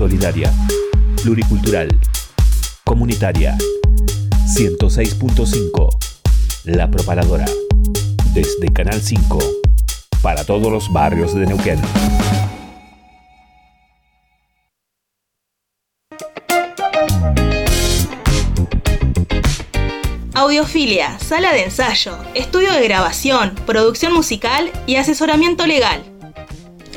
[0.00, 0.50] solidaria,
[1.22, 1.88] pluricultural,
[2.84, 3.54] comunitaria.
[4.46, 5.88] 106.5
[6.64, 7.44] La Propaladora.
[8.32, 9.38] Desde Canal 5.
[10.22, 11.78] Para todos los barrios de Neuquén.
[20.32, 26.09] Audiofilia, sala de ensayo, estudio de grabación, producción musical y asesoramiento legal.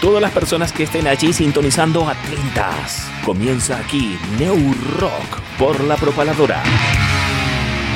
[0.00, 3.10] Todas las personas que estén allí sintonizando atentas.
[3.24, 6.62] Comienza aquí New Rock por la propaladora.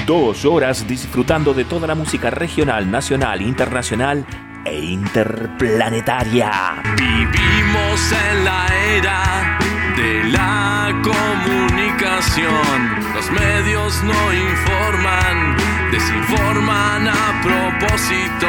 [0.05, 4.27] Dos horas disfrutando de toda la música regional, nacional, internacional
[4.65, 6.83] e interplanetaria.
[6.97, 9.59] Vivimos en la era
[9.97, 13.13] de la comunicación.
[13.15, 15.57] Los medios no informan,
[15.93, 18.49] desinforman a propósito.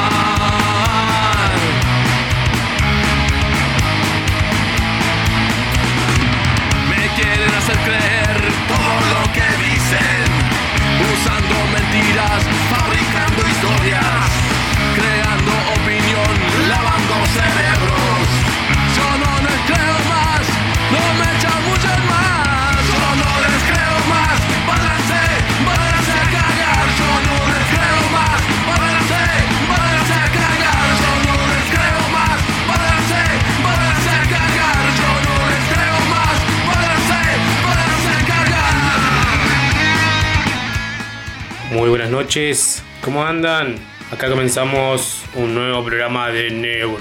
[42.31, 43.75] Noches, ¿cómo andan?
[44.09, 46.97] Acá comenzamos un nuevo programa de New.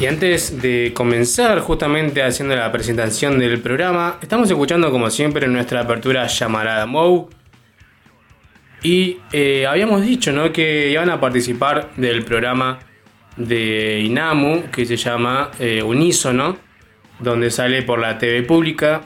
[0.00, 5.82] Y antes de comenzar justamente haciendo la presentación del programa, estamos escuchando como siempre nuestra
[5.82, 7.28] apertura llamarada Mou.
[8.82, 10.50] Y eh, habíamos dicho ¿no?
[10.54, 12.78] que iban a participar del programa
[13.36, 16.64] de Inamu que se llama eh, Unísono,
[17.18, 19.02] donde sale por la TV pública.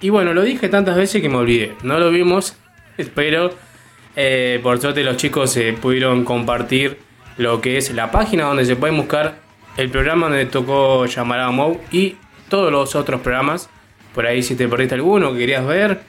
[0.00, 1.74] Y bueno, lo dije tantas veces que me olvidé.
[1.82, 2.56] No lo vimos,
[3.14, 3.50] pero
[4.16, 6.98] eh, por suerte los chicos eh, pudieron compartir
[7.36, 9.40] lo que es la página donde se pueden buscar
[9.76, 12.14] el programa donde tocó Llamarada Mou y
[12.48, 13.68] todos los otros programas.
[14.14, 16.02] Por ahí si te perdiste alguno que querías ver,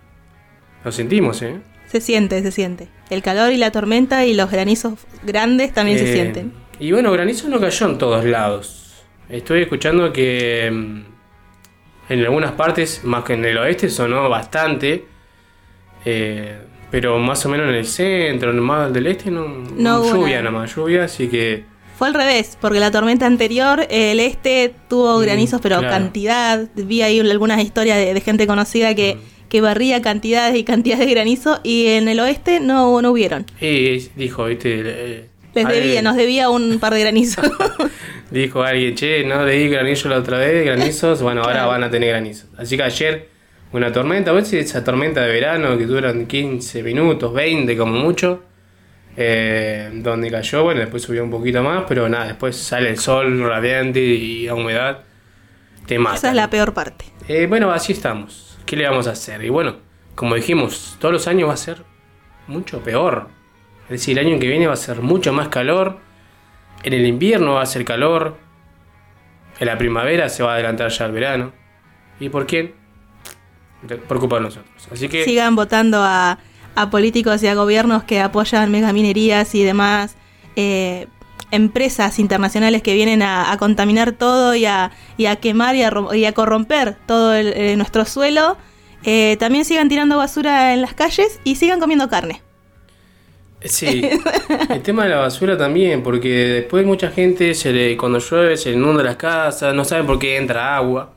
[0.84, 1.56] Lo sentimos, ¿eh?
[1.86, 2.88] Se siente, se siente.
[3.10, 4.94] El calor y la tormenta y los granizos
[5.24, 6.52] grandes también se Eh, sienten.
[6.78, 9.04] Y bueno, granizo no cayó en todos lados.
[9.28, 15.06] Estoy escuchando que mm, en algunas partes, más que en el oeste, sonó bastante.
[16.04, 16.58] Eh,
[16.90, 20.50] pero más o menos en el centro, más del este, no, No lluvia nada.
[20.50, 21.64] nomás, lluvia, así que
[21.98, 25.92] Fue al revés, porque la tormenta anterior, el este tuvo Mm, granizos, pero claro.
[25.92, 26.68] cantidad.
[26.76, 29.48] Vi ahí algunas historias de, de gente conocida que, Mm.
[29.48, 33.46] que barría cantidades y cantidades de granizo y en el oeste no, no hubieron.
[33.60, 35.24] y dijo, viste, eh,
[35.54, 37.44] Les debía, nos debía un par de granizos.
[38.30, 41.68] dijo alguien, che, no le di granizo la otra vez, granizos, bueno, ahora Claro.
[41.70, 42.48] van a tener granizos.
[42.56, 43.28] Así que ayer
[43.72, 47.92] una tormenta, a ver si esa tormenta de verano que duran 15 minutos, 20 como
[47.94, 48.42] mucho,
[49.20, 53.42] eh, donde cayó, bueno, después subió un poquito más, pero nada, después sale el sol
[53.42, 55.00] radiante y la humedad
[55.86, 56.14] te mata.
[56.14, 57.06] Esa es la peor parte.
[57.26, 58.56] Eh, bueno, así estamos.
[58.64, 59.42] ¿Qué le vamos a hacer?
[59.42, 59.78] Y bueno,
[60.14, 61.82] como dijimos, todos los años va a ser
[62.46, 63.26] mucho peor.
[63.86, 65.98] Es decir, el año que viene va a ser mucho más calor.
[66.84, 68.36] En el invierno va a ser calor.
[69.58, 71.52] En la primavera se va a adelantar ya el verano.
[72.20, 72.72] ¿Y por quién?
[74.06, 74.88] Por culpa de nosotros.
[74.92, 76.38] Así que Sigan votando a,
[76.80, 80.16] a políticos y a gobiernos que apoyan megaminerías y demás
[80.56, 81.06] eh,
[81.50, 86.24] empresas internacionales que vienen a, contaminar todo y a, y a quemar y a, y
[86.24, 88.56] a corromper todo el- eh, nuestro suelo.
[89.04, 92.42] Eh, también sigan tirando basura en las calles y sigan comiendo carne.
[93.64, 94.08] Sí,
[94.70, 98.70] el tema de la basura también, porque después mucha gente se le, cuando llueve se
[98.72, 101.12] inunda las casas, no saben por qué entra agua.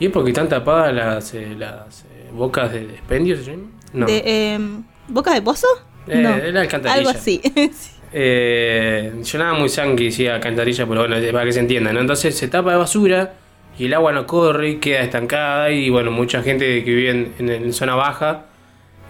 [0.00, 3.70] Y es porque están tapadas las, las bocas de expendio, ¿se?
[3.94, 4.04] No.
[4.06, 4.58] De, eh,
[5.08, 5.66] ¿Boca de pozo?
[6.06, 6.36] Eh, no.
[6.36, 6.98] la alcantarilla.
[6.98, 7.40] Algo así.
[8.16, 11.98] Eh, yo nada muy sangre decía alcantarilla, pero bueno, para que se entienda, ¿no?
[12.00, 13.34] Entonces se tapa de basura
[13.76, 17.50] y el agua no corre, queda estancada y bueno, mucha gente que vive en, en-
[17.50, 18.44] en zona baja,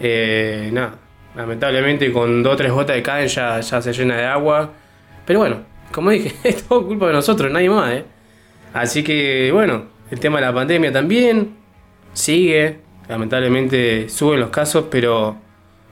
[0.01, 0.95] eh, nada,
[1.37, 4.73] lamentablemente con dos o tres gotas de caen ya, ya se llena de agua.
[5.27, 5.59] Pero bueno,
[5.93, 8.05] como dije, es todo culpa de nosotros, nadie más, ¿eh?
[8.73, 11.57] Así que bueno, el tema de la pandemia también
[12.15, 15.37] sigue, lamentablemente suben los casos, pero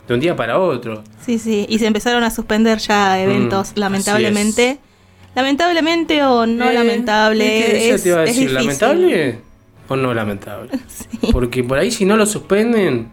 [0.07, 1.03] de un día para otro.
[1.25, 4.79] Sí, sí, y se empezaron a suspender ya eventos, Mm, lamentablemente.
[5.35, 8.51] Lamentablemente o no Eh, lamentable, es te iba a decir.
[8.51, 9.39] ¿lamentable
[9.89, 10.71] o no lamentable?
[11.33, 13.11] Porque por ahí si no lo suspenden,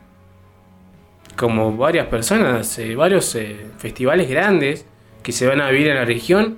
[1.37, 4.85] como varias personas, eh, varios eh, festivales grandes
[5.23, 6.57] que se van a vivir en la región,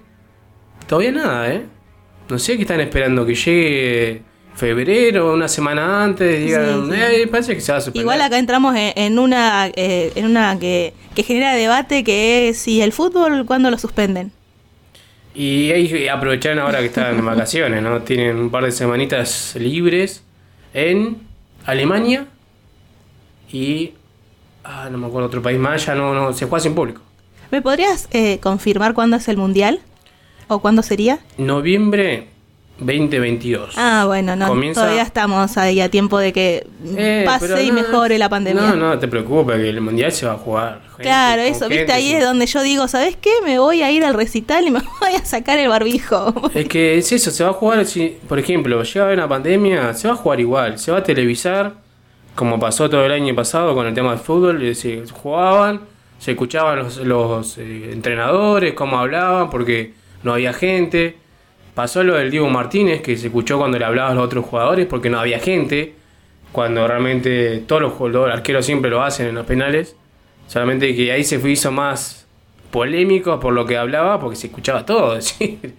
[0.88, 1.66] todavía nada, ¿eh?
[2.30, 4.22] No sé qué están esperando, que llegue
[4.56, 7.02] febrero, una semana antes, digan, Sí, sí.
[7.02, 8.02] "Eh, parece que se va a suspender.
[8.04, 12.58] Igual acá entramos en, en una eh, en una que, que genera debate que es
[12.58, 14.32] si el fútbol cuándo lo suspenden.
[15.34, 18.02] Y ahí aprovecharon ahora que están en vacaciones, ¿no?
[18.02, 20.24] Tienen un par de semanitas libres
[20.74, 21.18] en
[21.66, 22.28] Alemania
[23.52, 23.94] y...
[24.64, 27.02] Ah, no me acuerdo otro país más, ya no, no se juega sin público.
[27.50, 29.80] ¿Me podrías eh, confirmar cuándo es el mundial?
[30.48, 31.20] ¿O cuándo sería?
[31.38, 32.28] Noviembre
[32.80, 33.76] 2022.
[33.78, 36.66] Ah, bueno, no, Comienza- todavía estamos ahí a tiempo de que
[36.98, 38.62] Eh, pase y mejore la pandemia.
[38.62, 40.82] No, no te preocupes, que el mundial se va a jugar.
[40.90, 43.30] gente, Claro, eso, viste, ahí es donde yo digo, ¿sabes qué?
[43.46, 46.34] Me voy a ir al recital y me voy a sacar el barbijo.
[46.56, 49.30] Es que es eso, se va a jugar, si, por ejemplo, llega a haber una
[49.30, 51.74] pandemia, se va a jugar igual, se va a televisar,
[52.34, 55.82] como pasó todo el año pasado con el tema del fútbol, se jugaban,
[56.18, 61.18] se escuchaban los, los, eh, entrenadores, cómo hablaban, porque no había gente.
[61.76, 64.86] Pasó lo del Diego Martínez, que se escuchó cuando le hablaban a los otros jugadores,
[64.88, 65.96] porque no había gente,
[66.52, 69.96] cuando realmente todos los, arqueros siempre lo hacen en los penales,
[70.48, 72.28] solamente que ahí se hizo más
[72.72, 75.76] polémico por lo que hablaba, porque se escuchaba todo, decir,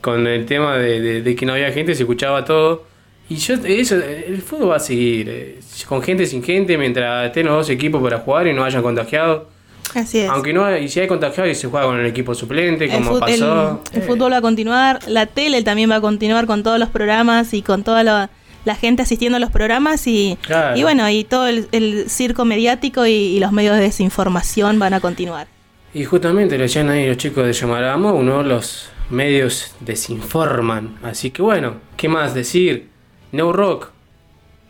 [0.00, 2.96] con el tema de que no había gente, se escuchaba todo.
[3.28, 7.46] Y yo, eso, el fútbol va a seguir, eh, con gente, sin gente, mientras estén
[7.46, 9.48] los dos equipos para jugar y no hayan contagiado.
[9.94, 10.28] Así es.
[10.30, 13.80] Aunque no, y si hay contagiado y se juega con el equipo suplente, como pasó.
[13.94, 16.88] el- el fútbol va a continuar, la tele también va a continuar con todos los
[16.90, 18.28] programas y con toda la,
[18.64, 20.76] la gente asistiendo a los programas y, Claro.
[20.76, 24.92] y bueno, y todo el, el circo mediático y, y los medios de desinformación van
[24.94, 25.46] a continuar.
[25.94, 30.96] Y justamente lo decían ahí los chicos de Llamaramo, uno los medios desinforman.
[31.02, 32.88] Así que bueno, ¿qué más decir?
[33.32, 33.90] No Rock.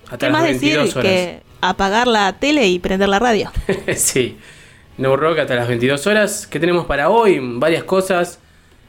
[0.05, 1.11] Hasta ¿Qué las más 22 decir horas.
[1.13, 3.51] que apagar la tele y prender la radio?
[3.97, 4.37] sí.
[4.99, 6.47] No Rock hasta las 22 horas.
[6.47, 7.39] ¿Qué tenemos para hoy?
[7.43, 8.39] Varias cosas.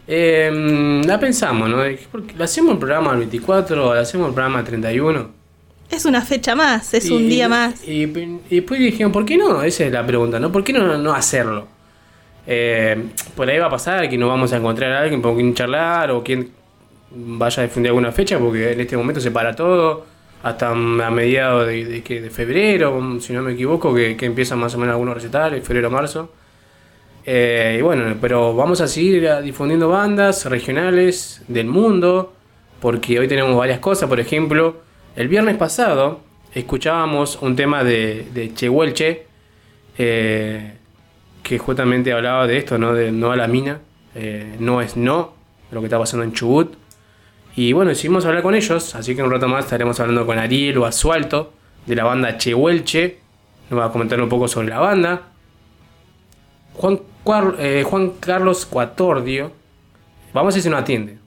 [0.07, 1.83] Eh, la pensamos, ¿no?
[1.83, 1.99] ¿Le
[2.43, 5.29] hacemos el programa al 24 o le hacemos el programa al 31?
[5.91, 7.85] Es una fecha más, es un Y- día más.
[7.87, 9.61] Y, y después dijeron, ¿por qué no?
[9.63, 10.51] Esa es la pregunta, ¿no?
[10.51, 11.67] ¿Por qué no, no hacerlo?
[12.45, 13.03] Eh,
[13.35, 16.11] por ahí va a pasar que nos vamos a encontrar a alguien con quien charlar
[16.11, 16.49] o quien
[17.11, 20.05] vaya a defender alguna fecha, porque en este momento se para todo,
[20.49, 24.59] hasta a mediados de, de que- de febrero, si no me equivoco, que, que empiezan
[24.59, 26.31] más o menos algunos recitales, febrero, marzo.
[27.25, 32.33] Eh, y bueno, pero vamos a seguir difundiendo bandas regionales del mundo,
[32.79, 34.07] porque hoy tenemos varias cosas.
[34.07, 34.77] Por ejemplo,
[35.15, 36.21] el viernes pasado
[36.53, 39.25] escuchábamos un tema de, de Chehuelche,
[39.97, 40.73] eh,
[41.43, 42.93] que justamente hablaba de esto, ¿no?
[42.93, 43.79] De no a la mina,
[44.15, 45.33] eh, no es no,
[45.71, 46.75] lo que está pasando en Chubut.
[47.57, 50.77] Y bueno, decidimos hablar con ellos, así que un rato más estaremos hablando con Ariel
[50.77, 51.53] o Asualto,
[51.87, 53.17] de la banda Chehuelche.
[53.71, 55.23] Nos va a comentar un poco sobre la banda.
[56.75, 56.99] Juan,
[57.57, 59.51] eh, Juan Carlos Cuatordio.
[60.33, 61.17] Vamos a ver si nos atiende.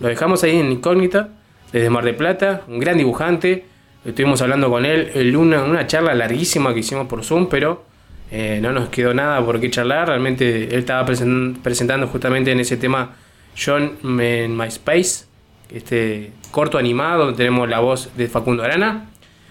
[0.00, 1.28] Lo dejamos ahí en incógnita,
[1.70, 3.66] desde Mar de Plata, un gran dibujante.
[4.06, 7.84] Estuvimos hablando con él en una, charla larguísima que hicimos por Zoom, pero
[8.30, 10.08] eh, no nos quedó nada por qué charlar.
[10.08, 13.16] Realmente él estaba presen- presentando justamente en ese tema
[13.54, 15.26] John en MySpace,
[15.74, 19.10] este corto animado donde tenemos la voz de Facundo Arana.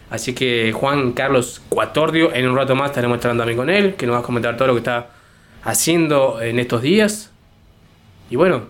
[0.10, 4.06] Así que Juan Carlos Cuatordio, en un rato más estaremos charlando también con él, que
[4.06, 5.10] nos va a comentar todo lo que está
[5.64, 7.32] haciendo en estos días.
[8.30, 8.64] Y bueno,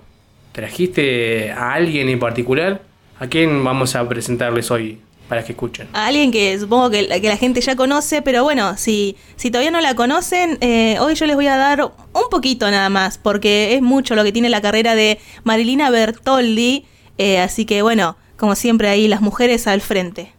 [0.54, 2.82] trajiste a alguien en particular.
[3.20, 5.88] ¿A quién vamos a presentarles hoy para que escuchen?
[5.94, 9.82] A alguien que supongo que, la- gente ya conoce, pero bueno, si, si todavía no
[9.82, 13.82] la conocen, eh, hoy yo les voy a dar un poquito nada más, porque es
[13.82, 16.86] mucho lo que tiene la carrera de Marilina Bertoldi,
[17.18, 20.34] eh, así que bueno, como siempre ahí las mujeres al frente.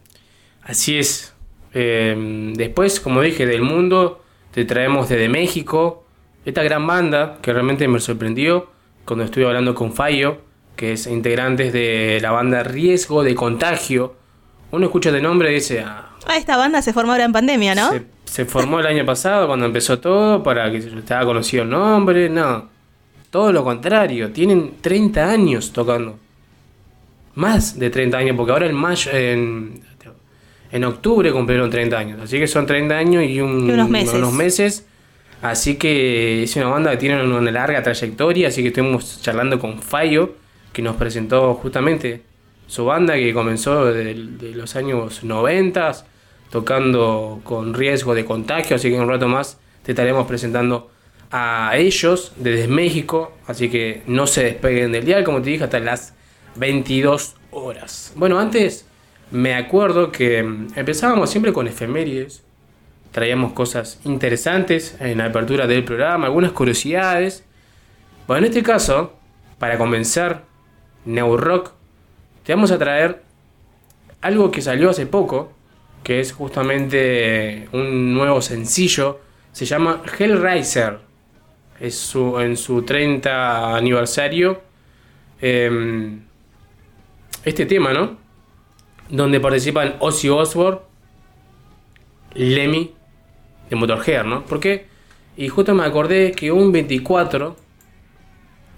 [0.63, 1.33] Así es.
[1.73, 6.05] Eh, después, como dije, del mundo, te traemos desde México
[6.45, 8.69] esta gran banda que realmente me sorprendió
[9.03, 10.41] cuando estuve hablando con Fallo,
[10.75, 14.15] que es integrantes de la banda Riesgo de Contagio.
[14.71, 17.75] Uno escucha de nombre y dice, ah, Ah, esta banda se formó ahora en pandemia,
[17.75, 17.91] ¿no?
[17.91, 21.69] se, se formó el año pasado cuando empezó todo para que se estaba conocido el
[21.69, 22.29] nombre.
[22.29, 22.67] No,
[23.29, 26.17] todo lo contrario, tienen 30 años tocando.
[27.35, 29.81] Más de 30 años, porque ahora en mayo, en,
[30.71, 32.19] en octubre cumplieron 30 años.
[32.21, 34.13] Así que son 30 años y, un- Y unos meses.
[34.15, 34.85] unos meses.
[35.41, 38.47] Así que es una banda que tiene una larga trayectoria.
[38.47, 40.35] Así que estuvimos charlando con Fallo,
[40.73, 42.21] que nos presentó justamente
[42.67, 45.91] su banda que comenzó de, de los años 90,
[46.49, 48.77] tocando con riesgo de contagio.
[48.77, 50.89] Así que en un rato más te estaremos presentando
[51.31, 53.33] a ellos desde México.
[53.45, 56.14] Así que no se despeguen del dial, como te dije, hasta las
[56.55, 58.13] 22 horas.
[58.15, 58.85] Bueno, antes
[59.31, 62.43] me acuerdo que empezábamos siempre con efemérides.
[63.11, 67.43] Traíamos cosas interesantes en la apertura del programa, algunas curiosidades.
[68.27, 69.13] Bueno, en este caso,
[69.57, 70.43] para comenzar
[71.05, 71.71] New Rock,
[72.43, 73.23] te vamos a traer
[74.21, 75.53] algo que salió hace poco,
[76.03, 79.19] que es justamente un nuevo sencillo,
[79.51, 80.99] se llama Hellraiser.
[81.79, 84.61] Es su, en su 30 aniversario.
[85.41, 86.24] em,
[87.45, 88.17] este tema, ¿no?
[89.09, 90.79] Donde participan Ozzy Osbourne,
[92.33, 92.91] Lemmy
[93.69, 94.43] de Motorhead, ¿no?
[94.45, 94.87] ¿Por qué?
[95.37, 97.55] Y justo me acordé que un 24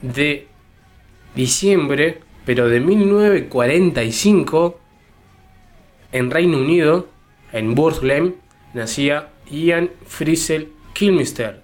[0.01, 0.47] de
[1.36, 4.79] diciembre, pero de 1945,
[6.12, 7.07] en Reino Unido,
[7.53, 8.33] en Burslem,
[8.74, 11.62] nacía Ian Frizzell Kilmister,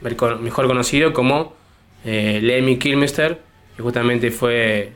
[0.00, 1.54] mejor conocido como
[2.04, 3.40] eh, Lemmy Kilmister,
[3.76, 4.92] que justamente fue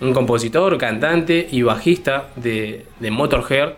[0.00, 3.74] un compositor, cantante y bajista de, de Motorhead,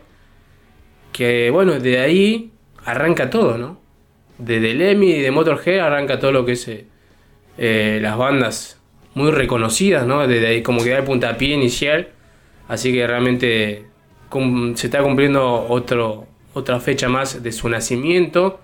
[1.13, 2.53] que bueno, de ahí
[2.85, 3.81] arranca todo, ¿no?
[4.39, 6.71] De, de Lemmy y de Motorhead arranca todo lo que es
[7.59, 8.81] eh, las bandas
[9.15, 10.27] muy reconocidas, ¿no?
[10.27, 12.09] Desde ahí como que da el puntapié inicial,
[12.69, 13.87] así que realmente
[14.75, 18.61] se está cumpliendo otro, otra fecha más de su nacimiento.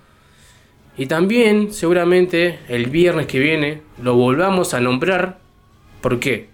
[0.96, 5.40] Y también, seguramente, el viernes que viene lo volvamos a nombrar.
[6.00, 6.53] ¿Por qué?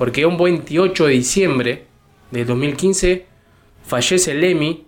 [0.00, 1.84] Porque un 28 de diciembre
[2.30, 3.26] del 2015
[3.86, 4.86] fallece Lemmy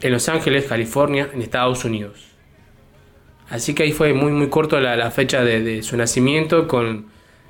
[0.00, 2.26] en Los Ángeles, California, en Estados Unidos.
[3.48, 7.06] Así que ahí fue muy muy corto la, fecha de, su nacimiento con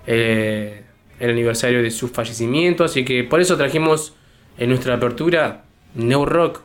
[0.07, 0.83] eh,
[1.19, 2.85] el aniversario de su fallecimiento.
[2.85, 4.15] Así que por eso trajimos
[4.59, 5.65] en nuestra apertura
[5.95, 6.61] New Rock.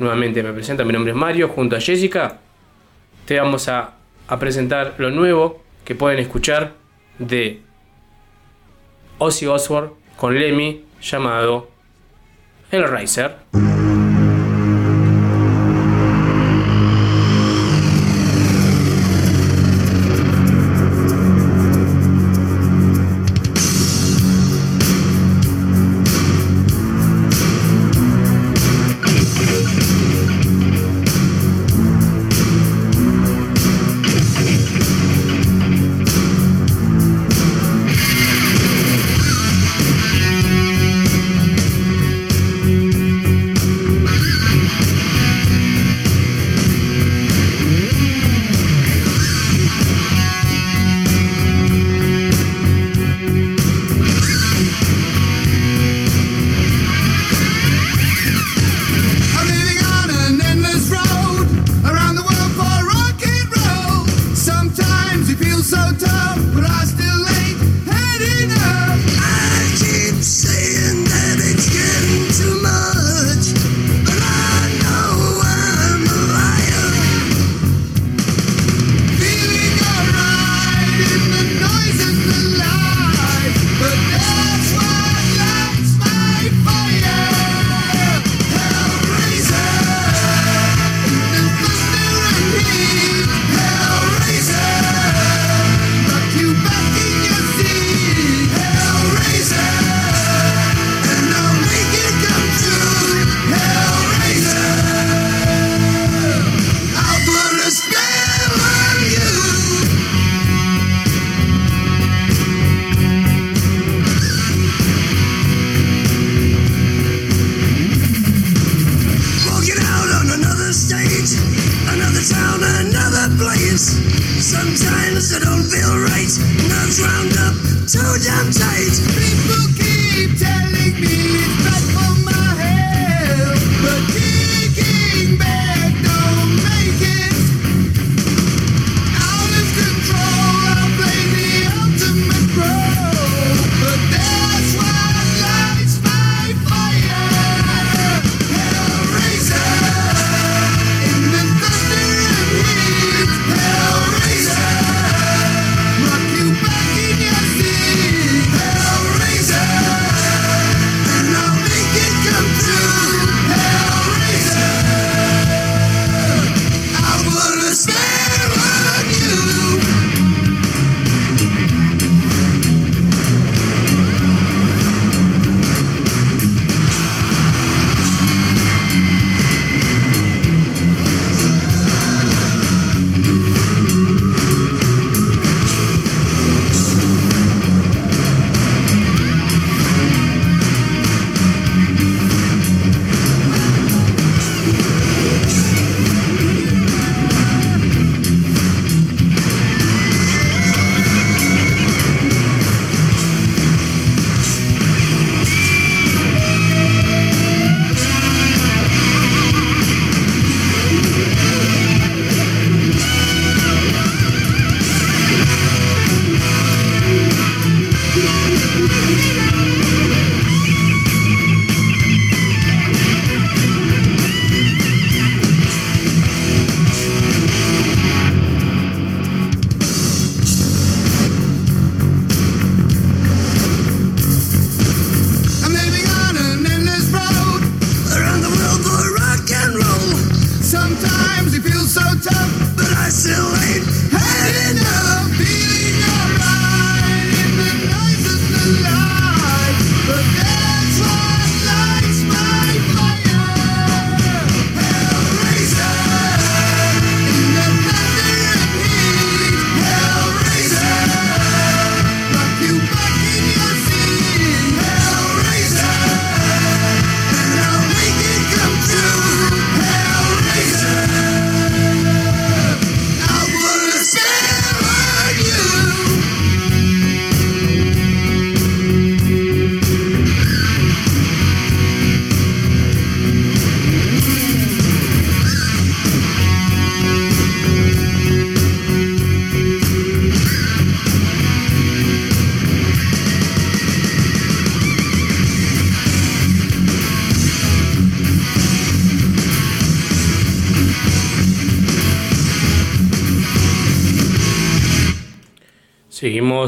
[0.00, 2.40] Nuevamente me presento, mi nombre es Mario, junto a Jessica.
[3.26, 3.94] Te vamos a,
[4.26, 6.72] a presentar lo nuevo que pueden escuchar
[7.20, 7.62] de
[9.24, 11.70] Ozzy Osbourne con Lemmy llamado
[12.72, 13.36] Hellraiser.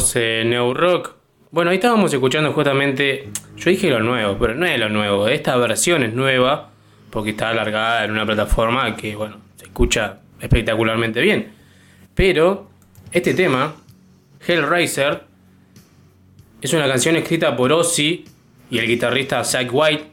[0.00, 1.12] Seguimos en New Rock.
[1.52, 3.28] Bueno, ahí estábamos escuchando justamente.
[3.56, 5.28] Yo dije lo nuevo, pero no es lo nuevo.
[5.28, 6.70] Esta versión es nueva
[7.10, 11.52] porque está alargada en una plataforma que, bueno, se escucha espectacularmente bien.
[12.12, 12.70] Pero
[13.12, 13.76] este tema,
[14.44, 15.22] Hellraiser,
[16.60, 18.24] es una canción escrita por Ozzy
[18.70, 20.04] y el guitarrista Zack White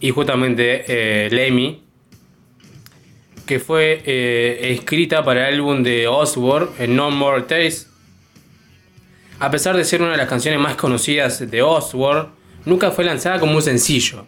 [0.00, 1.82] y justamente eh, Lemmy,
[3.46, 7.89] que fue eh, escrita para el álbum de Osbourne, en No More Taste.
[9.40, 12.28] A pesar de ser una de las canciones más conocidas de Osbourne,
[12.66, 14.26] nunca fue lanzada como un sencillo.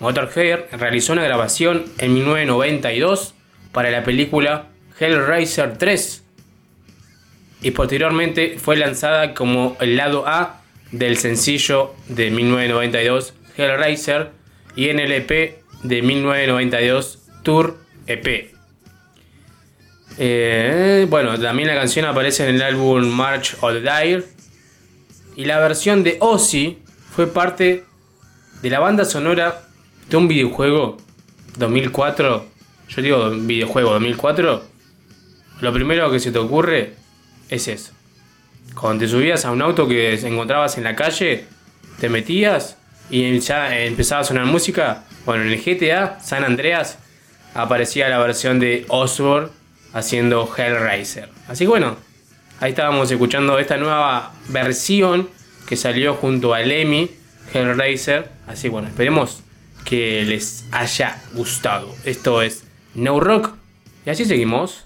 [0.00, 3.34] Motorhead realizó una grabación en 1992
[3.72, 4.66] para la película
[5.00, 6.24] Hellraiser 3
[7.62, 10.60] y posteriormente fue lanzada como el lado A
[10.92, 14.32] del sencillo de 1992 Hellraiser
[14.76, 18.53] y en el EP de 1992 Tour EP.
[20.16, 24.24] Eh, bueno, también la canción aparece en el álbum March of the Dire.
[25.36, 26.78] Y la versión de Ozzy
[27.14, 27.84] fue parte
[28.62, 29.62] de la banda sonora
[30.08, 30.96] de un videojuego
[31.58, 32.46] 2004.
[32.88, 34.62] Yo digo videojuego 2004.
[35.60, 36.94] Lo primero que se te ocurre
[37.48, 37.92] es eso.
[38.74, 41.46] Cuando te subías a un auto que encontrabas en la calle,
[42.00, 42.76] te metías
[43.10, 45.04] y ya empezaba a sonar música.
[45.24, 46.98] Bueno, en el GTA San Andreas
[47.54, 49.48] aparecía la versión de Osborne
[49.94, 51.30] haciendo Hellraiser.
[51.48, 51.96] Así que bueno,
[52.60, 55.30] ahí estábamos escuchando esta nueva versión
[55.66, 57.10] que salió junto a Lemmy,
[57.54, 58.28] Hellraiser.
[58.46, 59.42] Así bueno, esperemos
[59.84, 61.94] que les haya gustado.
[62.04, 63.54] Esto es No Rock.
[64.04, 64.84] Y así seguimos.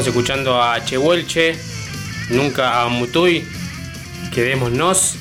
[0.00, 1.54] Estamos escuchando a Chehuelche,
[2.30, 3.44] nunca a Mutuy,
[4.32, 5.16] quedémonos,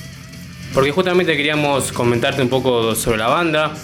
[0.73, 3.75] porque justamente queríamos comentarte un poco sobre la banda.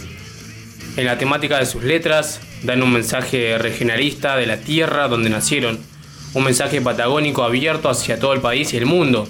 [0.95, 5.79] En la temática de sus letras, dan un mensaje regionalista de la tierra donde nacieron,
[6.33, 9.27] un mensaje patagónico abierto hacia todo el país y el mundo.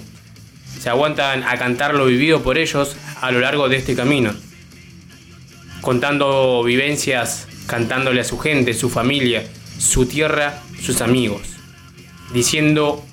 [0.78, 4.32] Se aguantan a cantar lo vivido por ellos a lo largo de este camino,
[5.80, 9.44] contando vivencias, cantándole a su gente, su familia,
[9.78, 11.55] su tierra, sus amigos,
[12.32, 13.04] diciendo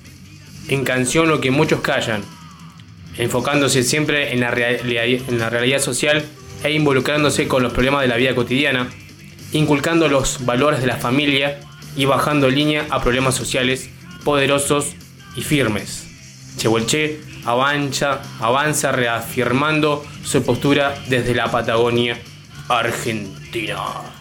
[0.68, 2.22] en canción lo que muchos callan,
[3.18, 6.24] enfocándose siempre en la, realidad social
[6.62, 8.90] e involucrándose con los problemas de la vida cotidiana,
[9.52, 11.60] inculcando los valores de la familia
[11.96, 13.90] y bajando línea a problemas sociales
[14.24, 14.94] poderosos
[15.36, 16.06] y firmes.
[16.56, 22.18] Chehuelche avanza, avanza reafirmando su postura desde la Patagonia,
[22.68, 24.13] Argentina.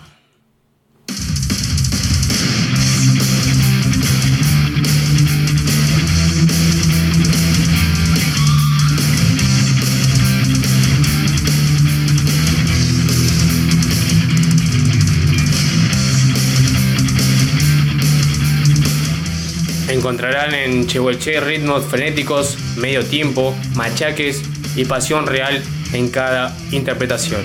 [20.03, 24.43] Encontrarán en Chehuelche ritmos frenéticos, medio tiempo, machaques
[24.75, 25.63] y pasión real
[25.93, 27.39] en cada interpretación.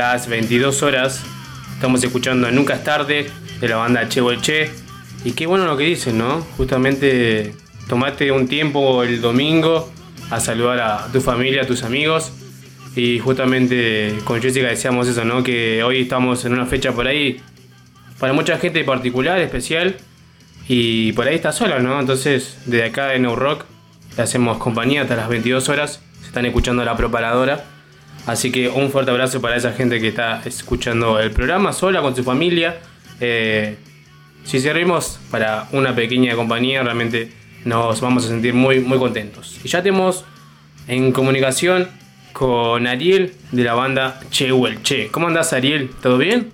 [0.00, 1.22] Las 22 horas.
[1.74, 4.70] Estamos escuchando Nunca es tarde de la banda Che
[5.26, 6.40] Y qué bueno lo que dicen, ¿no?
[6.56, 7.54] Justamente
[7.86, 9.92] tomate un tiempo el domingo
[10.30, 12.32] a saludar a tu familia, a tus amigos.
[12.96, 15.42] Y justamente con Jessica decíamos eso, ¿no?
[15.42, 17.42] Que hoy estamos en una fecha por ahí
[18.18, 19.98] para mucha gente particular, especial.
[20.66, 22.00] Y por ahí está sola, ¿no?
[22.00, 23.66] Entonces, desde acá de No Rock
[24.16, 26.00] le hacemos compañía hasta las 22 horas.
[26.22, 27.79] Se están escuchando la propaladora.
[28.26, 32.14] Así que un fuerte abrazo para esa gente que está escuchando el programa sola con
[32.14, 32.78] su familia
[33.22, 33.76] Eh,
[34.44, 37.30] si servimos para una pequeña compañía, realmente
[37.66, 39.60] nos vamos a sentir muy, muy contentos.
[39.62, 40.24] Y ya tenemos
[40.88, 41.90] en comunicación
[42.32, 44.50] con Ariel de la banda Che
[44.82, 45.08] Che.
[45.10, 45.90] ¿Cómo andás, Ariel?
[46.00, 46.50] ¿Todo bien?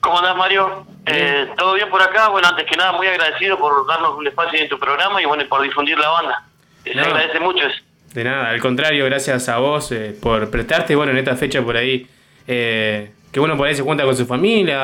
[0.00, 0.86] ¿Cómo andás, Mario?
[1.06, 2.28] Eh, ¿Todo bien por acá?
[2.28, 5.44] Bueno, antes que nada, muy agradecido por darnos un espacio en tu programa y bueno,
[5.48, 6.44] por difundir la banda.
[6.84, 7.00] Se No.
[7.02, 7.80] agradece mucho eso.
[8.14, 11.76] De nada, al contrario, gracias a vos eh, por prestarte, bueno, en esta fecha por
[11.76, 12.06] ahí,
[12.46, 14.78] eh, que bueno, por ahí se cuenta con su familia,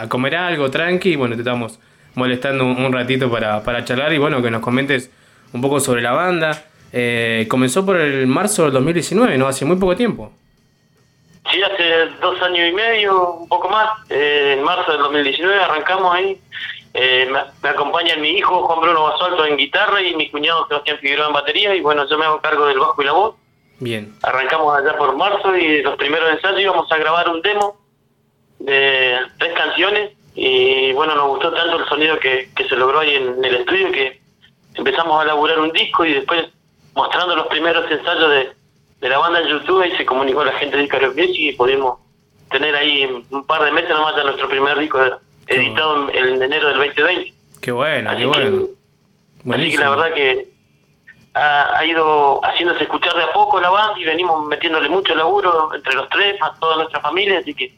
[0.00, 1.78] a, comer algo tranqui, bueno, te estamos
[2.14, 5.10] molestando un, un ratito para, para charlar y bueno, que nos comentes
[5.52, 6.64] un poco sobre la banda.
[6.92, 9.46] Eh, comenzó por el marzo del 2019, ¿no?
[9.46, 10.32] Hace muy poco tiempo.
[11.50, 16.14] Sí, hace dos años y medio, un poco más, eh, en marzo del 2019 arrancamos
[16.14, 16.40] ahí.
[16.92, 21.28] Eh, me, acompañan mi hijo Juan Bruno Basalto en guitarra y mi cuñado Sebastián Figueroa
[21.28, 23.36] en batería y bueno, yo me hago cargo del bajo y la voz.
[23.78, 24.12] Bien.
[24.22, 27.78] Arrancamos allá por marzo y los primeros ensayos íbamos a grabar un demo
[28.58, 33.14] de tres canciones y bueno, nos gustó tanto el sonido que, que se logró ahí
[33.14, 34.20] en, el estudio que
[34.74, 36.46] empezamos a laburar un disco y después
[36.94, 38.52] mostrando los primeros ensayos de,
[39.00, 41.98] de la banda en YouTube y se comunicó la gente de Music y pudimos
[42.50, 44.98] tener ahí un par de meses nomás ya nuestro primer disco
[45.50, 47.32] editado en, en enero del 2020.
[47.60, 48.50] Qué bueno, Así qué bueno.
[48.50, 49.84] que- Así que Buenísimo.
[49.84, 50.48] la verdad que
[51.34, 55.70] ha, ha ido haciéndose escuchar de a poco la banda y venimos metiéndole mucho laburo
[55.74, 57.72] entre los tres, más toda nuestra familia, así que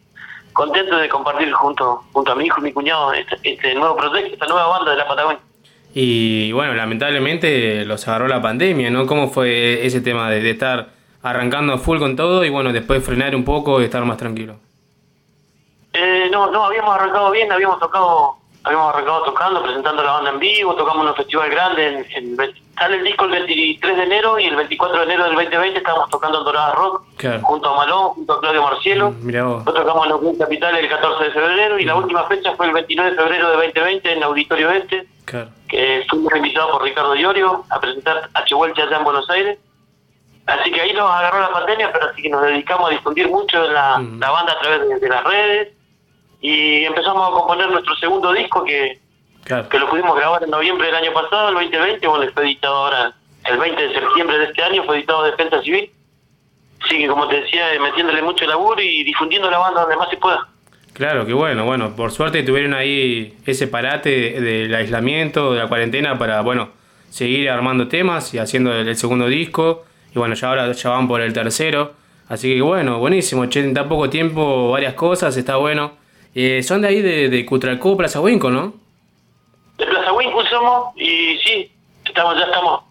[0.52, 4.34] contento de compartir junto junto a mi hijo y mi cuñado este, este nuevo proyecto,
[4.34, 5.40] esta nueva banda de la Patagonia.
[5.94, 9.06] Y bueno, lamentablemente los agarró la pandemia, ¿no?
[9.06, 10.88] ¿Cómo fue ese tema de, de estar
[11.22, 14.56] arrancando a full con todo y bueno, después frenar un poco y estar más tranquilo?
[16.32, 20.74] No, no, habíamos arrancado bien, habíamos tocado, habíamos arrancado tocando, presentando la banda en vivo,
[20.74, 24.46] tocamos en un festival grande, en, en sale el disco el 23 de enero y
[24.46, 27.40] el 24 de enero del 2020 estábamos tocando en Dorada Rock, Claro.
[27.42, 29.10] junto a Malón, junto a Claudio Marcielo.
[29.20, 29.58] Mirá vos.
[29.58, 32.66] Nosotros tocamos en la Unión Capital el 14 de febrero y la última fecha fue
[32.66, 35.50] el 29 de febrero de 2020 en el Auditorio Este, Claro.
[35.68, 38.54] que fuimos invitados por Ricardo Iorio a presentar H.
[38.54, 39.58] Vuelta allá en Buenos Aires.
[40.46, 43.62] Así que ahí nos agarró la pandemia, pero así que nos dedicamos a difundir mucho
[43.68, 45.68] la, la banda a través de, de las redes
[46.42, 48.98] y empezamos a componer nuestro segundo disco que,
[49.44, 49.68] Claro.
[49.68, 53.14] que lo pudimos grabar en noviembre del año pasado, el 2020, bueno, fue editado ahora
[53.44, 55.90] el 20 de septiembre de este año, fue editado Defensa Civil.
[56.84, 60.10] Así que como te decía, eh, metiéndole mucho laburo y difundiendo la banda donde más
[60.10, 60.48] se pueda.
[60.92, 66.18] Claro, que bueno, bueno, por suerte tuvieron ahí ese parate del aislamiento, de la cuarentena
[66.18, 66.70] para, bueno,
[67.08, 69.84] seguir armando temas y haciendo el segundo disco.
[70.14, 71.94] Y bueno, ya ahora ya van por el tercero.
[72.28, 76.01] Así que bueno, buenísimo, che, en tan poco tiempo varias cosas, está bueno.
[76.34, 78.74] Eh, son de ahí de, de Cutralcó, Plaza Huinco, ¿no?
[79.78, 81.70] De Plaza Winkle somos y sí,
[82.04, 82.82] estamos ya estamos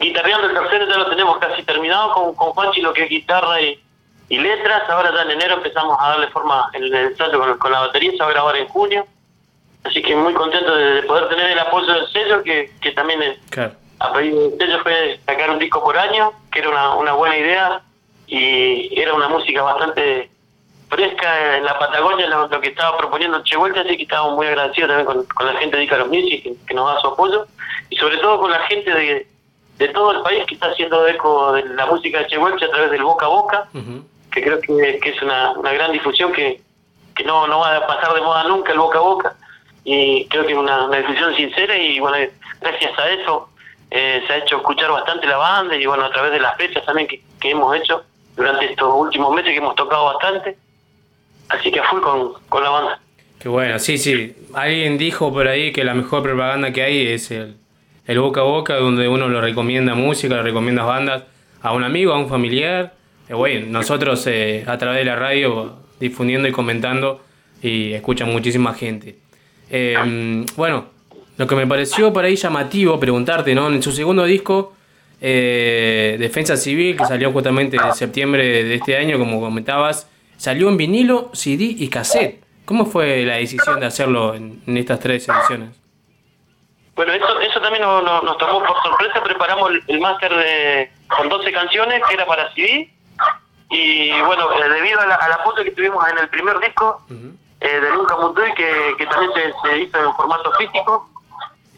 [0.00, 3.60] guitarreando el tercero, ya lo tenemos casi terminado con, con Juanchi lo que es guitarra
[3.60, 3.80] y,
[4.28, 4.82] y letras.
[4.88, 8.10] Ahora ya en enero empezamos a darle forma en el ensayo con, con la batería,
[8.12, 9.06] se va a grabar en junio.
[9.84, 13.22] Así que muy contento de, de poder tener el apoyo del sello, que, que también
[13.22, 13.72] es, Claro.
[14.00, 17.36] a pedido del sello fue sacar un disco por año, que era una, una buena
[17.38, 17.80] idea
[18.26, 20.28] y era una música bastante
[20.88, 24.46] fresca en la Patagonia, lo, lo que estaba proponiendo Che Vuelta, así que estamos muy
[24.46, 27.46] agradecidos también con, con la gente de Icaros Music que, que nos da su apoyo
[27.90, 29.26] y sobre todo con la gente de,
[29.78, 32.70] de todo el país que está haciendo eco de la música de Che Vuelta a
[32.70, 33.68] través del boca a boca,
[34.32, 36.60] que creo que, que es una, una gran difusión que,
[37.14, 39.36] que no, no va a pasar de moda nunca el boca a boca.
[39.84, 42.16] Y creo que es una, una difusión sincera y bueno,
[42.60, 43.48] gracias a eso
[43.90, 46.84] eh, se ha hecho escuchar bastante la banda y bueno, a través de las fechas
[46.84, 48.02] también que, que hemos hecho
[48.34, 50.58] durante estos últimos meses que hemos tocado bastante,
[51.48, 53.00] así que full con, con la banda.
[53.38, 54.34] Qué bueno, sí, sí.
[54.54, 57.56] Alguien dijo por ahí que la mejor propaganda que hay es el,
[58.06, 61.24] el boca a boca, donde uno lo recomienda música, le recomienda bandas
[61.62, 62.94] a un amigo, a un familiar.
[63.28, 67.22] Eh, bueno, nosotros eh, a través de la radio difundiendo y comentando
[67.62, 69.16] y escuchan muchísima gente.
[69.70, 70.86] Eh, bueno,
[71.36, 73.68] lo que me pareció por ahí llamativo preguntarte, ¿no?
[73.68, 74.74] En su segundo disco,
[75.20, 80.76] eh, Defensa Civil, que salió justamente en septiembre de este año, como comentabas, salió en
[80.76, 82.44] vinilo, CD y cassette.
[82.64, 85.70] ¿Cómo fue la decisión de hacerlo en, en estas tres ediciones?
[86.96, 90.90] Bueno, eso, eso también nos, nos, nos tomó por sorpresa, preparamos el, el máster de
[91.16, 92.90] con 12 canciones que era para CD
[93.70, 97.02] y bueno, eh, debido a la, apoyo que tuvimos en el primer disco
[97.60, 101.08] eh, de Nunca Munduy, que, que también se, se hizo en formato físico.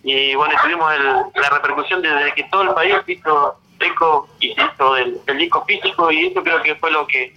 [0.05, 4.63] Y bueno, tuvimos el- la repercusión desde que todo el país hizo eco y se
[4.63, 6.11] hizo el, el disco físico.
[6.13, 7.35] Y eso creo que fue lo que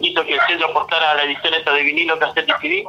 [0.00, 2.84] hizo que el sello apostara a la edición esta de vinilo, cassette y CD.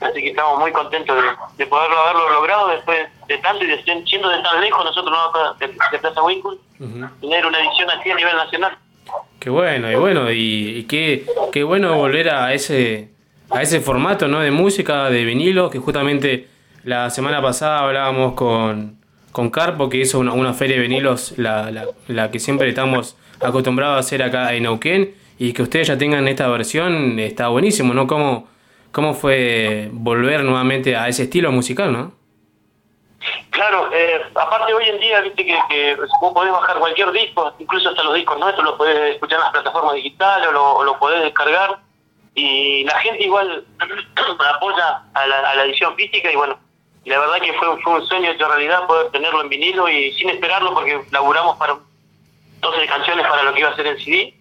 [0.00, 3.82] Así que estamos muy contentos de, de poderlo haberlo logrado después de tanto y de
[3.82, 6.56] siendo de tan lejos nosotros no de, de Plaza Winkle,
[7.20, 8.78] tener una edición así a nivel nacional.
[9.38, 13.10] Qué bueno, y bueno, y, y qué, qué bueno volver a ese
[13.50, 14.40] a ese formato ¿no?
[14.40, 16.48] de música, de vinilo, que justamente
[16.84, 18.98] la semana pasada hablábamos con,
[19.32, 23.16] con Carpo, que hizo una, una feria de vinilos, la, la, la que siempre estamos
[23.42, 27.94] acostumbrados a hacer acá en Neuquén, y que ustedes ya tengan esta versión, está buenísimo,
[27.94, 28.06] ¿no?
[28.06, 28.46] ¿Cómo,
[28.92, 32.12] cómo fue volver nuevamente a ese estilo musical, no?
[33.48, 37.88] Claro, eh, aparte hoy en día, viste que, que vos podés bajar cualquier disco, incluso
[37.88, 41.22] hasta los discos nuestros, lo podés escuchar en las plataformas digitales o lo, lo podés
[41.22, 41.78] descargar,
[42.34, 43.64] y la gente igual
[44.54, 46.58] apoya a la, a la edición física y bueno,
[47.02, 50.12] y la verdad que fue, fue un sueño hecho realidad poder tenerlo en vinilo y
[50.12, 51.78] sin esperarlo porque laburamos para
[52.60, 54.34] 12 canciones para lo que iba a ser el CD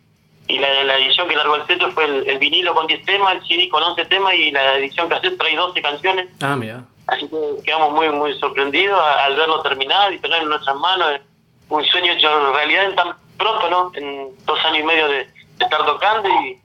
[0.50, 3.36] y la, la edición que largó el centro fue el, el vinilo con 10 temas,
[3.36, 6.28] el CD con 11 temas y la edición cassette trae 12 canciones.
[6.41, 6.84] Ah, mira.
[7.06, 11.22] Así que quedamos muy muy sorprendidos al verlo terminado y tenerlo en nuestras manos.
[11.70, 13.91] Un sueño hecho realidad en tan pronto, ¿no?
[13.93, 16.60] En dos años y medio de, de estar tocando y,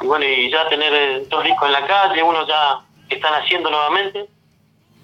[0.00, 3.34] y bueno, y ya tener eh, dos discos en la calle, uno ya que están
[3.34, 4.26] haciendo nuevamente.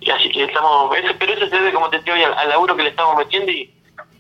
[0.01, 2.83] Y así que estamos, pero eso se debe, como te digo, al, al laburo que
[2.83, 3.73] le estamos metiendo y,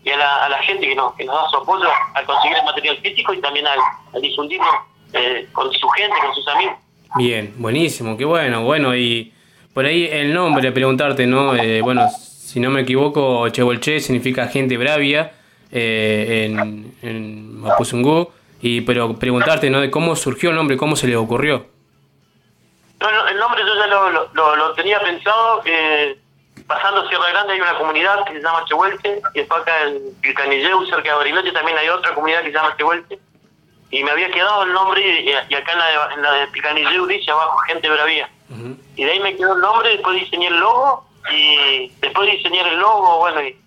[0.04, 2.56] y a, la, a la gente que nos, que nos da su apoyo al conseguir
[2.56, 3.78] el material físico y también al,
[4.14, 4.66] al difundirlo
[5.12, 6.74] eh, con su gente, con sus amigos.
[7.16, 9.32] Bien, buenísimo, qué bueno, bueno, y
[9.74, 11.54] por ahí el nombre, preguntarte, ¿no?
[11.56, 15.32] Eh, bueno, si no me equivoco, Chebolche significa gente bravia
[15.70, 18.30] eh, en, en Mapuzungú,
[18.60, 19.80] y, pero preguntarte, ¿no?
[19.80, 21.66] De cómo surgió el nombre, cómo se le ocurrió.
[23.00, 25.62] No, no, el nombre yo ya lo, lo, lo- lo tenía pensado.
[25.64, 26.18] Eh,
[26.68, 30.84] pasando Sierra Grande hay una comunidad que se llama Chehuelte, y después acá en Pilcanilleu,
[30.86, 33.18] cerca de Bariloche, también hay otra comunidad que se llama Chehuelte.
[33.90, 36.46] Y me había quedado el nombre, y, y acá en la de, en la de
[36.48, 38.28] Pilcanilleu dice abajo, gente bravía.
[38.96, 42.66] Y de ahí me quedó el nombre, después diseñé el logo, y después de diseñar
[42.68, 43.58] el logo, bueno, y,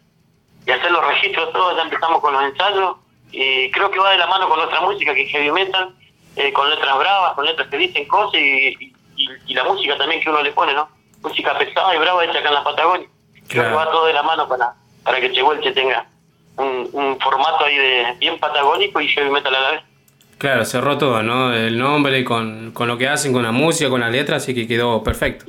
[0.65, 2.97] y hacer los registros todos, ya empezamos con los ensayos,
[3.31, 5.95] y creo que va de la mano con nuestra música, que es heavy metal,
[6.35, 9.97] eh, con letras bravas, con letras que dicen cosas, y, y- y- y la música
[9.97, 10.87] también que uno le pone, ¿no?
[11.23, 13.07] Música pesada y brava hecha acá en la Patagonia.
[13.47, 16.05] Creo que va todo de la mano para, para que Chehuelche tenga
[16.57, 19.81] un, un formato ahí de bien patagónico y heavy metal a la vez.
[20.37, 21.53] Claro, cerró todo, ¿no?
[21.53, 24.67] El nombre con, con lo que hacen, con la música, con las letras, así que
[24.67, 25.45] quedó perfecto.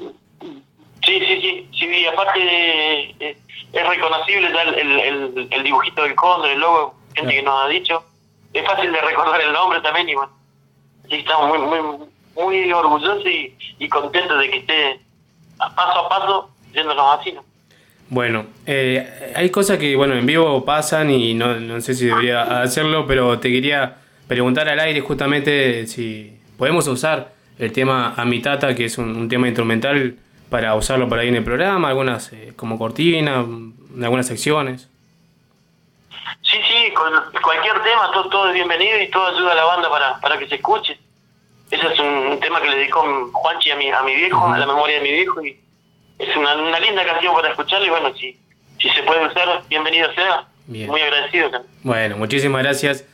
[1.04, 3.36] Sí, sí, sí, sí, y aparte de- eh,
[3.72, 8.04] es reconocible el, el, dibujito del cóndor, el logo, gente que nos ha dicho.
[8.52, 10.30] Es fácil de recordar el nombre también y bueno,
[11.08, 11.98] sí, estamos muy, muy,
[12.36, 15.00] muy orgullosos y, y contentos de que esté
[15.58, 17.44] paso a paso yéndonos así, ¿no?
[18.08, 22.60] Bueno, eh, hay cosas que, bueno, en vivo pasan y no, no sé si debería
[22.60, 23.96] hacerlo, pero te quería
[24.28, 29.46] preguntar al aire justamente si podemos usar el tema Amitata, que es un, un tema
[29.46, 30.16] instrumental,
[30.52, 34.86] para usarlo por ahí en el programa, algunas eh, como cortina, en algunas secciones.
[36.42, 37.10] Sí, sí, con
[37.42, 40.46] cualquier tema, todo, todo es bienvenido y todo ayuda a la banda para, para que
[40.46, 40.98] se escuche.
[41.72, 43.00] Ese es un, tema que le dedicó
[43.32, 45.58] Juanchi a mi, a mi viejo, a la memoria de mi viejo, y
[46.18, 48.36] es una, una linda canción para escucharla y bueno, si,
[48.78, 50.46] si se puede usar, bienvenido sea.
[50.66, 50.90] Bien.
[50.90, 51.72] Muy agradecido también.
[51.82, 53.06] Bueno, muchísimas gracias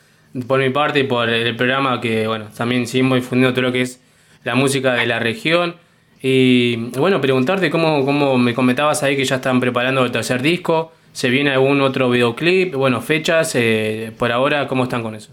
[0.45, 3.81] por mi parte y por el programa que, bueno, también seguimos difundiendo todo lo que
[3.81, 4.03] es
[4.43, 5.77] la música de la región.
[6.21, 10.91] Y bueno, preguntarte cómo, cómo me comentabas ahí que ya están preparando el tercer disco,
[11.13, 15.31] se viene algún otro videoclip, bueno, fechas, eh, por ahora, ¿cómo están con eso?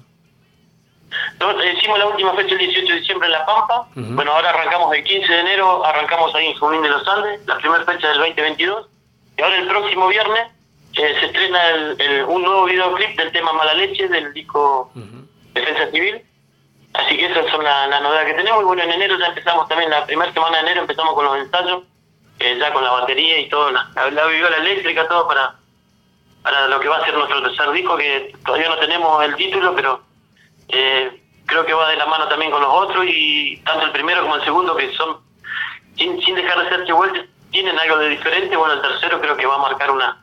[1.39, 3.89] Nosotros hicimos la última fecha el 18 de diciembre en La Pampa.
[3.95, 7.59] Bueno, ahora arrancamos el 15 de enero, arrancamos ahí en Junín de los Andes, la
[7.59, 8.87] primera fecha del 2022.
[9.39, 10.47] Y ahora el próximo viernes
[10.95, 14.91] eh, se estrena el- el- un nuevo videoclip del tema Mala Leche del disco
[15.53, 16.22] Defensa Civil.
[16.95, 18.62] Así que esas son las la novedades que tenemos.
[18.62, 21.37] Y bueno, en enero ya empezamos también, la primera semana de enero empezamos con los
[21.37, 21.82] ensayos,
[22.39, 25.55] eh, ya con la batería y todo, la, la, la viola eléctrica, todo para,
[26.43, 29.74] para lo que va a ser nuestro tercer disco, que todavía no tenemos el título,
[29.74, 30.01] pero
[30.68, 34.22] eh, creo que va de la mano también con los otros y tanto el primero
[34.22, 35.18] como el segundo que son
[35.97, 38.57] sin, sin dejar de ser Chehuelche tienen algo de diferente.
[38.57, 40.22] Bueno el tercero creo que va a marcar una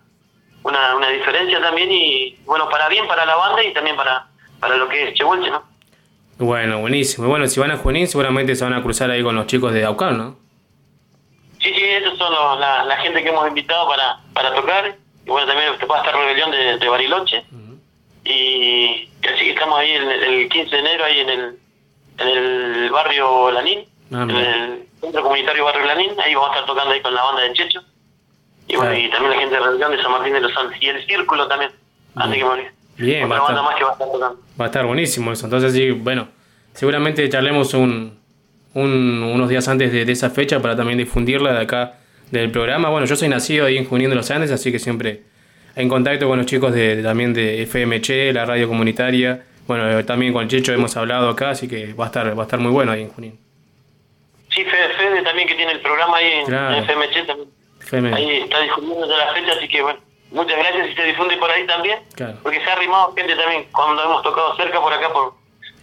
[0.63, 4.27] una, una diferencia también y bueno para bien para la banda y también para
[4.59, 5.63] para lo que es Chehuelche no
[6.37, 7.27] Bueno, buenísimo.
[7.27, 9.73] Y bueno, si van a Junín, seguramente se van a cruzar ahí con los chicos
[9.73, 10.35] de Aucán, ¿no?
[11.59, 14.95] sí sí esos son los- la, la gente que hemos invitado para para tocar.
[15.25, 17.45] Y bueno también va a estar Rebelión de, de Bariloche.
[17.51, 17.62] Y,
[18.25, 21.55] y así que estamos ahí el, el 15 de enero ahí en el
[22.19, 23.79] en el barrio Lanín
[24.11, 27.23] Ah, en el centro comunitario Barrio Lanín, ahí vamos a estar tocando ahí con la
[27.23, 27.81] banda de Checho.
[28.67, 29.05] Y bueno, Claro.
[29.05, 30.77] y también la gente de de San Martín de los Andes.
[30.81, 31.71] Y el Círculo también,
[32.15, 32.71] antes que me.
[33.03, 34.39] Bien, Otra va a banda estar- más que va a estar tocando.
[34.61, 35.45] Va a estar buenísimo eso.
[35.47, 36.27] Entonces, sí, bueno,
[36.73, 38.19] seguramente charlemos un,
[38.75, 41.97] un- unos días antes de, de esa fecha para también difundirla de acá
[42.29, 42.89] del programa.
[42.89, 45.23] Bueno, yo soy nacido ahí en Junín de los Andes, así que siempre
[45.75, 49.43] en contacto con los chicos de, también de FMC, la radio comunitaria.
[49.67, 52.45] Bueno, eh, también con Checho hemos hablado acá, así que va a estar, va a
[52.45, 53.39] estar muy bueno ahí en Junín.
[54.49, 56.75] Sí, Fede, Fede también que tiene el programa ahí en, Claro.
[56.75, 57.49] en FMC también.
[57.81, 58.13] FM.
[58.13, 59.99] Ahí está difundiendo ya la fecha, así que bueno,
[60.31, 61.99] muchas gracias y se difunde por ahí también.
[62.15, 62.37] Claro.
[62.43, 65.33] Porque se ha arrimado gente también cuando hemos tocado cerca por acá, por,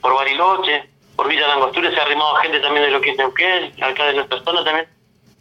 [0.00, 0.84] por Bariloche,
[1.16, 4.14] por Villa Langostura, se ha arrimado gente también de lo que es Neuquén, acá de
[4.14, 4.86] nuestra zona también.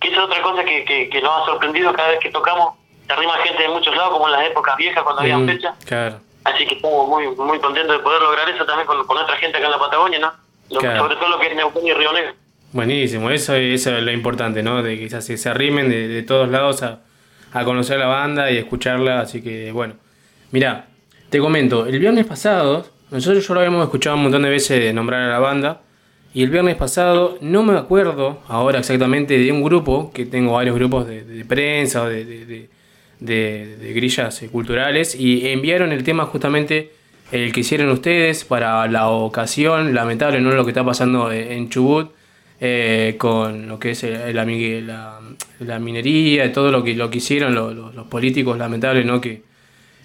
[0.01, 2.73] Que esa es otra cosa que, que, que nos ha sorprendido cada vez que tocamos.
[3.09, 5.73] Se arrima gente de muchos lados, como en las épocas viejas cuando había Mm, fecha.
[5.83, 6.19] Claro.
[6.43, 9.57] Así que estamos muy muy contentos de poder lograr eso también con, con nuestra gente
[9.57, 10.31] acá en la Patagonia, ¿no?
[10.69, 10.99] Lo- Claro.
[11.03, 12.33] Sobre todo lo que es Neuquén y Río Negro.
[12.71, 14.83] Buenísimo, eso, eso es lo importante, ¿no?
[14.83, 16.99] De que se, se arrimen de, de todos lados a,
[17.51, 19.95] a conocer la banda y escucharla, así que bueno.
[20.51, 20.85] Mira,
[21.31, 25.23] te comento, el viernes pasado, nosotros ya lo habíamos escuchado un montón de veces nombrar
[25.23, 25.81] a la banda,
[26.31, 30.75] y el viernes pasado, no me acuerdo ahora exactamente de un grupo, que tengo varios
[30.75, 32.69] grupos de, de prensa o de, de,
[33.19, 36.91] de- grillas eh, culturales, y enviaron el tema justamente
[37.31, 40.51] el que hicieron ustedes para la ocasión, lamentable, ¿no?
[40.51, 42.11] Lo que está pasando en en Chubut,
[42.61, 45.19] eh, con lo que es el- migue- la,
[45.79, 49.21] minería, y todo lo que, lo que hicieron lo- lo- los políticos, lamentable, ¿no?
[49.21, 49.43] Que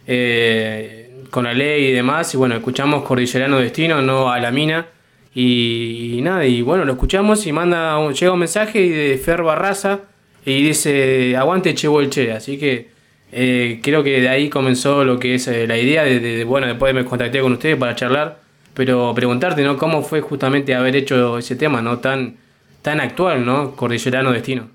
[0.07, 4.87] eh, con la ley y demás, y bueno, escuchamos Cordillerano Destino, no a la mina,
[5.35, 10.01] y, nada, y bueno, lo escuchamos y manda, un- llega un mensaje de Fer Barraza
[10.45, 12.93] y dice, aguante Che Che, así que
[13.37, 16.95] eh, creo que de ahí comenzó lo que es eh, la idea de, bueno, después
[16.95, 18.39] me contacté con ustedes para charlar,
[18.74, 19.76] pero preguntarte, ¿no?
[19.76, 21.99] ¿Cómo fue justamente haber hecho ese tema, ¿no?
[21.99, 22.37] Tan,
[22.80, 23.74] tan actual, ¿no?
[23.74, 24.68] Cordillerano Destino.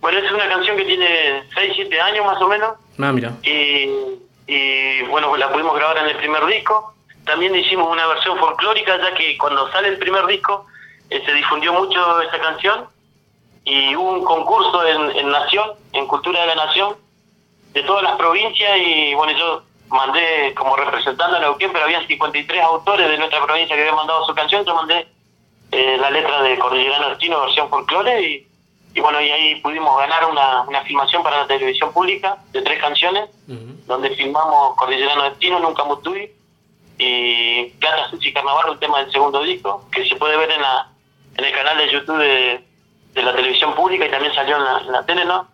[0.00, 2.70] Bueno, es una canción que tiene 6, 7 años más o menos.
[2.98, 3.32] Ah, mira.
[3.42, 3.90] y,
[4.46, 6.94] y, bueno, la pudimos grabar en el primer disco.
[7.26, 10.64] También hicimos una versión folclórica, ya que cuando sale el primer disco
[11.10, 12.86] eh, se difundió mucho esa canción
[13.64, 16.96] y hubo un concurso en, en Nación, en Cultura de la Nación,
[17.72, 22.62] de todas las provincias y bueno, yo mandé como representante a Neuquén, pero había 53
[22.62, 25.06] autores de nuestra provincia que habían mandado su canción, yo mandé
[25.72, 28.48] eh, la letra de Cordillerano Destino, versión folclore y,
[28.94, 32.80] y bueno, y ahí pudimos ganar una, una filmación para la televisión pública de tres
[32.80, 33.30] canciones
[33.86, 36.30] donde filmamos Cordillerano Destino, Nunca Mutui
[36.98, 40.86] y Plata, Sushi Carnaval, un tema del segundo disco, que se puede ver en la
[41.36, 42.64] en el canal de YouTube de,
[43.14, 45.48] de la televisión pública y también salió en la, en la tele, ¿no?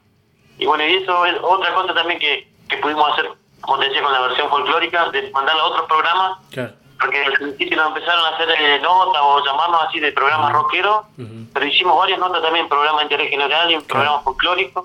[0.58, 3.30] Y bueno, y eso es otra cosa también que, que pudimos hacer,
[3.60, 6.72] como te decía, con la versión folclórica, de mandarla a otros programas, Claro.
[7.00, 11.04] porque al principio nos empezaron a hacer eh, notas o llamarnos así de programas rockeros,
[11.52, 14.84] pero hicimos varias notas también programas de interés general y en programas folclóricos,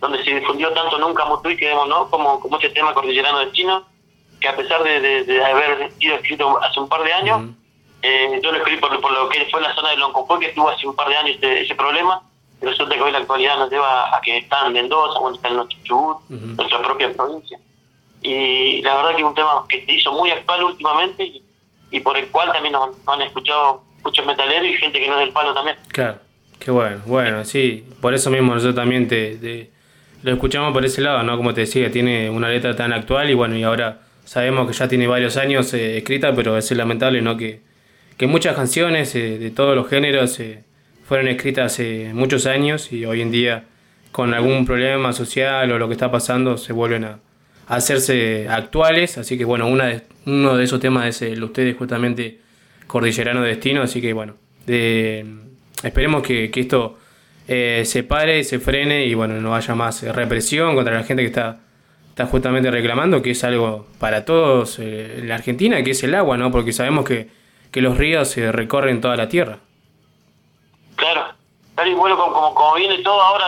[0.00, 2.08] donde se difundió tanto Nunca Mutui, que vemos, ¿no?
[2.08, 3.84] Como, como este tema Cordillerano Destino,
[4.40, 7.42] que a pesar de, de- de haber sido escrito hace un par de años,
[8.00, 10.70] eh, yo lo escribí por, por lo que fue la zona de Loncopué, que estuvo
[10.70, 12.22] hace un par de años ese, ese problema,
[12.60, 15.56] resulta que hoy la actualidad nos lleva a que está en Mendoza, bueno, está en
[15.56, 17.58] nuestro Chubut, nuestra propia provincia.
[18.22, 21.42] Y la verdad que es un tema que se hizo muy actual últimamente y,
[21.90, 25.14] y por el cual también nos, nos han escuchado muchos metaleros y gente que no
[25.14, 25.76] es del palo también.
[25.88, 26.18] Claro,
[26.58, 29.70] qué bueno, bueno, sí, por eso mismo nosotros también te, te-
[30.22, 31.36] lo escuchamos por ese lado, ¿no?
[31.38, 34.86] Como te decía, tiene una letra tan actual y bueno, y ahora sabemos que ya
[34.86, 37.38] tiene varios años eh, escrita, pero es lamentable, ¿no?
[37.38, 37.62] Que,
[38.18, 40.62] que muchas canciones eh, de todos los géneros eh,
[41.10, 43.64] fueron escritas hace muchos años y hoy en día
[44.12, 47.18] con algún problema social o lo que está pasando se vuelven a,
[47.66, 51.76] hacerse actuales, así que bueno, una de- uno de esos temas es el de ustedes
[51.76, 52.38] justamente
[52.86, 54.36] Cordillerano Destino, así que bueno,
[54.66, 55.26] de-
[55.82, 56.96] esperemos que, esto
[57.48, 61.28] eh, se pare, se frene y bueno, no haya más represión contra la gente que
[61.28, 61.58] está,
[62.10, 66.14] está justamente reclamando, que es algo para todos eh, en la Argentina, que es el
[66.14, 66.52] agua, ¿no?
[66.52, 67.26] Porque sabemos que,
[67.72, 69.58] que los ríos se recorren toda la tierra.
[71.00, 71.32] Claro,
[71.74, 73.46] claro y bueno, como, como, como viene todo ahora,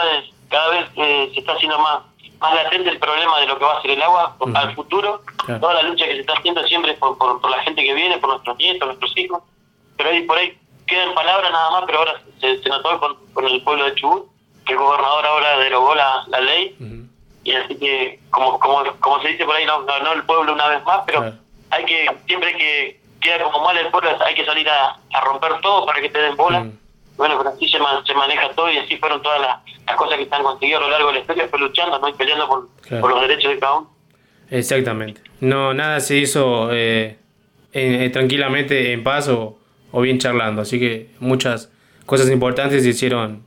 [0.49, 2.03] cada vez eh, se está haciendo más
[2.43, 5.23] más latente el problema de lo que va a ser el agua al futuro.
[5.47, 5.61] Claro.
[5.61, 7.95] Toda la lucha que se está haciendo siempre es por, por, por la gente que
[7.95, 9.43] viene, por nuestros nietos, nuestros hijos.
[9.97, 13.47] Pero ahí por ahí quedan palabras nada más, pero ahora se, se notó con, con
[13.47, 14.27] el pueblo de Chubut,
[14.67, 16.77] que el gobernador ahora derogó la, la ley.
[17.45, 20.69] Y así que, como, como, como se dice por ahí, no ganó el pueblo una
[20.69, 21.33] vez más, pero
[21.71, 25.61] hay que, siempre que queda como mal el pueblo, hay que salir a, a romper
[25.61, 26.67] todo para que te den bola.
[27.17, 30.17] Bueno, pero así se, ma- se maneja todo y así fueron todas las, las cosas
[30.17, 32.09] que están conseguidas a lo largo de la historia, fue luchando, ¿no?
[32.09, 33.01] Y peleando por, Claro.
[33.03, 33.91] por los derechos de cada uno.
[34.51, 35.21] Exactamente.
[35.41, 37.17] No, nada se hizo eh,
[37.73, 39.59] eh, tranquilamente en paz o,
[39.93, 40.63] o bien charlando.
[40.63, 41.71] Así que muchas
[42.07, 43.43] cosas importantes se hicieron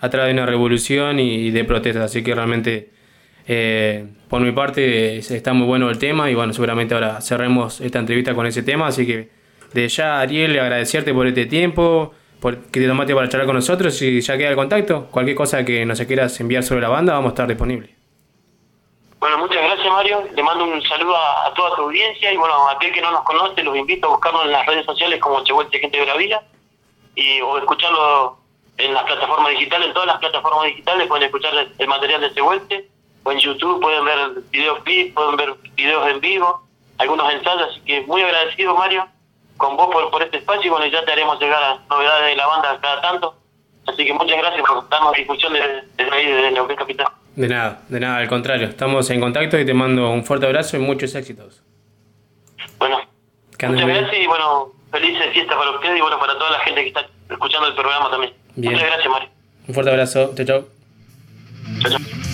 [0.00, 2.04] a través de una revolución y de protestas.
[2.04, 2.90] Así que realmente,
[3.46, 6.30] eh, por mi parte, es- está muy bueno el tema.
[6.30, 8.88] Y bueno, seguramente ahora cerremos esta entrevista con ese tema.
[8.88, 9.30] Así que
[9.72, 14.00] de ya, Ariel, agradecerte por este tiempo, por, que te tomaste para charlar con nosotros
[14.02, 15.06] y ya queda el contacto.
[15.10, 17.96] Cualquier cosa que nos quieras enviar sobre la banda, vamos a estar disponibles.
[19.18, 22.72] Bueno, muchas gracias Mario, le mando un saludo a, toda tu audiencia y bueno, a
[22.72, 25.78] aquel que no nos conoce, los invito a buscarnos en las redes sociales como Chehuelte
[25.78, 26.42] Gente de la Vida
[27.14, 28.38] y o escucharlo
[28.76, 32.90] en las plataformas digitales, en todas las plataformas digitales pueden escuchar el, material de Chehuelte
[33.24, 34.18] o en YouTube pueden ver
[34.50, 36.62] videos pueden ver videos en vivo,
[36.98, 39.08] algunos ensayos, así que muy agradecido Mario
[39.56, 42.36] con vos por, por este espacio y bueno, ya te haremos llegar a novedades de
[42.36, 43.34] la banda cada tanto.
[43.86, 47.06] Así que muchas gracias por darnos difusión de, de, ahí, de Neuquén Capital.
[47.36, 48.66] De nada, de nada, al contrario.
[48.66, 51.62] Estamos en contacto y te mando un fuerte abrazo y muchos éxitos.
[52.78, 52.98] Bueno,
[53.58, 56.82] que muchas gracias y bueno, felices fiestas para ustedes y bueno, para toda la gente
[56.82, 58.34] que está escuchando el programa también.
[58.56, 59.28] Muchas gracias, Mario.
[59.68, 60.32] Un fuerte abrazo.
[60.34, 60.64] Chao, chao.
[61.82, 62.25] Chao, chao.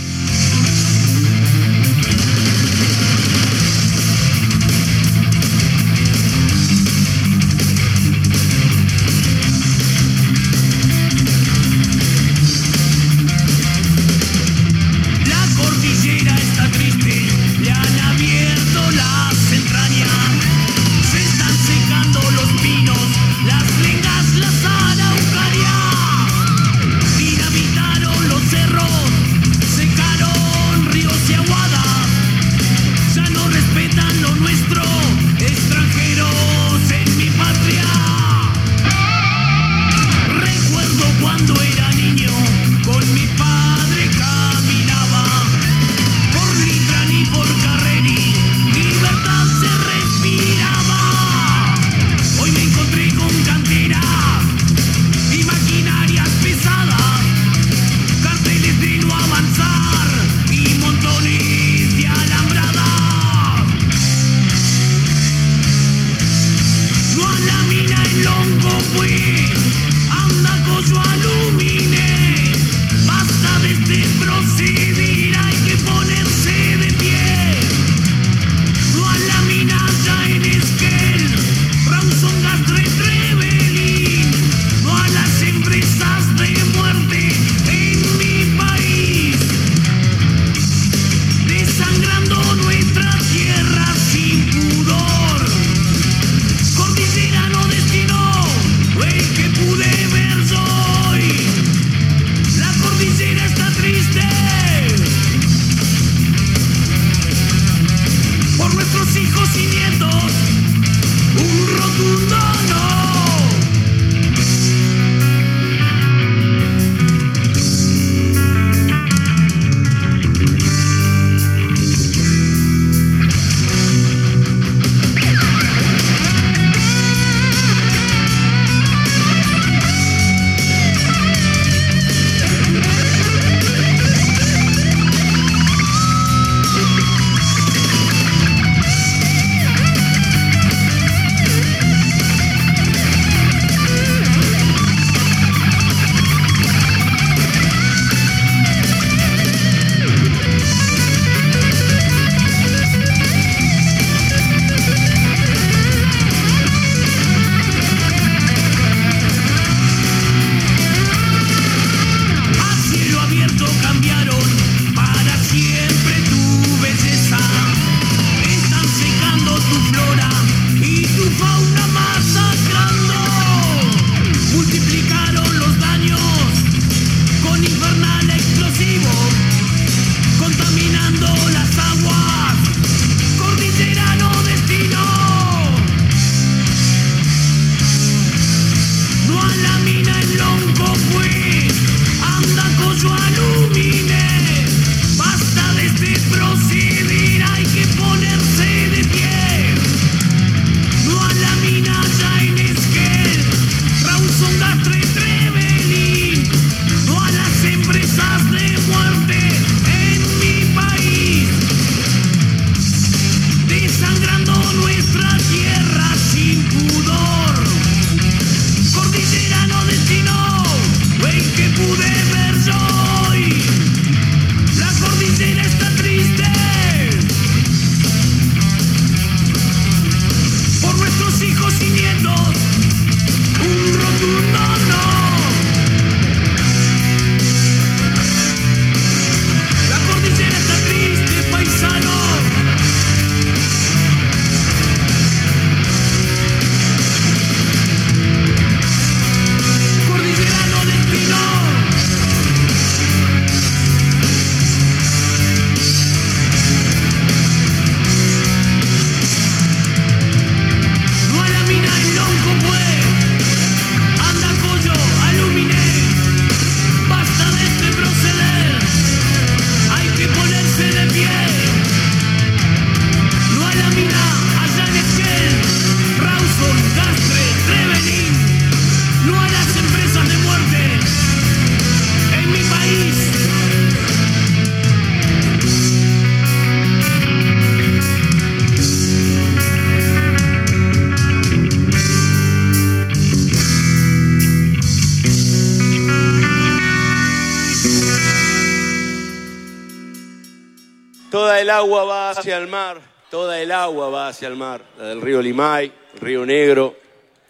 [302.52, 303.00] Hacia el mar,
[303.30, 306.94] toda el agua va hacia el mar, la del río Limay, el río Negro,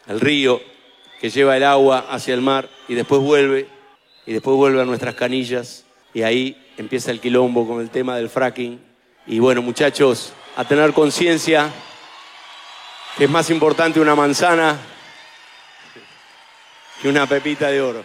[0.07, 0.63] el río
[1.21, 3.67] que lleva el agua hacia el mar y después vuelve,
[4.25, 5.85] y después vuelve a nuestras canillas,
[6.15, 8.81] y ahí empieza el quilombo con el tema del fracking.
[9.27, 11.69] Y bueno, muchachos, a tener conciencia
[13.19, 14.79] que es más importante una manzana
[17.01, 18.05] que una pepita de oro.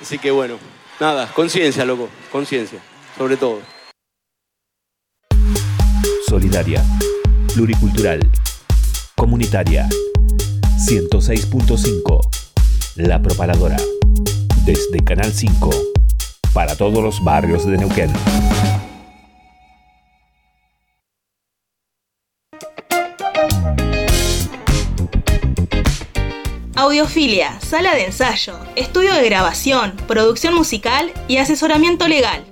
[0.00, 0.58] Así que bueno,
[0.98, 2.80] nada, conciencia, loco, conciencia,
[3.16, 3.60] sobre todo.
[6.32, 6.82] Solidaria,
[7.52, 8.18] pluricultural,
[9.14, 9.86] comunitaria.
[10.78, 12.20] 106.5
[12.96, 13.76] La Propaladora.
[14.64, 15.68] Desde Canal 5.
[16.54, 18.10] Para todos los barrios de Neuquén.
[26.74, 32.51] Audiofilia, sala de ensayo, estudio de grabación, producción musical y asesoramiento legal.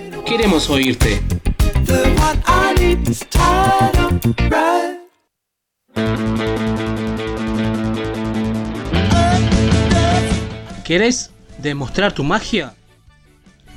[0.25, 1.21] Queremos oírte.
[10.83, 12.73] ¿Querés demostrar tu magia?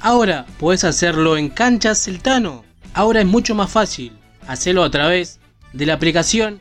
[0.01, 2.64] Ahora puedes hacerlo en Canchas Celtano.
[2.92, 4.12] Ahora es mucho más fácil.
[4.47, 5.40] Hacelo a través
[5.72, 6.61] de la aplicación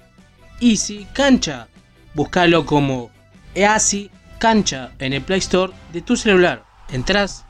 [0.62, 1.68] Easy Cancha.
[2.14, 3.12] Búscalo como
[3.56, 4.10] Easy
[4.40, 6.64] Cancha en el Play Store de tu celular.
[6.90, 7.46] Entrás,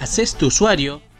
[0.00, 1.02] haces tu usuario,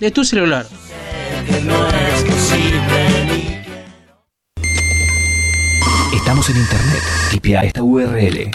[0.00, 0.66] de tu celular.
[6.14, 7.02] Estamos en internet.
[7.30, 8.50] Tipea esta URL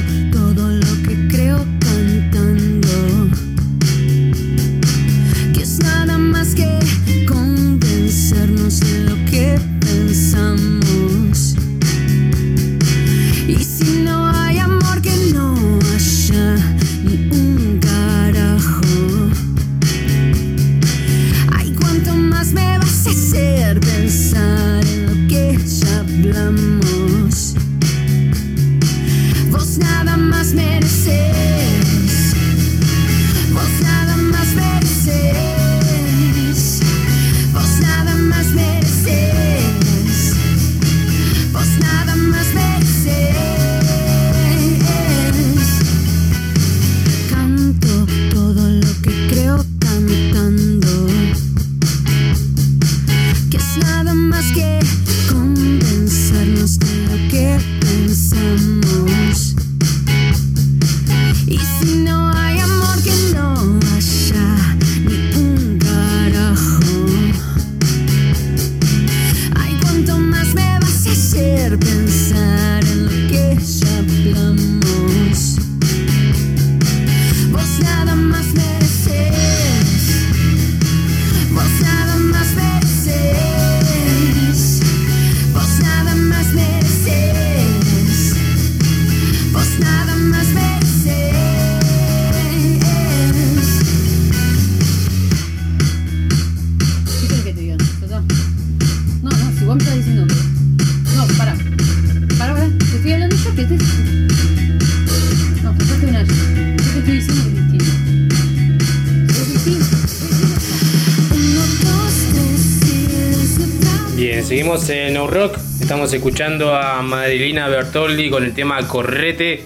[114.53, 115.57] Seguimos en No Rock.
[115.81, 119.65] Estamos escuchando a Madelina Bertoldi con el tema Correte.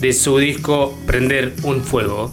[0.00, 2.30] de su disco Prender un Fuego.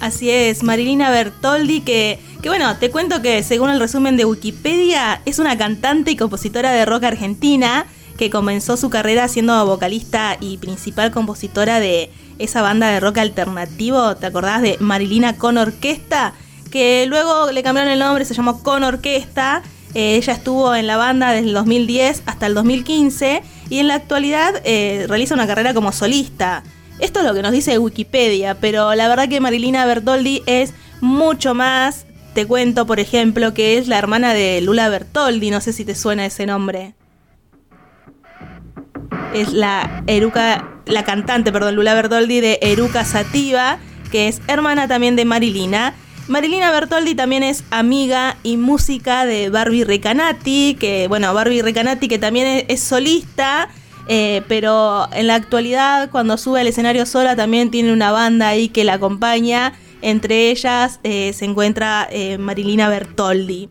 [0.00, 5.20] Así es, Marilina Bertoldi, que, que bueno, te cuento que según el resumen de Wikipedia,
[5.26, 7.84] es una cantante y compositora de rock argentina
[8.16, 14.16] que comenzó su carrera siendo vocalista y principal compositora de esa banda de rock alternativo,
[14.16, 16.32] ¿te acordás de Marilina con Orquesta?
[16.70, 19.62] Que luego le cambiaron el nombre, se llamó Con Orquesta.
[19.94, 23.94] Eh, ella estuvo en la banda desde el 2010 hasta el 2015 y en la
[23.94, 26.62] actualidad eh, realiza una carrera como solista.
[26.98, 31.54] Esto es lo que nos dice Wikipedia, pero la verdad que Marilina Bertoldi es mucho
[31.54, 32.06] más.
[32.34, 35.94] Te cuento, por ejemplo, que es la hermana de Lula Bertoldi, no sé si te
[35.94, 36.94] suena ese nombre.
[39.34, 43.78] Es la Eruca, la cantante, perdón, Lula Bertoldi de Eruca Sativa,
[44.10, 45.94] que es hermana también de Marilina.
[46.28, 52.18] Marilina Bertoldi también es amiga y música de Barbie Recanati, que bueno, Barbie Recanati que
[52.18, 53.68] también es, solista,
[54.08, 58.68] eh, pero en la actualidad cuando sube al escenario sola también tiene una banda ahí
[58.68, 63.68] que la acompaña, entre ellas eh, se encuentra eh, Marilina Bertoldi.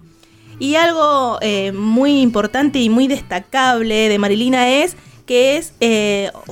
[0.58, 1.38] Y algo
[1.74, 4.96] muy importante y muy destacable de Marilina es
[5.26, 5.74] que es,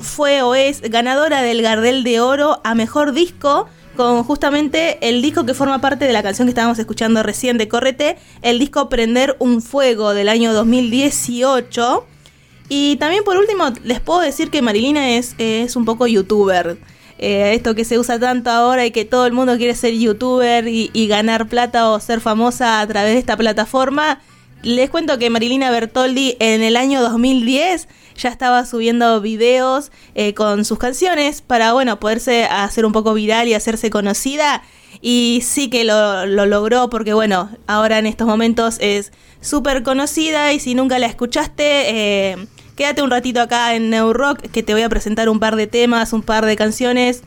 [0.01, 5.45] fue o es ganadora del Gardel de Oro a Mejor Disco con justamente el disco
[5.45, 9.35] que forma parte de la canción que estábamos escuchando recién de Correte, el disco Prender
[9.39, 12.05] un Fuego del año 2018.
[12.69, 16.77] Y también por último les puedo decir que Marilina es, es un poco youtuber.
[17.19, 20.67] Eh, esto que se usa tanto ahora y que todo el mundo quiere ser youtuber
[20.67, 24.19] y, y ganar plata o ser famosa a través de esta plataforma.
[24.64, 30.64] Les cuento que Marilina Bertoldi en el año 2010 ya estaba subiendo videos eh, con
[30.64, 34.64] sus canciones para, bueno, poderse hacer un poco viral y hacerse conocida.
[35.01, 39.11] Y sí que lo, lo logró porque, bueno, ahora en estos momentos es
[39.41, 42.47] súper conocida y si nunca la escuchaste, eh,
[42.78, 45.68] quédate un ratito acá en New Rock que te voy a presentar un par de
[45.68, 47.24] temas, un par de canciones.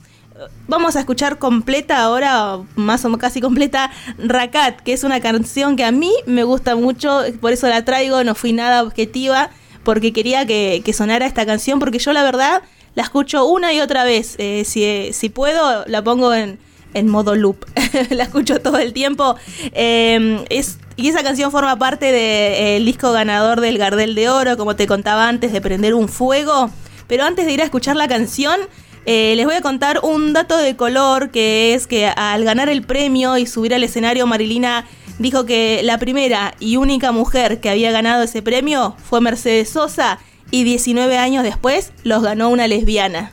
[0.69, 5.77] Vamos a escuchar completa ahora, más o menos casi completa, Rakat, que es una canción
[5.77, 9.51] que a mí me gusta mucho, por eso la traigo, no fui nada objetiva,
[9.85, 12.63] porque quería que, sonara esta canción, porque yo la verdad
[12.95, 14.35] la escucho una y otra vez.
[14.39, 16.59] Eh, si, si puedo, la pongo en,
[16.95, 17.65] en modo loop.
[18.11, 19.37] la escucho todo el tiempo.
[19.73, 24.77] Eh, es, y esa canción forma parte del disco ganador del Gardel de Oro, como
[24.77, 26.71] te contaba antes, de prender un fuego.
[27.07, 28.59] Pero antes de ir a escuchar la canción,
[29.07, 32.83] eh, les voy a contar un dato de color, que es que al ganar el
[32.83, 34.85] premio y subir al escenario, Marilina
[35.21, 40.19] dijo que la primera y única mujer que había ganado ese premio fue Mercedes Sosa
[40.51, 43.31] y 19 años después los ganó una lesbiana.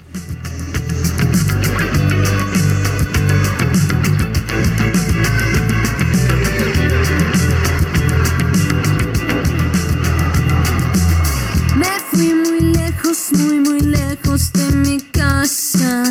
[13.93, 16.03] Lejos de mi casa.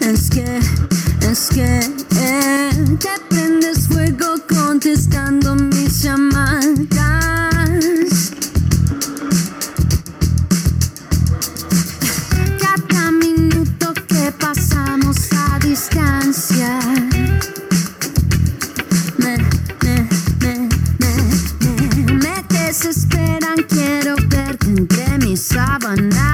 [0.00, 0.60] Es que,
[1.30, 1.80] es que
[2.16, 6.78] eh, te prendes fuego contestando mis llamadas.
[12.58, 16.49] Cada minuto que pasamos a distancia.
[25.40, 26.29] Entre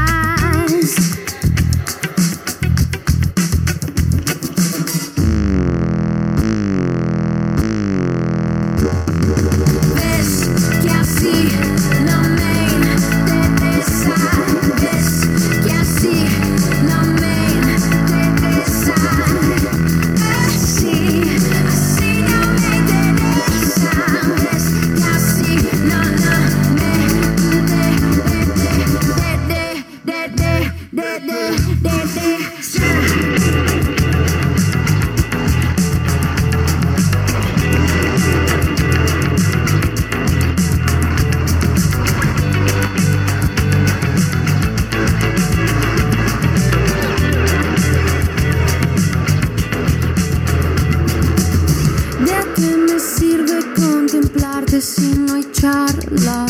[55.57, 56.47] si no hay charla?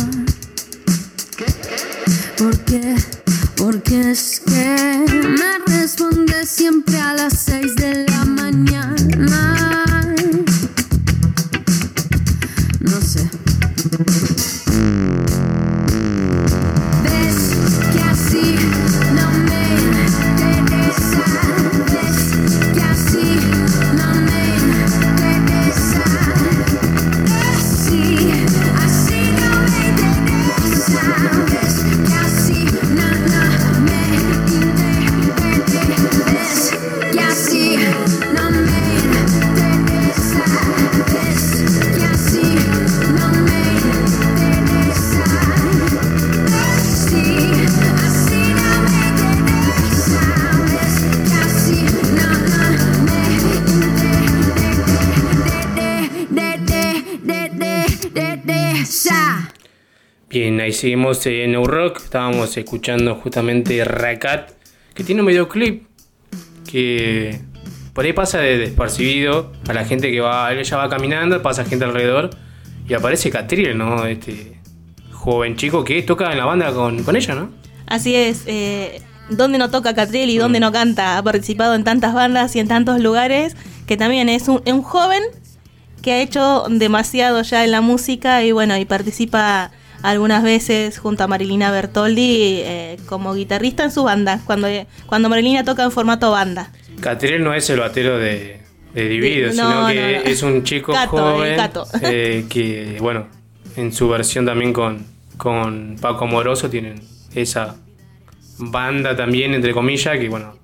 [2.36, 2.94] ¿Por qué?
[3.56, 9.85] Porque es que me responde siempre a las seis de la mañana.
[60.76, 62.02] Seguimos en New Rock.
[62.04, 64.50] Estábamos escuchando justamente Racat,
[64.92, 65.86] que tiene un videoclip
[66.70, 67.40] que
[67.94, 71.86] por ahí pasa de despercibido a la gente que va, ella va caminando, pasa gente
[71.86, 72.28] alrededor
[72.86, 74.04] y aparece Catriel, ¿no?
[74.04, 74.60] Este
[75.12, 77.52] joven chico que toca en la banda con, con ella, ¿no?
[77.86, 78.42] Así es.
[78.46, 79.00] Eh,
[79.30, 81.16] donde no toca Catriel y donde no canta.
[81.16, 83.56] Ha participado en tantas bandas y en tantos lugares.
[83.86, 85.22] Que también es un, un joven
[86.02, 89.70] que ha hecho demasiado ya en la música y bueno, y participa
[90.02, 94.68] algunas veces junto a Marilina Bertoldi eh, como guitarrista en su banda, cuando,
[95.06, 96.70] cuando Marilina toca en formato banda.
[97.00, 98.60] Catriel no es el batero de,
[98.94, 100.30] de Dividido, De- sino no, que no, no.
[100.30, 101.60] es un chico Cato, joven
[102.02, 103.26] eh, que, bueno,
[103.76, 107.00] en su versión también con, con Paco Moroso tienen
[107.34, 107.76] esa
[108.58, 110.54] banda también, entre comillas, que bueno...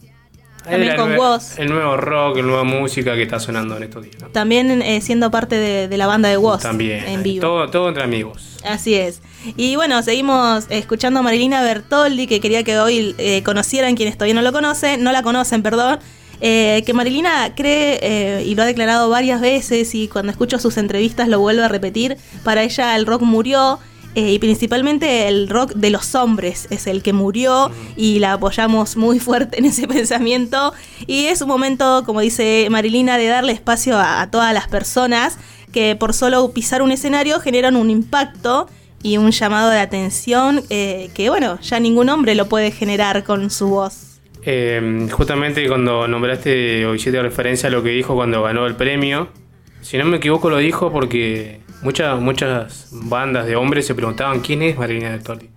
[0.65, 1.59] También el con Woz.
[1.59, 4.17] El nuevo rock, la nueva música que está sonando en estos días.
[4.21, 4.29] ¿no?
[4.29, 7.05] También eh, siendo parte de, de la banda de Woz También.
[7.07, 7.41] en vivo.
[7.41, 8.59] Todo, todo entre amigos.
[8.65, 9.23] Así es.
[9.57, 14.35] Y bueno, seguimos escuchando a Marilina Bertoldi, que quería que hoy eh, conocieran quienes todavía
[14.35, 15.99] no lo conocen, no la conocen, perdón.
[16.41, 20.77] eh, que Marilina cree, eh, y lo ha declarado varias veces, y cuando escucho sus
[20.77, 23.79] entrevistas lo vuelve a repetir, para ella el rock murió,
[24.15, 28.97] eh, y principalmente el rock de los hombres es el que murió, y la apoyamos
[28.97, 30.73] muy fuerte en ese pensamiento.
[31.07, 35.39] Y es un momento, como dice Marilina, de darle espacio a, todas las personas
[35.73, 38.69] que por solo pisar un escenario generan un impacto
[39.03, 43.51] y un llamado de atención eh, que, bueno, ya ningún hombre lo puede generar con
[43.51, 44.21] su voz.
[44.45, 49.29] Eh, justamente cuando nombraste o hiciste referencia a lo que dijo cuando ganó el premio,
[49.81, 54.63] si no me equivoco lo dijo porque muchas muchas bandas de hombres se preguntaban quién
[54.63, 55.51] es Marilina Bertoldi.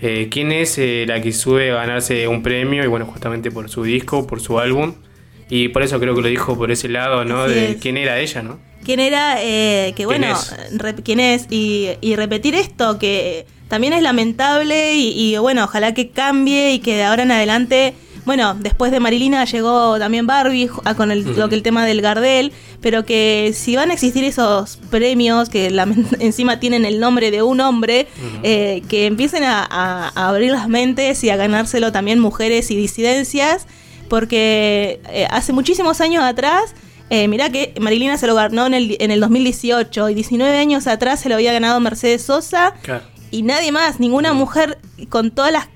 [0.00, 2.84] Eh, ¿Quién es eh, la que sube a ganarse un premio?
[2.84, 4.94] Y bueno, justamente por su disco, por su álbum.
[5.48, 7.42] Y por eso creo que lo dijo por ese lado, ¿no?
[7.42, 7.76] Así de es.
[7.76, 8.58] quién era ella, ¿no?
[8.84, 9.36] ¿Quién era?
[9.42, 10.54] Eh, que ¿Quién bueno, es?
[10.78, 11.46] re- ¿quién es?
[11.50, 16.78] Y, y repetir esto, que también es lamentable y, y, bueno, ojalá que cambie y
[16.80, 17.94] que de ahora en adelante,
[18.26, 21.84] bueno, después de Marilina llegó también Barbie ju- a con el, lo que el tema
[21.84, 27.00] del Gardel, pero que si van a existir esos premios que lament- encima tienen el
[27.00, 28.06] nombre de un hombre,
[28.42, 32.76] eh, que empiecen a, a- a abrir las mentes y a ganárselo también mujeres y
[32.76, 33.66] disidencias,
[34.08, 36.74] porque eh, hace muchísimos años atrás
[37.10, 40.86] eh, mirá que Marilina se lo ganó en el, en el 2018 y 19 años
[40.86, 42.74] atrás se lo había ganado Mercedes Sosa
[43.30, 44.78] y nadie más, ninguna mujer
[45.10, 45.66] con todas las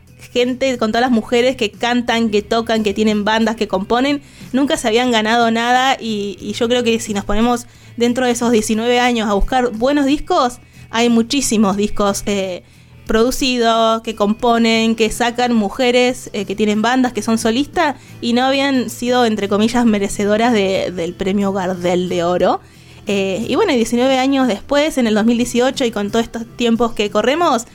[0.78, 4.22] con todas las mujeres que cantan, que tocan, que tienen bandas, que componen,
[4.53, 7.66] nunca se habían ganado nada y, yo creo que si nos ponemos
[7.97, 10.59] dentro de esos 19 años a buscar buenos discos,
[10.91, 12.62] hay muchísimos discos eh,
[13.07, 18.45] producidos, que componen, que sacan mujeres eh, que tienen bandas, que son solistas y no
[18.45, 22.61] habían sido, entre comillas, merecedoras de- del premio Gardel de Oro.
[23.07, 26.93] Eh, y bueno, y 19 años después, en el 2018 y con todos estos tiempos
[26.93, 27.66] que corremos,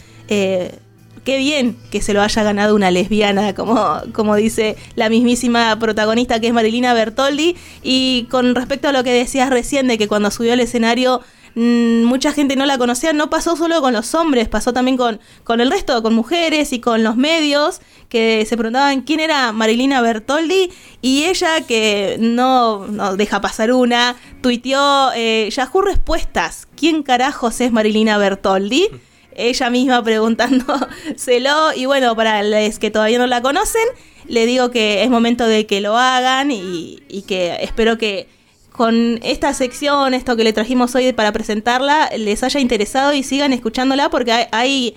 [1.24, 6.39] qué bien que se lo haya ganado una lesbiana, como, como dice la mismísima protagonista
[6.39, 7.55] que es Marilina Bertoldi.
[7.82, 11.21] Y con respecto a lo que decías recién, de que cuando subió al escenario
[11.55, 15.19] mm, mucha gente no la conocía, no pasó solo con los hombres, pasó también con,
[15.43, 20.01] con el resto, con mujeres y con los medios que se preguntaban quién era Marilina
[20.01, 20.71] Bertoldi
[21.01, 27.71] y ella que no, no deja pasar una, tuiteó eh, Yahoo Respuestas, ¿quién carajos es
[27.71, 28.88] Marilina Bertoldi?
[29.36, 33.88] Ella misma preguntándoselo y bueno, para los que todavía no la conocen,
[34.28, 38.28] le digo que es momento de que lo hagan y, que espero que
[38.72, 43.54] con esta sección, esto que le trajimos hoy para presentarla, les haya interesado y sigan
[43.54, 44.96] escuchándola porque hay, hay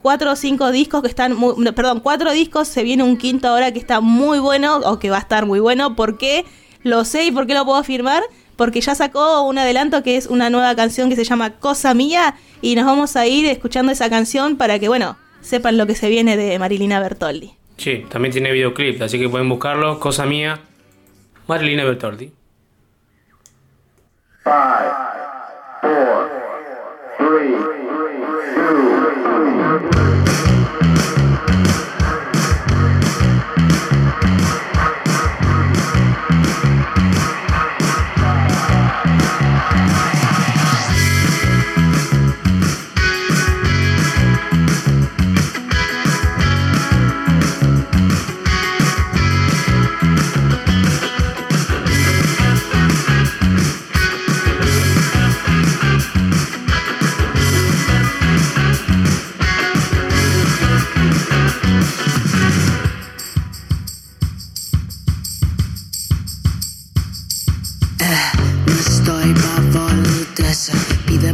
[0.00, 3.72] cuatro o cinco discos que están muy, perdón, cuatro discos, se viene un quinto ahora
[3.72, 5.96] que está muy bueno o que va a estar muy bueno.
[5.96, 6.44] ¿Por qué?
[6.82, 8.22] Lo sé y por qué lo puedo afirmar.
[8.58, 12.34] Porque ya sacó un adelanto que es una nueva canción que se llama Cosa Mía
[12.60, 16.08] y nos vamos a ir escuchando esa canción para que, bueno, sepan lo que se
[16.08, 17.52] viene de Marilina Bertoldi.
[17.76, 20.00] Sí, también tiene videoclip, así que pueden buscarlo.
[20.00, 20.58] Cosa mía,
[21.46, 22.32] Marilina Bertoldi.
[24.44, 26.37] No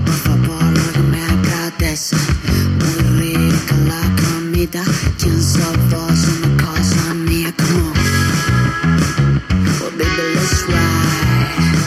[0.05, 0.63] Por favor,
[0.97, 2.19] no me agradeces.
[2.79, 4.83] Muy rica la comida.
[5.21, 7.93] Pienso vos una cosa mía como.
[9.81, 11.79] Well, baby, let's ride.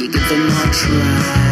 [0.00, 1.51] You give it more try.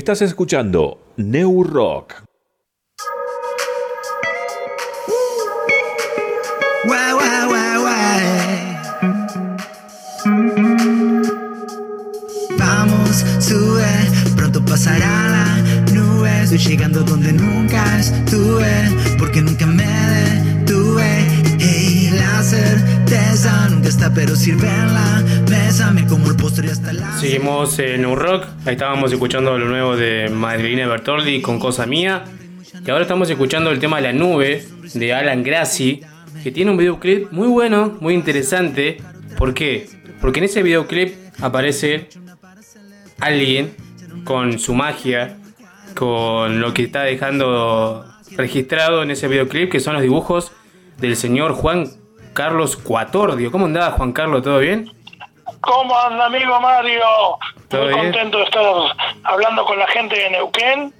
[0.00, 2.14] Estás escuchando New Rock.
[12.58, 13.84] Vamos, sube,
[14.36, 16.44] pronto pasará la nube.
[16.44, 19.69] Estoy llegando donde nunca estuve, porque nunca me
[27.20, 32.24] Seguimos en un rock, ahí estábamos escuchando lo nuevo de Madrilena Bertoldi con Cosa Mía.
[32.86, 36.00] Y ahora estamos escuchando el tema La Nube de Alan Grassi,
[36.42, 39.02] que tiene un videoclip muy bueno, muy interesante.
[39.36, 39.90] ¿Por qué?
[40.22, 42.08] Porque en ese videoclip aparece
[43.18, 43.74] alguien
[44.24, 45.36] con su magia,
[45.94, 48.06] con lo que está dejando
[48.38, 50.52] registrado en ese videoclip, que son los dibujos
[50.98, 51.99] del señor Juan
[52.32, 53.50] Carlos Cuatordio.
[53.50, 54.42] ¿Cómo andaba Juan Carlos?
[54.42, 54.90] ¿Todo bien?
[55.60, 57.02] ¿Cómo anda, amigo Mario?
[57.68, 58.12] ¿Todo Muy bien?
[58.12, 58.64] contento de estar
[59.24, 60.94] hablando con la gente de Neuquén.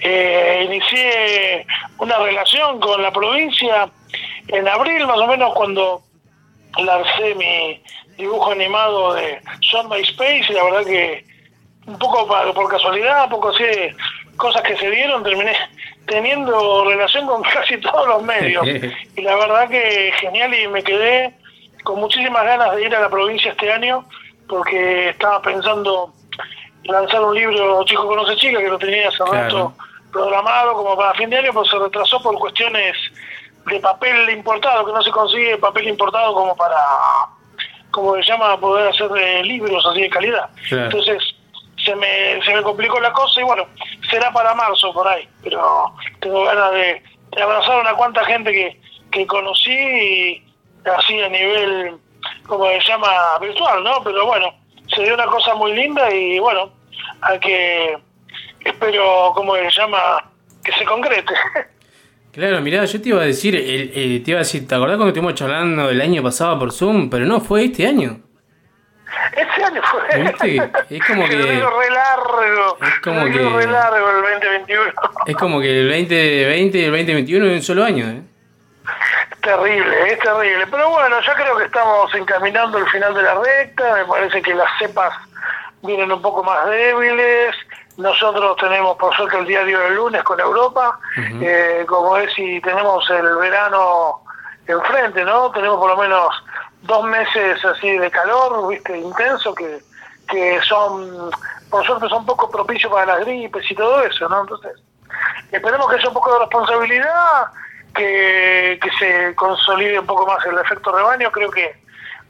[0.00, 1.66] Eh, inicié
[1.98, 3.88] una relación con la provincia
[4.48, 6.02] en abril, más o menos, cuando
[6.78, 7.82] lancé mi
[8.16, 10.46] dibujo animado de Son My Space.
[10.48, 11.24] Y la verdad que,
[11.86, 13.64] un poco por casualidad, un poco así,
[14.36, 15.56] cosas que se dieron, terminé
[16.06, 18.64] teniendo relación con casi todos los medios.
[19.16, 21.34] y la verdad que genial y me quedé
[21.82, 24.04] con muchísimas ganas de ir a la provincia este año
[24.48, 26.12] porque estaba pensando
[26.84, 29.32] lanzar un libro Chico conoce chica que lo tenía hace Claro.
[29.32, 29.72] rato
[30.12, 32.96] programado como para fin de año pues se retrasó por cuestiones
[33.66, 36.76] de papel importado que no se consigue papel importado como para
[37.90, 40.84] como se llama poder hacer eh, libros así de calidad Claro.
[40.84, 41.18] entonces
[41.86, 43.64] se me, se me complicó la cosa y bueno,
[44.10, 47.02] será para marzo por ahí, pero tengo ganas de,
[47.42, 48.80] abrazar a una cuanta gente que,
[49.10, 50.42] que conocí y
[50.84, 51.96] así a nivel,
[52.46, 53.08] como se llama,
[53.40, 54.02] virtual, ¿no?
[54.04, 54.52] Pero bueno,
[54.94, 56.70] se dio una cosa muy linda y bueno,
[57.22, 57.96] a que
[58.64, 60.30] espero, como se llama,
[60.64, 61.32] que se concrete.
[62.32, 64.96] Claro, mirá, yo te iba a decir, el- el- te iba a decir, ¿te acordás
[64.98, 67.08] cuando estuvimos charlando el año pasado por Zoom?
[67.08, 68.20] Pero no, fue este año.
[69.36, 70.18] Este año fue.
[70.18, 70.70] ¿Viste?
[70.90, 72.78] Es como que- re largo.
[72.82, 74.92] Es como que- re largo el 2021.
[75.26, 78.22] Es como que el 2020 y el 2021 en un solo año, ¿eh?
[79.42, 80.66] Terrible, es terrible.
[80.70, 83.94] Pero bueno, ya creo que estamos encaminando el final de la recta.
[83.94, 85.12] Me parece que las cepas
[85.82, 87.54] vienen un poco más débiles.
[87.96, 90.98] Nosotros tenemos, por suerte, el diario del lunes con Europa.
[91.40, 94.22] Eh, como es, y tenemos el verano
[94.66, 95.50] enfrente, ¿no?
[95.52, 96.28] Tenemos por lo menos
[96.82, 98.96] dos meses así de calor, ¿viste?
[98.98, 99.80] Intenso, que,
[100.28, 101.30] que son,
[101.70, 104.42] por suerte, son poco propicios para las gripes y todo eso, ¿no?
[104.42, 104.72] Entonces,
[105.50, 107.46] esperemos que haya un poco de responsabilidad,
[107.94, 111.80] que, que se consolide un poco más el efecto rebaño, creo que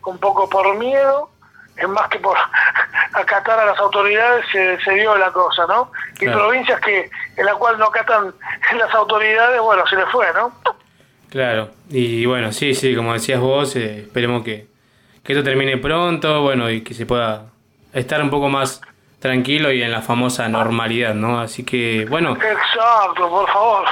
[0.04, 1.28] un poco por miedo,
[1.76, 2.36] es más que por
[3.14, 5.90] acatar a las autoridades se, se dio la cosa, ¿no?
[6.14, 6.38] Y Claro.
[6.38, 8.32] provincias que en la cual no acatan
[8.78, 10.52] las autoridades, bueno, se les fue, ¿no?
[11.36, 14.68] Claro, y bueno, sí, sí, como decías vos, eh, esperemos que,
[15.22, 17.48] que esto termine pronto, bueno, y que se pueda
[17.92, 18.80] estar un poco más,
[19.18, 21.38] tranquilo y en la famosa normalidad, ¿no?
[21.38, 23.84] Así que, bueno, Exacto, por favor.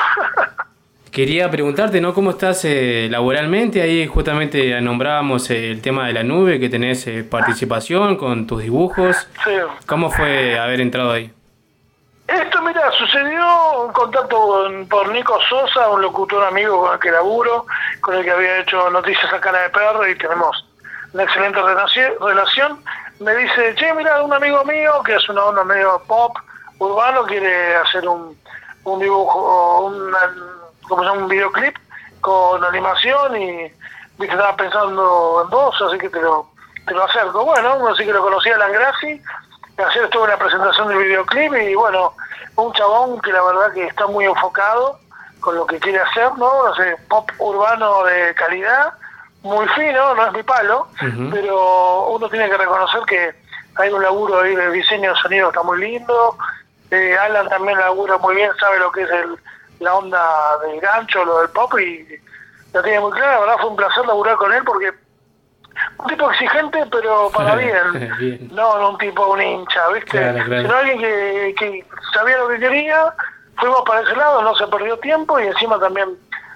[1.11, 2.15] quería preguntarte, ¿no?
[2.15, 3.83] ¿Cómo estás eh, laboralmente?
[3.83, 9.29] Ahí justamente nombrábamos el tema de la nube, que tenés eh, participación con tus dibujos.
[9.45, 9.51] Sí.
[9.85, 11.31] ¿Cómo fue haber entrado ahí?
[12.43, 17.11] Esto, mira, sucedió un contacto con- por Nico Sosa, un locutor amigo con el que
[17.11, 17.67] laburo,
[18.01, 20.67] con el que había hecho noticias a cara de perro y tenemos
[21.13, 22.83] una excelente relaci- relación.
[23.21, 26.37] Me dice, che, mira, un amigo mío que es una onda medio pop,
[26.79, 28.37] urbano, quiere hacer un,
[28.85, 30.19] un dibujo, una,
[30.89, 31.77] como se llama, un videoclip
[32.21, 33.63] con animación y
[34.19, 36.49] viste, estaba pensando en vos, así que te lo,
[36.87, 37.45] te lo acerco.
[37.45, 39.23] Bueno, así que lo conocí a Langrassi,
[39.79, 42.15] ayer estuve en la presentación del videoclip y bueno,
[42.57, 44.99] un chabón que la verdad que está muy enfocado
[45.41, 46.75] con lo que quiere hacer, ¿no?
[46.75, 48.95] Sé, pop urbano de calidad,
[49.43, 50.89] muy fino, no es mi palo,
[51.31, 53.35] pero uno tiene que reconocer que
[53.77, 56.37] hay un laburo ahí de diseño de sonido que está muy lindo.
[56.91, 59.37] Eh, Alan también labura muy bien, sabe lo que es el,
[59.81, 62.07] la onda del gancho, lo del pop y
[62.73, 63.33] la tiene muy clara.
[63.33, 64.93] La verdad fue un placer laburar con él porque
[65.99, 68.17] un tipo exigente, pero para bien.
[68.19, 68.49] Bien.
[68.53, 70.11] No, no un tipo, un hincha, ¿viste?
[70.11, 70.63] Claro, claro.
[70.63, 73.15] Sino alguien que, que sabía lo que quería,
[73.57, 76.11] fuimos para ese lado, no se perdió tiempo y encima también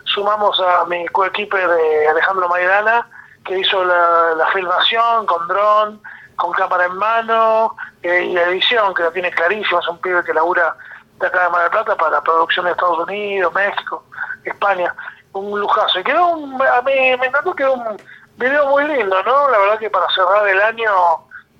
[0.05, 3.07] sumamos a mi coequipe de Alejandro Maidana,
[3.45, 6.01] que hizo la, la filmación con dron,
[6.36, 10.23] con cámara en mano eh, y la edición, que la tiene clarísima, es un pibe
[10.24, 10.74] que labura
[11.20, 14.05] de acá de Mar del Plata para la producción de Estados Unidos, México,
[14.45, 14.95] España.
[15.32, 16.01] Un lujazo.
[16.01, 17.97] Y quedó un, a mí me encantó, quedó un
[18.39, 19.51] video muy lindo, ¿no?
[19.51, 20.90] La verdad que para cerrar el año,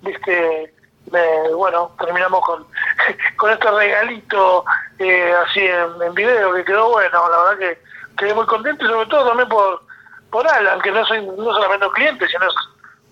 [0.03, 0.73] viste,
[1.11, 2.67] me- bueno, terminamos con,
[3.37, 4.65] con este regalito
[4.99, 7.83] eh, así en, video que quedó bueno, la verdad que
[8.17, 9.83] quedé muy contento y sobre todo también por,
[10.31, 12.55] por Alan, que no soy no solamente un cliente, sino es,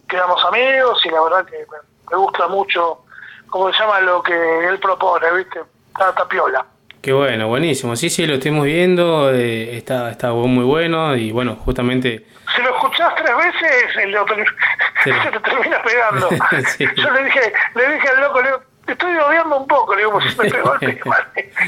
[0.08, 1.66] quedamos amigos y la verdad que
[2.10, 3.00] me, gusta mucho,
[3.48, 5.62] como se llama, lo que él propone, ¿viste?
[5.88, 6.64] Está tapiola.
[7.06, 7.94] Qué bueno, buenísimo.
[7.94, 12.26] Sí, sí, lo estuvimos viendo, eh, está, está muy bueno y bueno, justamente...
[12.56, 14.26] Si lo escuchás tres veces, el lo-
[15.04, 15.12] Sí.
[15.12, 16.28] se te termina pegando.
[16.66, 16.84] Sí.
[16.96, 20.00] Yo le dije, le dije al loco, le digo, te estoy odiando un poco, le
[20.00, 20.98] digo, pues me pegó el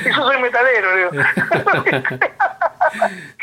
[0.06, 1.10] yo soy metalero, le digo.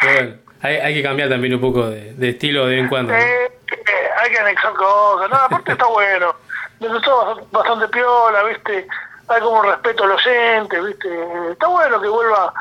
[0.04, 3.14] Bueno, hay, hay que cambiar también un poco de, de estilo de vez en cuando.
[3.14, 3.20] ¿no?
[3.20, 5.30] Eh, eh, hay que anexar cosas.
[5.30, 6.36] No, aparte está bueno.
[6.82, 8.86] Me gustó bastante, bastante piola, ¿viste?
[9.28, 11.52] Hay como un respeto al oyente, ¿viste?
[11.52, 12.54] Está bueno que vuelva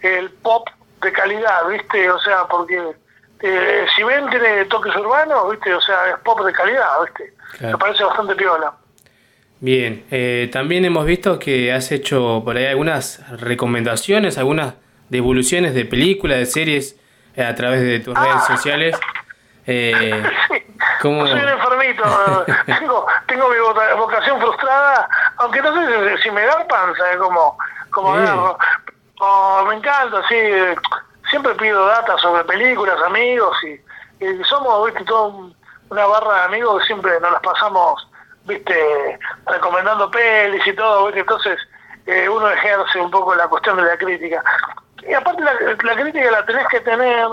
[0.00, 0.68] el pop
[1.00, 2.10] de calidad, ¿viste?
[2.10, 2.92] O sea, porque
[3.40, 5.74] eh, si ven tiene toques urbanos, ¿viste?
[5.74, 7.32] O sea, es pop de calidad, ¿viste?
[7.58, 7.78] Claro.
[7.78, 8.72] Me parece bastante piola.
[9.60, 14.74] Bien, eh, también hemos visto que has hecho por ahí algunas recomendaciones, algunas
[15.08, 16.96] devoluciones de películas, de series
[17.34, 18.96] eh, a través de tus redes sociales.
[19.66, 20.22] Eh,
[21.02, 21.26] ¿cómo?
[21.26, 22.04] Soy un enfermito,
[22.66, 23.56] tengo, tengo mi
[23.98, 25.08] vocación frustrada,
[25.38, 27.18] aunque no sé si, si me da panza, ¿eh?
[27.18, 27.56] como,
[27.90, 28.20] como Sí.
[28.22, 28.58] agarro.
[29.20, 30.36] Oh, me encanta, sí,
[31.28, 35.56] siempre pido data sobre películas, amigos, y, y somos, viste, toda un-
[35.90, 38.08] una barra de amigos que siempre nos las pasamos,
[38.44, 41.58] viste, recomendando pelis y todo, viste, entonces
[42.06, 44.42] eh, uno ejerce un poco la cuestión de la crítica.
[45.06, 45.52] Y aparte la,
[45.82, 47.26] la crítica la tenés que tener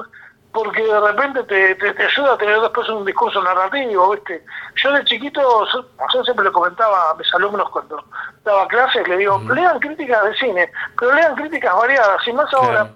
[0.56, 4.42] porque de repente te, te, te ayuda a tener después un discurso narrativo, ¿viste?
[4.76, 5.42] Yo de chiquito,
[5.74, 8.02] yo, yo siempre le comentaba a mis alumnos cuando
[8.46, 12.90] daba clases, le digo, lean críticas de cine, pero lean críticas variadas, y más ahora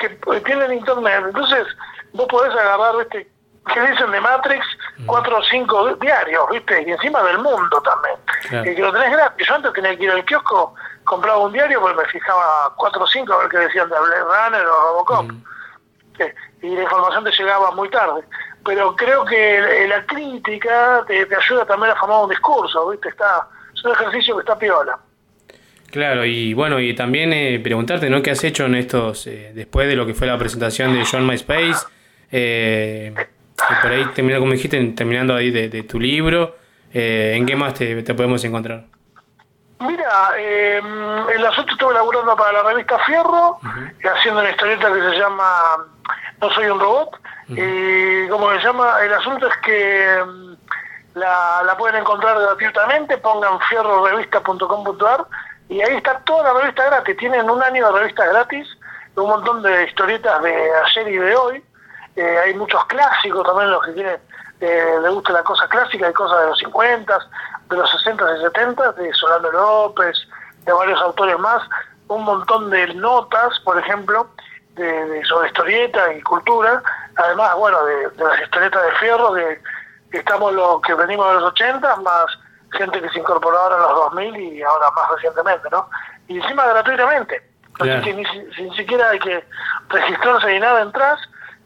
[0.00, 1.68] que eh, tienen internet, entonces
[2.14, 3.30] vos podés agarrar, ¿viste?
[3.72, 4.66] que dicen de Matrix?
[5.06, 6.82] Cuatro o cinco diarios, ¿viste?
[6.82, 8.16] Y encima del mundo también.
[8.48, 8.64] Claro.
[8.64, 9.46] Que lo tenés gratis.
[9.46, 10.74] Yo antes tenía que ir al kiosco,
[11.04, 14.24] compraba un diario porque me fijaba cuatro o cinco a ver qué decían de Blade
[14.24, 15.30] Runner o Robocop.
[16.62, 18.22] Y la información te llegaba muy tarde.
[18.64, 23.08] Pero creo que la crítica te, te ayuda también a formar un discurso, ¿viste?
[23.08, 24.98] Está, es un ejercicio que está piola.
[25.90, 28.22] Claro, y bueno, y también eh, preguntarte, ¿no?
[28.22, 31.26] ¿Qué has hecho en estos, eh, después de lo que fue la presentación de John
[31.26, 31.86] MySpace?
[32.30, 36.56] Eh, y por ahí, terminando, como dijiste, terminando ahí de, de tu libro,
[36.92, 38.84] eh, ¿en qué más te, te podemos encontrar?
[39.80, 40.80] Mira, eh,
[41.34, 45.86] el asunto estuve laburando para la revista Fierro, eh, haciendo una historieta que se llama
[46.40, 47.16] No soy un robot.
[47.48, 50.54] Y como se llama, el asunto es que mm,
[51.14, 55.26] la, la pueden encontrar gratuitamente, pongan fierrorevista.com.ar
[55.68, 57.16] y ahí está toda la revista gratis.
[57.16, 58.68] Tienen un año de revistas gratis,
[59.14, 61.64] un montón de historietas de ayer y de hoy.
[62.16, 64.18] Eh, hay muchos clásicos también, los que tienen,
[64.60, 67.18] eh, les gusta la cosa clásica, hay cosas de los 50,
[67.70, 70.18] de los 60 y 70, de Solano López,
[70.64, 71.62] de varios autores más,
[72.08, 74.28] un montón de notas, por ejemplo,
[74.74, 76.82] de, de- sobre historieta y cultura,
[77.16, 79.60] además, bueno, de, de las historietas de Fierro, que,
[80.10, 82.26] que estamos los que venimos de los 80, más
[82.72, 85.88] gente que se incorporó ahora en los 2000 y ahora más recientemente, ¿no?
[86.28, 87.42] Y encima gratuitamente.
[87.74, 88.00] Claro.
[88.00, 89.44] Así que ni, si- ni siquiera hay que
[89.88, 91.18] registrarse ni nada, entras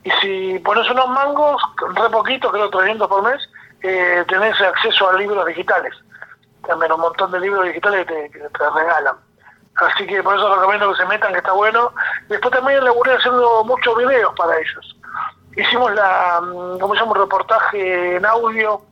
[0.05, 1.63] y si pones unos mangos,
[1.95, 3.49] re poquito, creo 300 por mes,
[3.83, 5.95] eh, tenés acceso a libros digitales.
[6.67, 9.17] También un montón de libros digitales que te, que te regalan.
[9.77, 11.93] Así que por eso recomiendo que se metan, que está bueno.
[12.29, 14.97] Después también laburé haciendo muchos videos para ellos.
[15.57, 17.15] Hicimos la, mm, ¿cómo se llama?
[17.15, 18.83] Reportaje en audio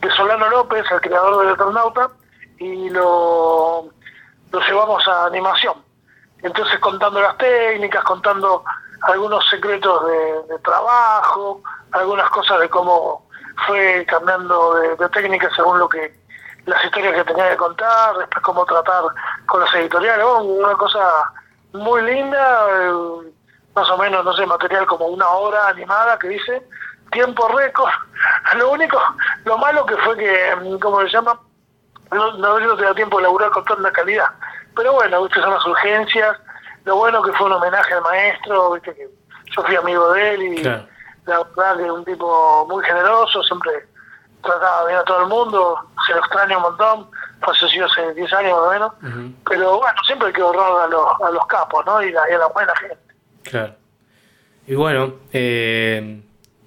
[0.00, 2.10] de Solano López, el creador del Eternauta,
[2.58, 3.88] y lo,
[4.52, 5.74] lo llevamos a animación.
[6.42, 8.62] Entonces contando las técnicas, contando
[9.02, 13.26] algunos secretos de, trabajo, algunas cosas de cómo
[13.66, 16.14] fue cambiando de, técnicas según lo que
[16.66, 19.04] las historias que tenía que contar, después cómo tratar
[19.46, 21.32] con las editoriales, bueno, una cosa
[21.72, 23.32] muy linda, eh,
[23.74, 26.66] más o menos, no sé, material como una hora animada que dice,
[27.12, 27.90] tiempo récord,
[28.58, 29.00] lo único,
[29.44, 31.38] lo malo que fue que, mm, ¿cómo se llama?
[32.10, 34.28] No, no, no tenía tiempo de laburar con tanta calidad,
[34.74, 36.36] pero bueno, viste, son las urgencias,
[36.84, 39.08] lo bueno que fue un homenaje al maestro, viste que
[39.54, 40.86] yo fui amigo de él y Claro.
[41.26, 43.86] la verdad que es un tipo muy generoso, siempre
[44.46, 47.10] trataba bien a todo el mundo, se lo extraña un montón,
[47.40, 48.92] falleció hace 10 años más o menos,
[49.48, 52.02] pero bueno, siempre hay que honrar a los, a los capos, ¿no?
[52.02, 52.98] Y, la- y a la buena gente.
[53.42, 53.74] Claro.
[54.66, 56.20] Y bueno, eh,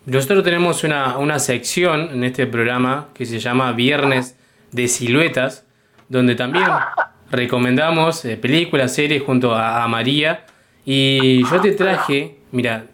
[0.06, 4.38] nosotros tenemos una, una sección en este programa que se llama Viernes
[4.72, 5.66] de Siluetas,
[6.08, 6.68] donde también
[7.32, 10.46] recomendamos eh, películas, series junto a, a María.
[10.86, 12.86] Y yo te traje, mira,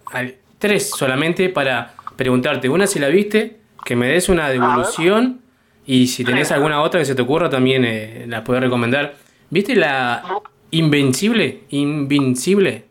[0.58, 2.68] tres solamente para preguntarte.
[2.68, 5.42] Una si la viste, que me des una devolución
[5.86, 9.14] y si tenés alguna otra que se te ocurra también eh, la puedes recomendar.
[9.50, 10.24] ¿Viste la
[10.72, 11.64] Invencible?
[11.70, 12.90] Invincible.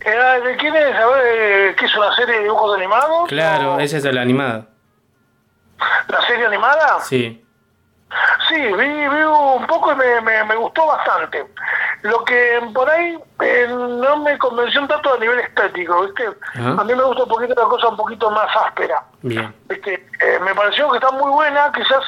[0.00, 0.96] Eh, ¿De quién es?
[0.96, 3.28] A ver, eh, ¿qué es una serie de dibujos animados?
[3.28, 4.68] Claro, esa es la animada.
[6.08, 7.00] ¿La serie animada?
[7.02, 7.43] Sí.
[8.48, 11.46] Sí, vi, vi un poco y me, me, me gustó bastante.
[12.02, 16.28] Lo que por ahí eh, no me convenció un tanto a nivel estético, ¿viste?
[16.54, 19.02] A mí me gusta un poquito la cosa un poquito más áspera.
[19.22, 19.54] Bien.
[19.68, 20.06] ¿viste?
[20.20, 22.04] Eh, me pareció que está muy buena, quizás,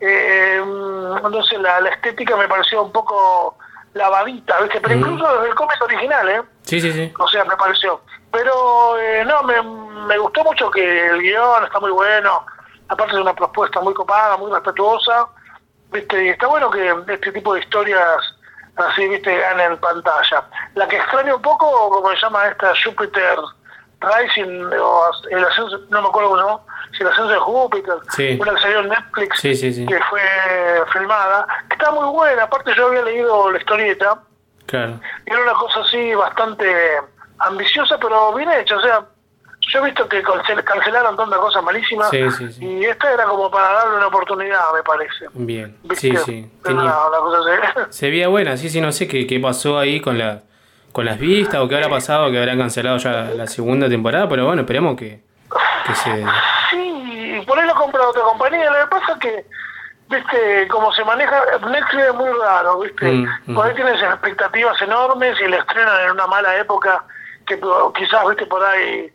[0.00, 3.58] eh, no sé, la, la estética me pareció un poco
[3.94, 4.80] lavadita, ¿viste?
[4.80, 6.42] Pero incluso desde el cómic original, ¿eh?
[6.62, 7.12] Sí, sí, sí.
[7.18, 8.00] O sea, me pareció.
[8.30, 9.60] Pero eh, no, me,
[10.06, 12.46] me gustó mucho que el guion está muy bueno.
[12.88, 15.26] Aparte de una propuesta muy copada, muy respetuosa.
[15.92, 16.24] ¿Viste?
[16.24, 18.36] Y está bueno que este tipo de historias
[18.76, 19.36] así, ¿viste?
[19.36, 20.44] ganen pantalla.
[20.74, 23.36] La que extraño un poco, como se llama esta Jupiter
[24.00, 28.38] Rising, o el ascenso, no me acuerdo cómo se si el ascenso de Júpiter, Sí.
[28.40, 29.86] una que salió en Netflix, Sí, sí, sí.
[29.86, 30.22] que fue
[30.92, 32.44] filmada, que está muy buena.
[32.44, 34.18] Aparte yo había leído la historieta,
[34.66, 34.98] Claro.
[35.26, 37.00] y era una cosa así bastante
[37.40, 38.76] ambiciosa, pero bien hecha.
[38.76, 39.04] O sea,
[39.60, 42.64] yo he visto que cancel- cancelaron tantas cosas malísimas Sí, sí, sí.
[42.64, 45.26] y esta era como para darle una oportunidad, me parece.
[45.34, 45.76] Bien.
[45.82, 46.10] ¿Viste?
[46.10, 46.50] Sí, sí.
[46.64, 47.80] Tenía- una, una cosa así.
[47.98, 50.42] Se veía buena, sí, sí, no sé qué, qué pasó ahí con la
[50.92, 54.46] con las vistas o qué habrá pasado, que habrán cancelado ya la segunda temporada, pero
[54.46, 55.22] bueno, esperemos que,
[55.86, 56.24] que se...
[56.70, 58.68] Sí, por ahí lo compra otra compañía.
[58.68, 59.46] Lo que pasa es que,
[60.08, 63.04] viste, como se maneja, Netflix es muy raro, viste.
[63.08, 63.54] Mm, mm.
[63.54, 67.04] Por ahí tienes expectativas enormes y le estrenan en una mala época
[67.46, 67.60] que
[67.94, 69.12] quizás, viste, por ahí,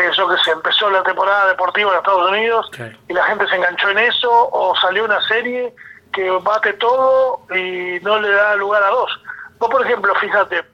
[0.00, 2.70] eso que se empezó la temporada deportiva en Estados Unidos
[3.08, 5.74] y la gente se enganchó en eso, o salió una serie
[6.12, 9.10] que bate todo y no le da lugar a dos.
[9.58, 10.64] Vos, por ejemplo, fíjate,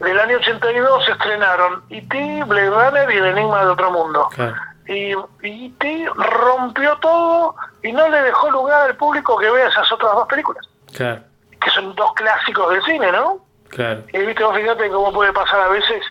[0.00, 4.28] del año 82 se estrenaron E.T., Blade Runner y El Enigma de Otro Mundo.
[4.34, 4.54] Claro.
[4.86, 5.12] Y
[5.42, 6.08] y E.T.
[6.14, 10.66] rompió todo y no le dejó lugar al público que vea esas otras dos películas,
[10.94, 11.20] Claro,
[11.60, 13.40] que son dos clásicos del cine, ¿no?
[13.68, 14.02] claro.
[14.12, 16.02] Y viste, vos fíjate cómo puede pasar a veces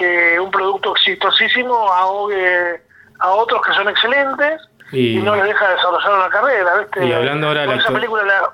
[0.00, 2.82] que un producto exitosísimo ahogue
[3.20, 4.60] a otros que son excelentes
[4.92, 7.06] y, Y, no les deja desarrollar una carrera, ¿viste?
[7.06, 8.50] Y hablando ahora de la esa película la,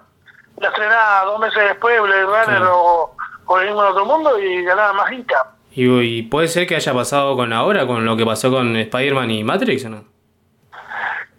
[0.58, 2.76] la estrenaba dos meses después, Blade Runner Claro.
[2.76, 3.16] o,
[3.46, 5.52] o de Otro Mundo y ganaba más guita.
[5.70, 9.30] y, y puede ser que haya pasado con ahora, con lo que pasó con Spider-Man
[9.30, 10.04] y Matrix, ¿o no?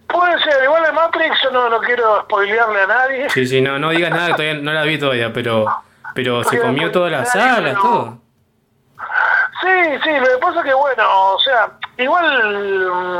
[0.07, 3.29] Puede ser, igual de Matrix yo no, no quiero spoilearle a nadie.
[3.29, 5.65] Sí, sí, no, no digas nada, todavía no la vi todavía, pero,
[6.15, 8.17] pero se comió todas las salas, todo.
[9.61, 13.19] Sí, sí, lo que pasa es que, bueno, o sea, igual mm,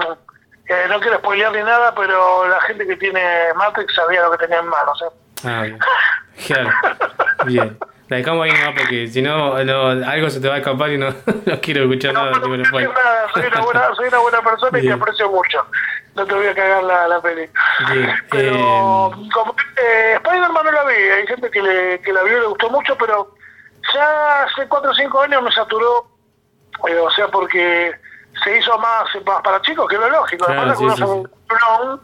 [0.69, 3.21] eh, no quiero spoilear ni nada, pero la gente que tiene
[3.55, 5.07] Matrix sabía lo que tenía en mano, o sea.
[5.45, 5.79] Ah, bien.
[6.45, 6.69] Claro.
[7.45, 7.77] Bien.
[8.09, 10.97] La dejamos ahí nomás porque si no, no, algo se te va a escapar y
[10.97, 11.09] no,
[11.45, 12.31] no quiero escuchar nada.
[12.33, 12.89] tipo de spoiler.
[12.89, 15.65] Nada, soy, una buena, soy una buena persona y te aprecio mucho.
[16.15, 17.49] No te voy a cagar la, la peli.
[17.91, 18.09] Bien.
[18.31, 22.41] Pero como eh, Spider-Man no la vi, hay gente que, le, que la vio y
[22.41, 23.35] le gustó mucho, pero
[23.93, 26.07] ya hace 4 o 5 años me saturó,
[26.87, 27.91] eh, o sea, porque
[28.43, 30.45] se hizo más, más para chicos, que es lo lógico.
[30.45, 32.01] Claro, Además, sí, sí, un clon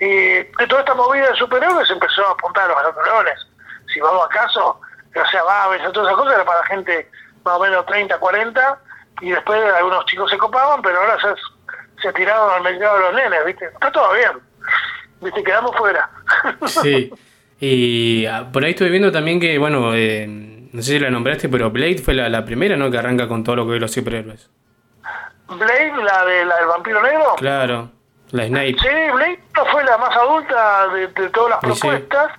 [0.00, 3.46] Y de toda esta movida de superhéroes empezó a apuntar a los grandulones.
[3.92, 4.80] Si vamos a caso,
[5.14, 7.10] o sea, Babes, todas esas cosas era para gente
[7.44, 8.78] más o menos 30, 40,
[9.20, 13.14] y después algunos chicos se copaban, pero ahora se, se tiraron al mercado de los
[13.14, 13.66] nenes, ¿viste?
[13.66, 14.32] Está todo bien.
[15.20, 15.44] ¿Viste?
[15.44, 16.10] Quedamos fuera.
[16.66, 17.12] Sí.
[17.60, 20.26] Y ah, por ahí estuve viendo también que, bueno, eh,
[20.74, 22.90] no sé si la nombraste, pero Blade fue la, la primera, ¿no?
[22.90, 24.50] Que arranca con todo lo que es los superhéroes.
[25.48, 27.34] Blade, la, de, la del vampiro negro.
[27.36, 27.90] Claro,
[28.30, 28.76] la Snape.
[28.80, 31.80] Sí, Blade no fue la más adulta de, de todas las sí.
[31.80, 32.32] propuestas.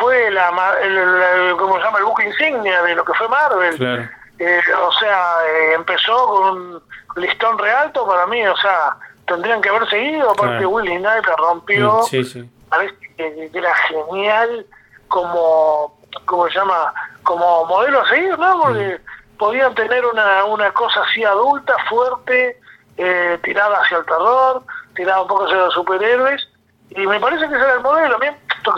[0.00, 0.50] Fue la,
[0.82, 1.98] el, el- ¿cómo se llama?
[1.98, 3.76] El buque insignia de lo que fue Marvel.
[3.76, 4.08] Claro.
[4.38, 6.82] Eh, o sea, eh, empezó con un
[7.16, 8.44] listón re alto para mí.
[8.46, 8.96] O sea,
[9.26, 10.30] tendrían que haber seguido.
[10.30, 10.70] Aparte, Claro.
[10.70, 12.02] Willy Snipe la rompió.
[12.04, 12.50] Sí, sí.
[12.68, 14.66] Parece que, que era genial
[15.08, 16.92] como, ¿cómo se llama?
[17.24, 18.62] Como modelo a seguir, ¿no?
[18.62, 19.00] Porque
[19.38, 22.60] podían tener una, una cosa así adulta, fuerte,
[22.96, 24.62] eh, tirada hacia el terror,
[24.94, 26.48] tirada un poco hacia los superhéroes.
[26.90, 28.16] Y me parece que ese era el modelo.
[28.16, 28.26] A mí,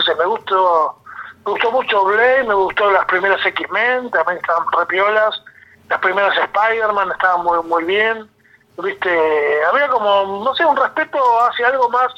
[0.05, 0.97] sé, me gustó,
[1.45, 5.43] me gustó mucho Blade, me gustó las primeras X-Men, también estaban repiolas.
[5.89, 8.29] Las primeras Spider-Man estaban muy, muy bien.
[8.77, 12.13] Viste, había como, no sé, un respeto hacia algo más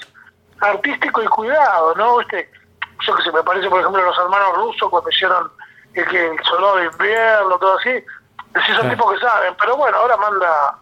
[0.62, 2.18] artístico y cuidado, ¿no?
[2.18, 2.50] Viste,
[3.06, 5.52] yo que sé, me parece, por ejemplo, los hermanos rusos cuando hicieron
[5.94, 7.92] el, que el soldado de invierno, todo así,
[8.66, 10.76] sí son tipos que saben, pero bueno, ahora manda,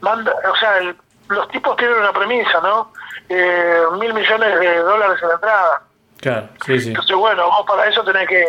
[0.00, 0.96] manda, o sea, el-
[1.28, 2.92] los tipos tienen una premisa, ¿no?
[3.28, 5.82] Eh, mil millones de dólares en la entrada.
[6.20, 6.88] Claro, sí, sí.
[6.88, 8.44] Entonces, bueno, vos para eso tenés que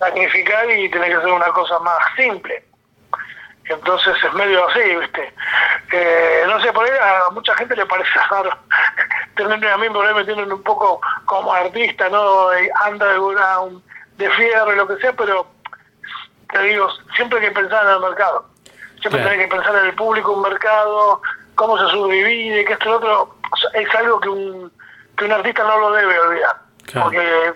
[0.00, 2.64] magnificar y tenés que hacer una cosa más simple.
[3.64, 5.32] Entonces es medio así, ¿viste?
[5.92, 8.50] Eh, no sé, por ahí a mucha gente le parece raro
[9.36, 12.52] tenerme a mí, por ahí me tienen un poco como artista, ¿no?
[12.52, 13.82] Eh, Underground,
[14.18, 15.46] de fierro y lo que sea, pero
[16.52, 18.46] te digo, siempre hay que pensar en el mercado.
[19.00, 19.30] Siempre Claro.
[19.30, 21.20] tenés que pensar en el público, un mercado,
[21.54, 23.36] cómo se subdivide, que esto y lo otro.
[23.74, 24.72] Es algo que un,
[25.16, 26.56] que un artista no lo debe olvidar.
[26.86, 27.06] Claro.
[27.06, 27.54] Porque,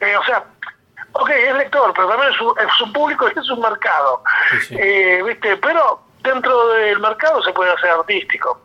[0.00, 0.44] eh, o sea,
[1.12, 4.22] ok, es lector, pero también es su, es su público y es un mercado.
[4.70, 5.56] Eh, ¿viste?
[5.56, 8.60] Pero dentro del mercado se puede hacer artístico,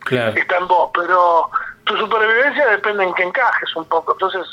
[0.00, 0.32] Claro.
[0.36, 1.50] está en vos, pero
[1.84, 4.12] tu supervivencia depende en que encajes un poco.
[4.12, 4.44] Entonces,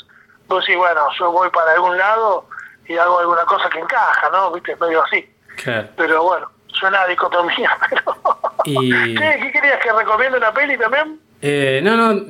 [0.52, 2.46] vos decís, bueno, yo voy para algún lado
[2.86, 4.50] y hago alguna cosa que encaja, ¿no?
[4.52, 4.76] ¿Viste?
[4.76, 5.28] Medio así.
[5.62, 5.88] Claro.
[5.96, 8.16] Pero bueno, suena a dicotomía, pero...
[8.64, 8.90] Y.
[9.14, 11.20] ¿Qué, ¿Qué querías que recomiende una peli también?
[11.40, 12.20] Eh, no, no.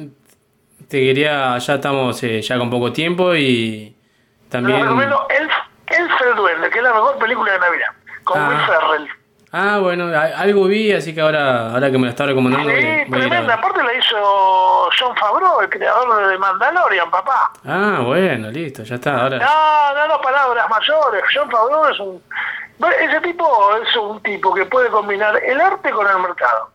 [0.89, 1.57] Te quería.
[1.59, 3.97] Ya estamos eh, ya con poco tiempo y.
[4.49, 4.83] Te También.
[4.83, 5.53] recomiendo Elf,
[5.87, 7.89] Elf el Duende, que es la mejor película de Navidad,
[8.25, 8.49] con Ah.
[8.49, 9.09] Will Ferrell.
[9.55, 12.71] Ah, bueno, algo vi, así que ahora, ahora que me lo está recomendando.
[12.71, 13.55] Sí, voy voy tremenda.
[13.55, 17.53] Aparte la hizo John Favreau, el creador de Mandalorian, papá.
[17.67, 19.23] Ah, bueno, listo, ya está.
[19.23, 19.39] Ahora.
[19.39, 21.23] No, no, no, palabras mayores.
[21.35, 22.23] John Favreau es un...
[22.99, 26.71] Ese tipo es un tipo que puede combinar el arte con el mercado.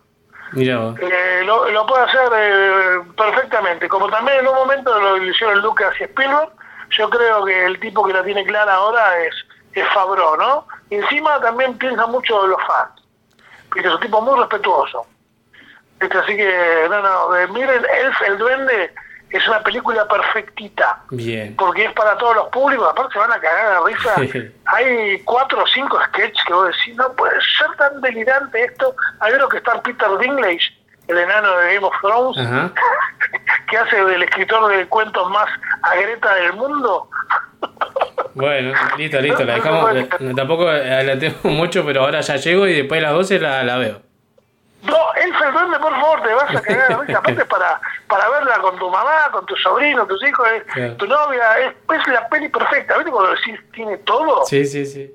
[0.51, 0.95] Mira vos.
[1.01, 3.89] Eh, lo, lo puede hacer eh, perfectamente.
[3.89, 6.49] Como también en un momento lo hicieron Lucas y Spielberg,
[6.91, 9.33] yo creo que el tipo que la tiene clara ahora es,
[9.79, 10.67] es Favreau, ¿no?
[10.89, 13.01] Y encima también piensa mucho en los fans.
[13.69, 15.05] Porque es un tipo muy respetuoso.
[15.99, 18.93] Este, así que, no, no, eh, miren, Elf, el duende,
[19.29, 21.01] es una película perfectita.
[21.09, 21.55] Bien.
[21.55, 24.51] Porque es para todos los públicos, aparte se van a cagar de risa.
[24.65, 28.95] Hay cuatro o cinco sketches que vos decís, no puede ser tan delirante esto.
[29.19, 30.76] Hay uno que está Peter Dinklage,
[31.07, 32.71] el enano de Game of Thrones, Ajá.
[33.69, 35.47] que hace del escritor de cuentos más
[35.83, 37.09] agreta del mundo.
[38.33, 39.93] Bueno, listo, listo, la dejamos.
[39.93, 43.39] la- tampoco eh, la tengo mucho, pero ahora ya llego y después de las 12
[43.39, 44.01] la, la veo.
[44.83, 47.17] No, Elf el duende, por favor, te vas a cagar risa.
[47.19, 50.95] Aparte para, para verla con tu mamá, con tu sobrino, tus hijos, eh, Claro.
[50.97, 51.57] tu novia.
[51.59, 52.95] Es, es la peli perfecta.
[52.97, 54.45] ¿Viste cuando decís tiene todo?
[54.45, 55.11] Sí, sí, sí.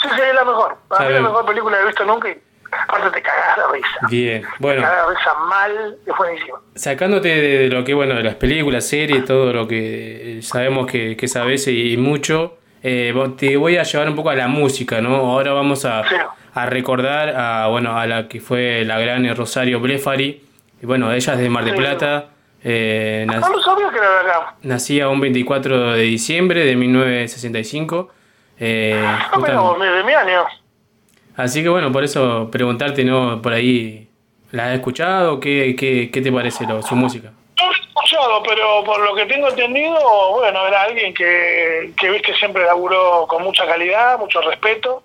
[0.00, 0.76] Sí, sí, es la mejor.
[0.88, 2.42] Para mí es la mejor película que he visto nunca y
[2.72, 4.06] aparte te cagás de risa.
[4.08, 4.82] Bien, Te bueno.
[4.82, 6.58] cagás de risa mal, es buenísimo.
[6.74, 11.28] Sacándote de lo que, bueno, de las películas, series, todo lo que sabemos que, que
[11.28, 15.14] sabes y, y mucho, eh, te voy a llevar un poco a la música, ¿no?
[15.16, 16.02] Ahora vamos a,
[16.54, 20.42] a recordar a, bueno, a la que fue la gran eh, Rosario Blefari.
[20.82, 21.78] Y bueno, ella es de Mar del Sí.
[21.80, 22.26] Plata.
[22.64, 28.10] eh, nac- No lo sabía que era nacía un 24 de diciembre de 1965.
[28.58, 30.44] eh, No, justamente- pero de mi año.
[31.36, 33.40] Así que bueno, por eso preguntarte, ¿no?
[33.40, 34.08] Por ahí,
[34.50, 35.40] ¿la has escuchado?
[35.40, 37.32] ¿Qué, qué, qué te parece lo- su música?
[37.58, 39.98] No lo he escuchado, pero por lo que tengo entendido,
[40.32, 45.02] bueno, era alguien que, que viste siempre laburó con mucha calidad, mucho respeto,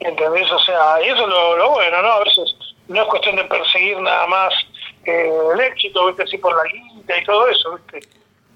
[0.00, 0.50] ¿entendés?
[0.50, 2.08] O sea, y eso es lo, lo bueno, ¿no?
[2.12, 2.54] A veces
[2.88, 4.52] no es cuestión de perseguir nada más
[5.04, 8.08] eh, el éxito, viste, así por la guita y todo eso, viste.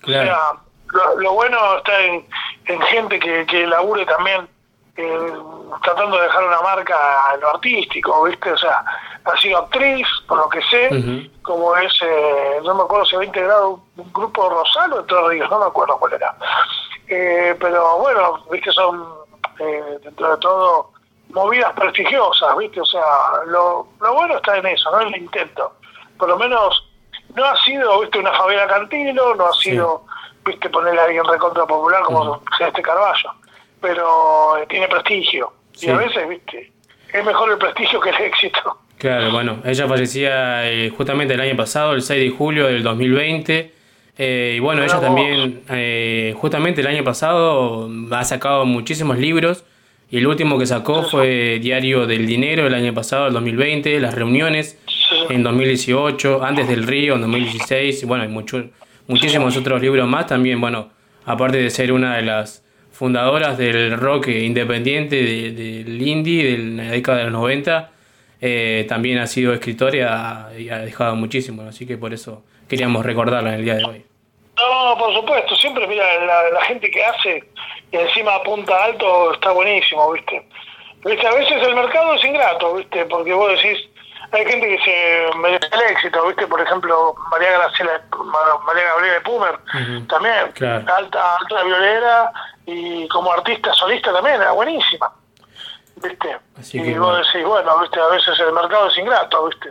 [0.03, 0.23] Claro.
[0.23, 0.53] O sea,
[0.93, 2.27] lo, lo bueno está en,
[2.67, 4.49] en gente que, que labure también
[4.97, 5.33] eh,
[5.83, 6.97] tratando de dejar una marca
[7.35, 8.53] en lo artístico, ¿viste?
[8.53, 8.85] O sea,
[9.25, 13.27] ha sido actriz, por lo que sé, como es, eh, no me acuerdo si había
[13.27, 16.35] integrado un grupo Rosalo de Tres Ríos, no me acuerdo cuál era.
[17.09, 18.71] Eh, pero bueno, ¿viste?
[18.73, 19.05] Son,
[19.59, 20.91] eh, dentro de todo,
[21.31, 22.81] movidas prestigiosas, ¿viste?
[22.81, 23.03] O sea,
[23.47, 25.01] lo, lo bueno está en eso, ¿no?
[25.01, 25.73] En el intento.
[26.19, 26.89] Por lo menos
[27.35, 28.19] no ha sido, ¿viste?
[28.19, 30.05] Una Fabiola Cantilo, no ha sido,
[30.45, 30.71] ¿viste?
[30.71, 33.31] Ponerle a alguien recontra popular como este Carballo.
[33.81, 35.53] Pero tiene prestigio.
[35.73, 35.87] Sí.
[35.87, 36.73] Y a veces, ¿viste?
[37.13, 38.79] Es mejor el prestigio que el éxito.
[38.99, 43.73] Claro, bueno, ella fallecía eh, justamente el año pasado, el 6 de julio del 2020.
[44.19, 49.65] eh, y bueno, ella también, eh, justamente el año pasado, ha sacado muchísimos libros.
[50.09, 54.15] Y el último que sacó fue Diario del Dinero el año pasado, el 2020, Las
[54.15, 54.79] Reuniones
[55.29, 58.03] en 2018, Antes del Río en 2016.
[58.03, 58.65] Y bueno, hay mucho,
[59.09, 60.61] muchísimos otros libros más también.
[60.61, 60.91] Bueno,
[61.25, 62.63] aparte de ser una de las
[62.97, 67.91] fundadoras del rock independiente, de- del indie de la década de los 90,
[68.41, 71.63] eh, también ha sido escritora y ha, y ha dejado muchísimo.
[71.63, 74.07] Así que por eso queríamos recordarla en el día de hoy.
[74.57, 77.45] No, por supuesto, siempre, mira, la, la gente que hace
[77.93, 80.49] y encima apunta alto está buenísimo, ¿viste?
[81.05, 81.27] ¿Viste?
[81.27, 83.05] A veces el mercado es ingrato, ¿viste?
[83.05, 83.79] Porque vos decís,
[84.33, 86.47] hay gente que se merece el éxito, ¿viste?
[86.47, 89.59] Por ejemplo, María Graciela, Ma- María Gabriela de Pumer,
[90.09, 90.85] también, Claro.
[90.97, 92.33] alta, alta violera
[92.67, 95.11] y como artista solista también, era buenísima,
[95.97, 96.39] ¿viste?
[96.59, 97.25] Así y vos bueno.
[97.25, 98.01] decís, bueno, ¿viste?
[98.01, 99.71] A veces el mercado es ingrato, ¿viste?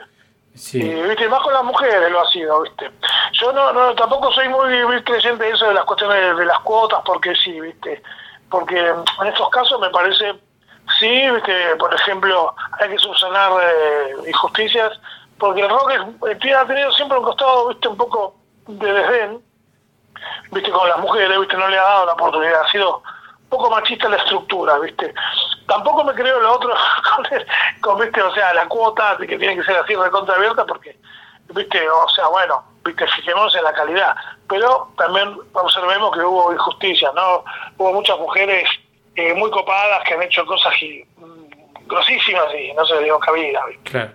[0.55, 0.81] Sí.
[0.81, 2.89] Y, viste, más con las mujeres lo ha sido, viste.
[3.33, 6.45] Yo no, no tampoco soy muy, muy creyente de eso de las cuestiones de, de
[6.45, 8.01] las cuotas, porque sí, viste.
[8.49, 10.33] Porque en estos casos me parece,
[10.97, 14.93] sí, viste, por ejemplo, hay que subsanar eh, injusticias,
[15.37, 18.35] porque el rock es- eh, ha tenido siempre un costado, viste, un poco
[18.67, 19.41] de desdén,
[20.51, 23.69] viste, con las mujeres, viste, no le ha dado la oportunidad, ha sido un poco
[23.69, 25.13] machista la estructura, viste.
[25.67, 26.73] Tampoco me creo lo otro
[27.15, 27.47] con, el-
[27.81, 30.97] con, viste, o sea, la cuota de que tiene que ser así recontra abierta porque,
[31.53, 34.15] viste, o sea, bueno, viste, fijémonos en la calidad,
[34.49, 37.43] pero también observemos que hubo injusticia, ¿no?
[37.77, 38.67] Hubo muchas mujeres
[39.15, 40.73] eh, muy copadas que han hecho cosas
[41.17, 43.61] mm, grosísimas y no se les dio cabida.
[43.83, 44.11] Claro.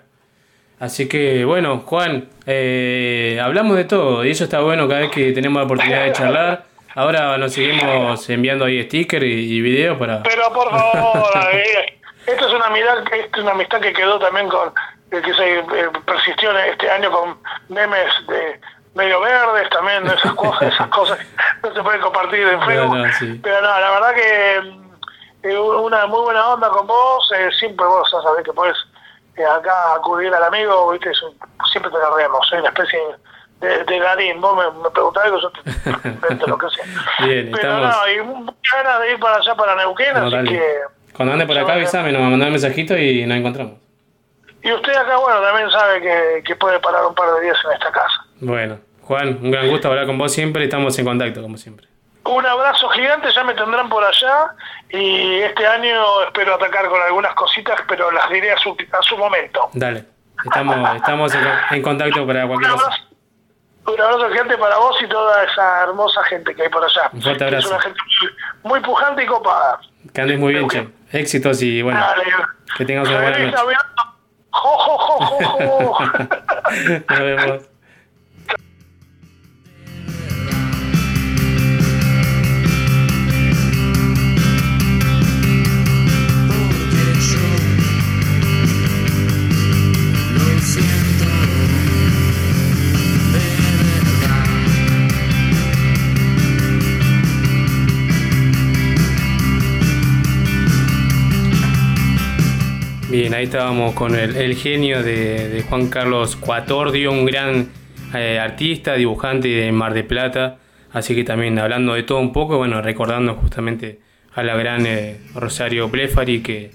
[0.81, 5.33] Así que bueno, Juan, eh, hablamos de todo y eso está bueno cada vez que
[5.33, 6.65] tenemos la oportunidad de charlar.
[6.95, 10.23] Ahora nos seguimos enviando ahí stickers y, y videos para...
[10.23, 14.49] Pero por favor, eh, esto es una amistad, esto es una amistad que quedó también
[14.49, 14.73] con,
[15.11, 15.65] que se eh,
[16.07, 17.39] persistió este año con
[17.69, 18.61] memes de
[18.95, 22.97] medio verdes, también esas cosas, esas cosas que no se pueden compartir en Facebook.
[22.97, 23.41] No, no, sí.
[23.43, 28.11] Pero no, la verdad que eh, una muy buena onda con vos, eh, siempre vos
[28.11, 28.77] sabés que podés
[29.47, 31.37] acá acudir al amigo, viste, Es un-
[31.71, 32.99] siempre te agarremos, soy una especie
[33.61, 36.85] de, de garín, vos me, me preguntás algo, yo te lo que sea.
[37.27, 37.97] Bien, Pero estamos...
[37.97, 40.51] no, y muchas ganas de ir para allá, para Neuquén, No, así dale.
[40.51, 40.75] que...
[41.15, 43.75] Cuando ande por acá avísame, nos mandar un mensajito y nos encontramos.
[44.63, 47.73] Y usted acá, bueno, también sabe que, que puede parar un par de días en
[47.73, 48.25] esta casa.
[48.41, 51.87] Bueno, Juan, un gran gusto hablar con vos siempre, estamos en contacto como siempre.
[52.25, 54.55] Un abrazo gigante, ya me tendrán por allá
[54.91, 59.17] y este año espero atacar con algunas cositas, pero las diré a su, a su
[59.17, 59.71] momento.
[59.73, 60.05] Dale,
[60.45, 61.33] estamos, estamos
[61.71, 62.91] en, contacto para cualquier cosa.
[63.87, 67.11] Un abrazo gigante para vos y toda esa hermosa gente que hay por allá.
[67.13, 67.67] Un fuerte abrazo.
[67.67, 68.01] Es una gente
[68.63, 69.81] muy, muy pujante y copada.
[70.13, 70.89] Que andes muy bien, che.
[71.13, 72.25] Éxitos y bueno, Dale.
[72.77, 73.77] que tengas una buena noche.
[74.51, 76.05] Jo, jo, jo.
[77.09, 77.70] Nos vemos.
[103.21, 107.69] Bien, ahí estábamos con el, genio de, de Juan Carlos Cuatordio, un gran
[108.15, 110.57] eh, artista, dibujante de Mar de Plata.
[110.91, 114.01] Así que también hablando de todo un poco, bueno, recordando justamente
[114.33, 116.71] a la gran eh, Rosario Blefari que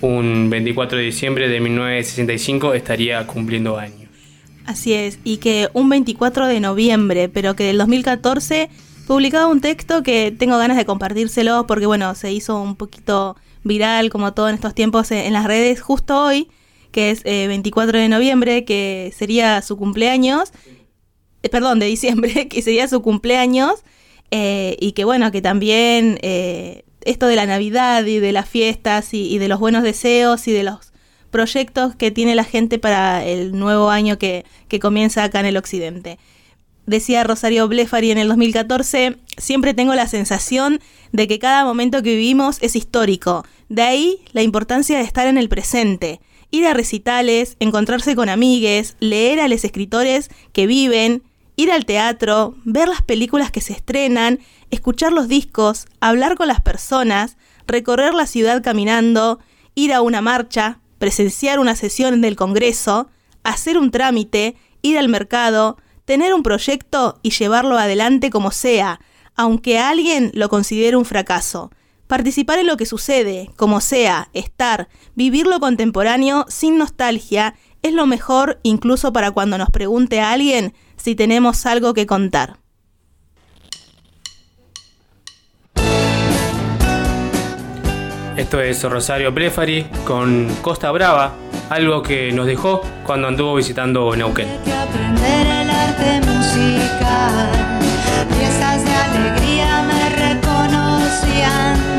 [0.00, 4.08] un 24 de diciembre de 1965 estaría cumpliendo años.
[4.64, 8.70] Así es, y que un 24 de noviembre, pero que del 2014
[9.06, 14.10] publicaba un texto que tengo ganas de compartírselo porque bueno, se hizo un poquito viral
[14.10, 16.48] como todo en estos tiempos eh, en las redes justo hoy,
[16.92, 20.52] que es eh, 24 de noviembre, que sería su cumpleaños,
[21.42, 23.82] eh, perdón, de diciembre, que sería su cumpleaños,
[24.30, 26.18] eh, y que bueno, que también
[27.04, 30.52] esto de la Navidad y de las fiestas y, y de los buenos deseos y
[30.52, 30.92] de los
[31.30, 35.56] proyectos que tiene la gente para el nuevo año que, que comienza acá en el
[35.56, 36.18] occidente.
[36.86, 40.80] Decía Rosario Blefari en el 2014, siempre tengo la sensación
[41.12, 43.44] de que cada momento que vivimos es histórico.
[43.68, 46.20] De ahí la importancia de estar en el presente.
[46.50, 51.22] Ir a recitales, encontrarse con amigues, leer a los escritores que viven,
[51.56, 54.40] ir al teatro, ver las películas que se estrenan,
[54.70, 57.36] escuchar los discos, hablar con las personas,
[57.66, 59.38] recorrer la ciudad caminando,
[59.74, 63.08] ir a una marcha, presenciar una sesión del Congreso,
[63.44, 69.00] hacer un trámite, ir al mercado, tener un proyecto y llevarlo adelante como sea,
[69.34, 71.70] aunque alguien lo considere un fracaso.
[72.06, 78.06] Participar en lo que sucede, como sea, estar, vivir lo contemporáneo sin nostalgia, es lo
[78.06, 82.58] mejor incluso para cuando nos pregunte a alguien si tenemos algo que contar.
[88.36, 91.34] Esto es Rosario Blefari con Costa Brava,
[91.68, 94.48] algo que nos dejó cuando anduvo visitando Neuquén.
[95.82, 97.48] Arte musical.
[98.36, 101.91] Fiestas de alegría me reconocían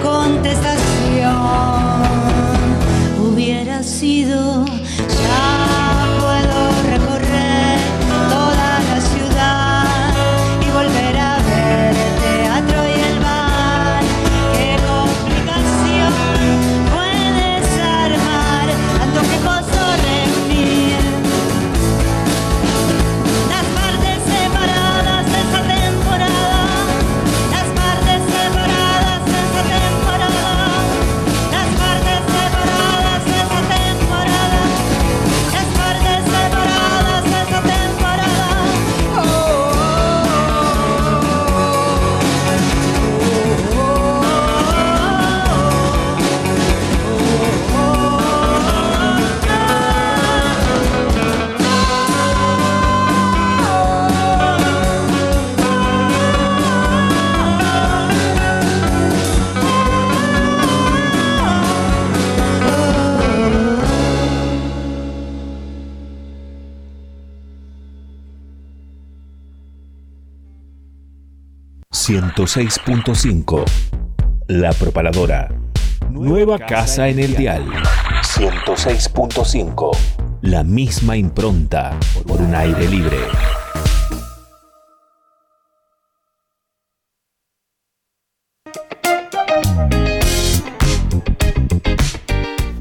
[0.00, 1.36] contestación
[3.20, 4.69] hubiera sido.
[72.50, 73.64] ...106.5...
[74.48, 75.48] La Propaladora.
[76.10, 77.64] Nueva casa en el dial.
[78.22, 79.96] 106.5.
[80.42, 81.96] La misma impronta
[82.26, 83.18] por un aire libre.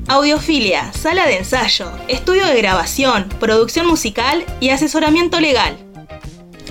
[0.08, 5.78] Audiofilia, sala de ensayo, estudio de grabación, producción musical y asesoramiento legal.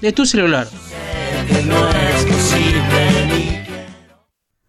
[0.00, 0.66] de tu celular.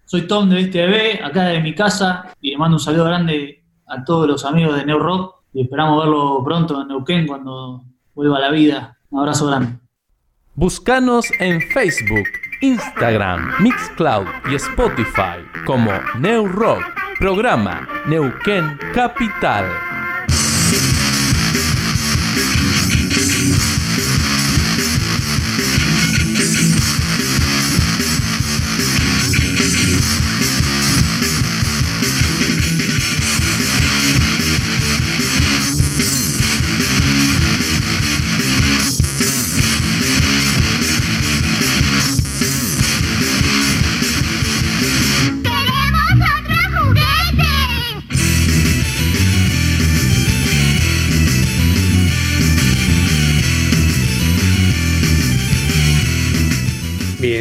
[0.05, 4.03] Soy Tom de TV, acá de mi casa, y le mando un saludo grande a
[4.03, 7.83] todos los amigos de Neo Rock y esperamos verlo pronto en Neuquén cuando
[8.13, 8.97] vuelva a la vida.
[9.09, 9.79] Un abrazo grande.
[10.55, 12.27] Búscanos en Facebook,
[12.61, 16.83] Instagram, Mixcloud y Spotify como New Rock,
[17.19, 19.65] programa Neuquén Capital.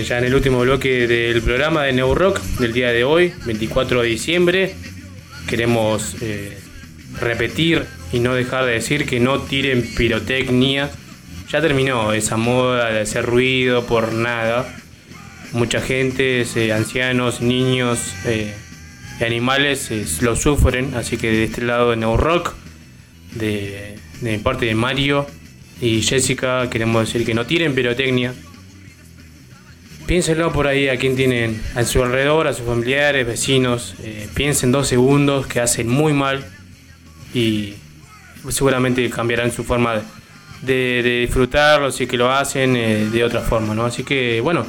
[0.05, 4.02] Ya en el último bloque del programa de New Rock del día de hoy, 24
[4.02, 4.74] de diciembre,
[5.48, 6.59] queremos eh,
[7.20, 10.90] repetir y no dejar de decir que no tiren pirotecnia.
[11.48, 14.76] Ya terminó esa moda de hacer ruido por nada.
[15.52, 18.55] Mucha gente, eh, ancianos, niños eh,
[19.20, 19.90] y animales
[20.20, 22.52] lo sufren, así que de este lado de New Rock,
[23.32, 25.26] de, de parte de Mario
[25.81, 28.35] y Jessica, queremos decir que no tiren pirotecnia,
[30.06, 33.94] Piénsenlo por ahí a quien tienen a su alrededor, a sus familiares, vecinos.
[34.02, 36.44] eh, piensen dos segundos que hacen muy mal
[37.32, 37.74] y
[38.51, 40.02] seguramente cambiarán su forma
[40.60, 43.86] de, disfrutarlo si que lo hacen eh, de otra forma, ¿no?
[43.86, 44.66] Así que bueno,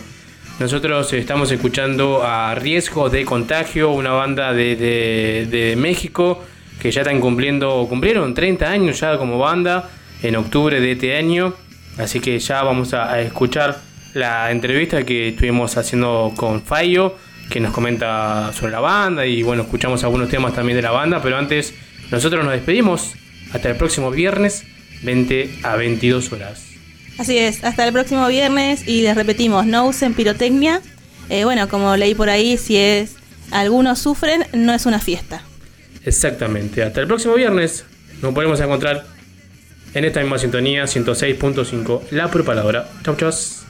[0.57, 6.41] nosotros estamos escuchando a Riesgo de Contagio, una banda de, México
[6.81, 9.89] que ya están cumpliendo, cumplieron 30 años ya como banda
[10.23, 11.53] en octubre de este año.
[11.97, 13.84] Así que ya vamos a escuchar
[14.15, 17.17] la entrevista que estuvimos haciendo con Fallo,
[17.49, 21.21] que nos comenta sobre la banda y bueno, escuchamos algunos temas también de la banda,
[21.21, 21.73] pero antes
[22.09, 23.13] nosotros nos despedimos.
[23.51, 24.63] Hasta el próximo viernes,
[25.03, 26.63] 20 a 22 horas.
[27.17, 30.81] Así es, hasta el próximo viernes y les repetimos, no usen pirotecnia.
[31.29, 33.15] Eh, bueno, como leí por ahí, si es
[33.51, 35.41] algunos sufren, no es una fiesta.
[36.05, 36.83] Exactamente.
[36.83, 37.83] Hasta el próximo viernes.
[38.21, 39.05] Nos podemos encontrar
[39.93, 42.87] en esta misma sintonía 106.5 La Propaladora.
[43.03, 43.64] Chau, chau.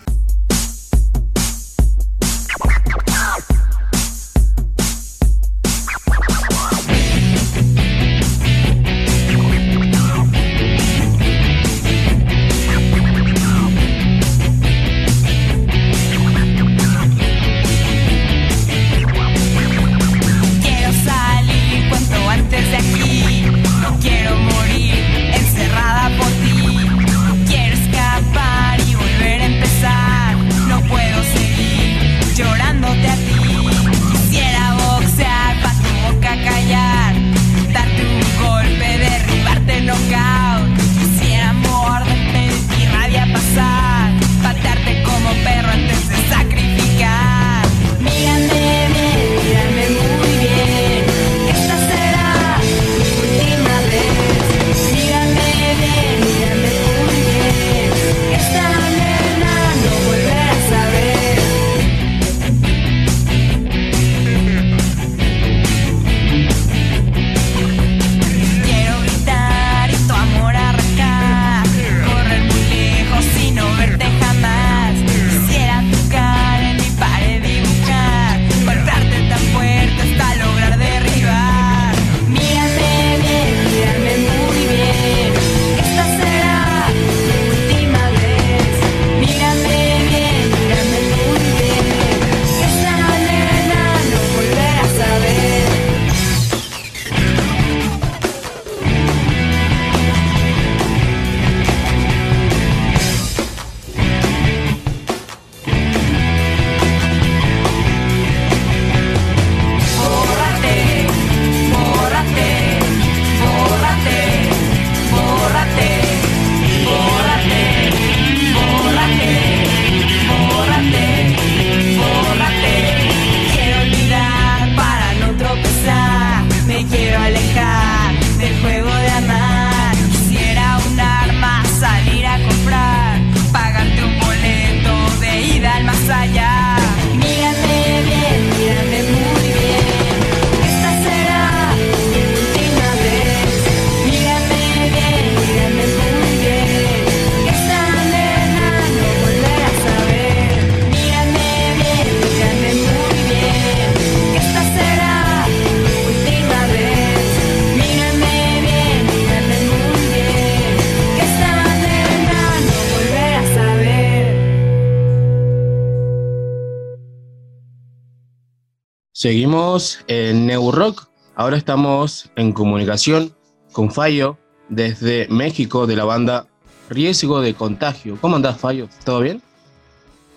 [170.55, 171.07] En Neurock.
[171.35, 173.33] Ahora estamos en comunicación
[173.73, 174.37] con Fallo
[174.69, 176.47] desde México de la banda
[176.89, 178.17] Riesgo de Contagio.
[178.21, 178.87] ¿Cómo andás, Fallo?
[179.03, 179.41] ¿Todo bien?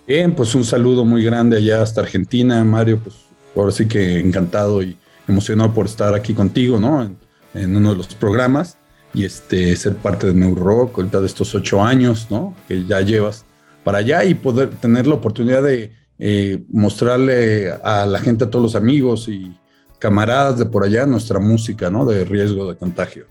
[0.07, 3.01] Bien, pues un saludo muy grande allá hasta Argentina, Mario.
[3.03, 3.17] Pues
[3.55, 4.97] ahora sí que encantado y
[5.29, 7.03] emocionado por estar aquí contigo, ¿no?
[7.03, 7.17] En,
[7.55, 8.77] en uno de los programas
[9.15, 12.57] y este ser parte de Neurock ahorita de estos ocho años, ¿no?
[12.67, 13.45] Que ya llevas
[13.85, 18.63] para allá y poder tener la oportunidad de eh, mostrarle a la gente, a todos
[18.63, 19.55] los amigos y
[19.99, 22.05] camaradas de por allá nuestra música, ¿no?
[22.05, 23.27] De riesgo de contagio.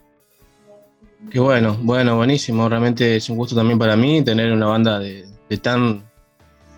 [1.31, 2.69] Qué bueno, bueno, buenísimo.
[2.69, 5.25] Realmente es un gusto también para mí tener una banda de,
[5.61, 6.03] tan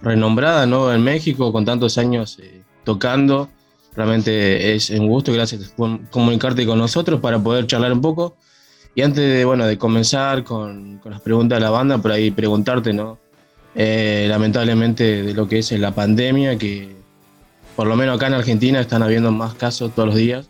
[0.01, 0.93] renombrada, ¿no?
[0.93, 3.49] En México, con tantos años eh, tocando.
[3.95, 8.37] Realmente es un gusto, gracias por comunicarte con nosotros para poder charlar un poco.
[8.95, 12.31] Y antes de, bueno, de comenzar con, con las preguntas de la banda, por ahí
[12.31, 13.17] preguntarte, ¿no?
[13.75, 16.98] Eh, lamentablemente de lo que es la pandemia, que
[17.79, 20.49] por lo menos acá en Argentina están habiendo más casos todos los días.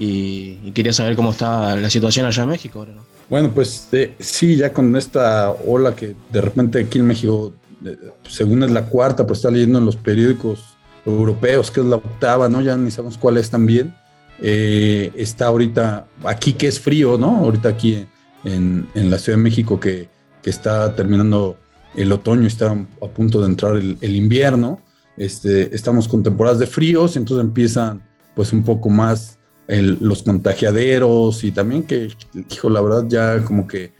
[0.00, 3.04] Y, y quería saber cómo está la situación allá en México ¿no?
[3.30, 7.52] Bueno, pues eh, sí, ya con esta ola que de repente aquí en México,
[7.84, 7.96] eh,
[8.28, 12.48] según es la cuarta, pues está leyendo en los periódicos europeos que es la octava,
[12.48, 12.60] ¿no?
[12.60, 13.94] Ya ni sabemos cuál es también.
[14.40, 17.44] Eh, está ahorita aquí que es frío, ¿no?
[17.44, 18.04] Ahorita aquí
[18.42, 20.08] en, en la Ciudad de México que,
[20.42, 21.58] que, está terminando
[21.94, 24.80] el otoño, está a punto de entrar el, el, invierno.
[25.16, 28.02] Este, estamos con temporadas de fríos, entonces empiezan
[28.34, 29.38] pues un poco más
[29.68, 32.08] los contagiaderos y también que,
[32.50, 33.92] hijo, la verdad ya como que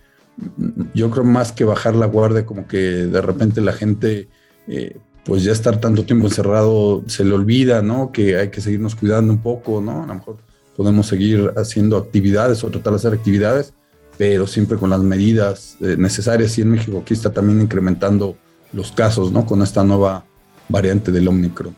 [0.94, 4.28] yo creo más que bajar la guardia, como que de repente la gente
[4.68, 8.12] eh, pues ya estar tanto tiempo encerrado se le olvida, ¿no?
[8.12, 10.04] Que hay que seguirnos cuidando un poco, ¿no?
[10.04, 10.36] A lo mejor
[10.76, 13.72] podemos seguir haciendo actividades o tratar de hacer actividades,
[14.18, 16.56] pero siempre con las medidas eh, necesarias.
[16.58, 18.36] Y en México aquí está también incrementando
[18.72, 19.46] los casos, ¿no?
[19.46, 20.26] Con esta nueva
[20.68, 21.74] variante del Omicron.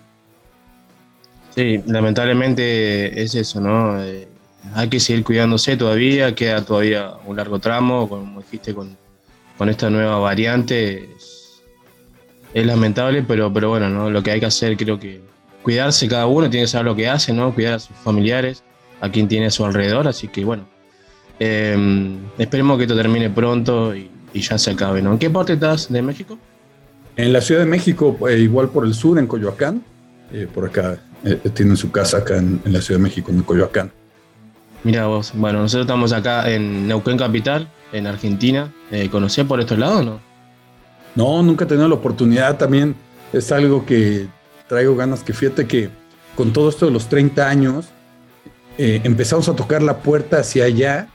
[1.54, 4.00] Sí, lamentablemente es eso, ¿no?
[4.02, 4.28] Eh,
[4.74, 8.96] hay que seguir cuidándose todavía, queda todavía un largo tramo, como dijiste, con,
[9.56, 11.08] con esta nueva variante.
[11.16, 11.36] Es,
[12.54, 14.10] lamentable, pero, pero bueno, ¿no?
[14.10, 15.20] Lo que hay que hacer, creo que
[15.62, 17.54] cuidarse cada uno, tiene que saber lo que hace, ¿no?
[17.54, 18.64] Cuidar a sus familiares,
[19.00, 20.66] a quien tiene a su alrededor, así que bueno.
[21.38, 25.12] Eh, esperemos que esto termine pronto y, y, ya se acabe, ¿no?
[25.12, 26.38] ¿En qué parte estás de México?
[27.18, 29.84] En la Ciudad de México, eh, igual por el sur, en Coyoacán,
[30.32, 33.42] eh, por acá eh, tienen su casa acá en, en, la Ciudad de México, en
[33.42, 33.92] Coyoacán.
[34.84, 38.72] Mira vos, bueno, nosotros estamos acá en Neuquén Capital, en Argentina.
[39.10, 40.20] ¿Conocés por estos lados o no?
[41.14, 42.56] No, nunca he tenido la oportunidad.
[42.56, 42.94] También
[43.32, 44.28] es algo que
[44.68, 45.90] traigo ganas que fíjate que
[46.36, 47.88] con todo esto de los 30 años
[48.78, 51.08] eh, empezamos a tocar la puerta hacia allá.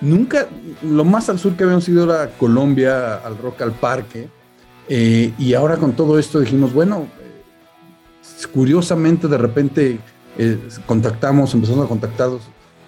[0.00, 0.48] Nunca,
[0.82, 4.30] lo más al sur que habíamos ido era Colombia, al Rock al Parque.
[4.88, 7.06] Eh, y ahora con todo esto dijimos, bueno,
[8.52, 9.98] curiosamente de repente
[10.38, 12.30] eh, contactamos, empezamos a contactar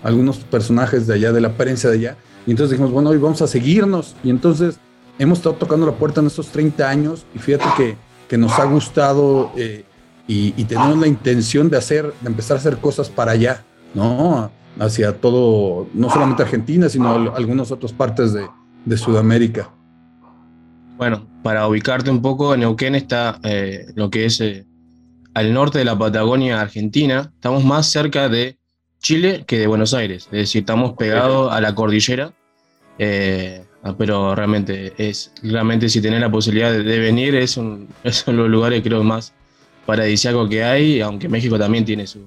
[0.02, 2.16] algunos personajes de allá, de la prensa de allá,
[2.46, 4.78] y entonces dijimos, bueno, hoy vamos a seguirnos, y entonces
[5.18, 7.96] hemos estado tocando la puerta en estos 30 años, y fíjate que,
[8.28, 9.84] que nos ha gustado eh,
[10.26, 13.64] y, tenemos la intención de hacer, de empezar a hacer cosas para allá,
[13.94, 14.50] ¿no?
[14.78, 18.46] Hacia todo, no solamente Argentina, sino algunas otras partes de,
[18.86, 19.70] de Sudamérica.
[20.96, 24.66] Bueno, para ubicarte un poco, Neuquén está eh, lo que es eh,
[25.34, 28.58] al norte de la Patagonia Argentina, estamos más cerca de
[29.00, 32.32] Chile que de Buenos Aires, es decir, estamos pegados a la cordillera,
[32.98, 33.64] eh,
[33.98, 38.36] pero realmente es, realmente si tenés la posibilidad de, de venir, es, un, es uno
[38.36, 39.32] de los lugares creo más
[39.86, 42.22] paradisíacos que hay, aunque México también tiene sus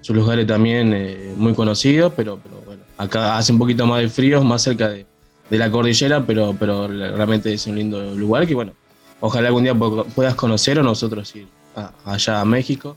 [0.00, 4.08] su lugares también eh, muy conocidos, pero, pero bueno, acá hace un poquito más de
[4.08, 5.06] frío, más cerca de,
[5.50, 8.72] de la cordillera, pero, pero realmente es un lindo lugar que bueno,
[9.20, 12.96] ojalá algún día puedas conocer o nosotros ir a, allá a México.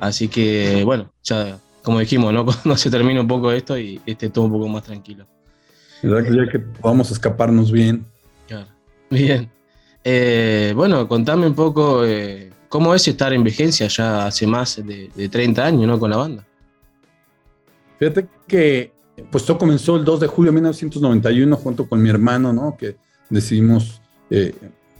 [0.00, 2.44] Así que bueno, ya como dijimos, ¿no?
[2.44, 5.26] cuando se termine un poco esto y esté todo un poco más tranquilo.
[6.02, 8.06] ¿Verdad que ya que podamos escaparnos bien?
[8.46, 8.68] Claro.
[9.10, 9.50] Bien.
[10.04, 15.10] Eh, bueno, contame un poco eh, cómo es estar en vigencia ya hace más de,
[15.14, 15.98] de 30 años, ¿no?
[15.98, 16.46] Con la banda.
[17.98, 18.92] Fíjate que
[19.30, 22.76] pues todo comenzó el 2 de julio de 1991 junto con mi hermano, ¿no?
[22.76, 22.96] Que
[23.30, 24.00] decidimos
[24.30, 24.54] eh,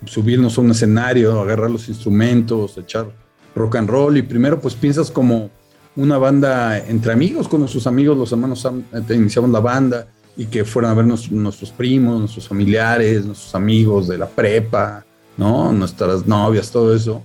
[0.04, 3.06] subirnos a un escenario, agarrar los instrumentos, echar
[3.54, 5.50] rock and roll y primero pues piensas como
[5.96, 8.66] una banda entre amigos, con nuestros amigos, los hermanos
[9.06, 13.52] te iniciamos la banda y que fueran a ver nuestros, nuestros primos, nuestros familiares, nuestros
[13.56, 15.04] amigos de la prepa,
[15.36, 15.72] ¿no?
[15.72, 17.22] Nuestras novias, todo eso.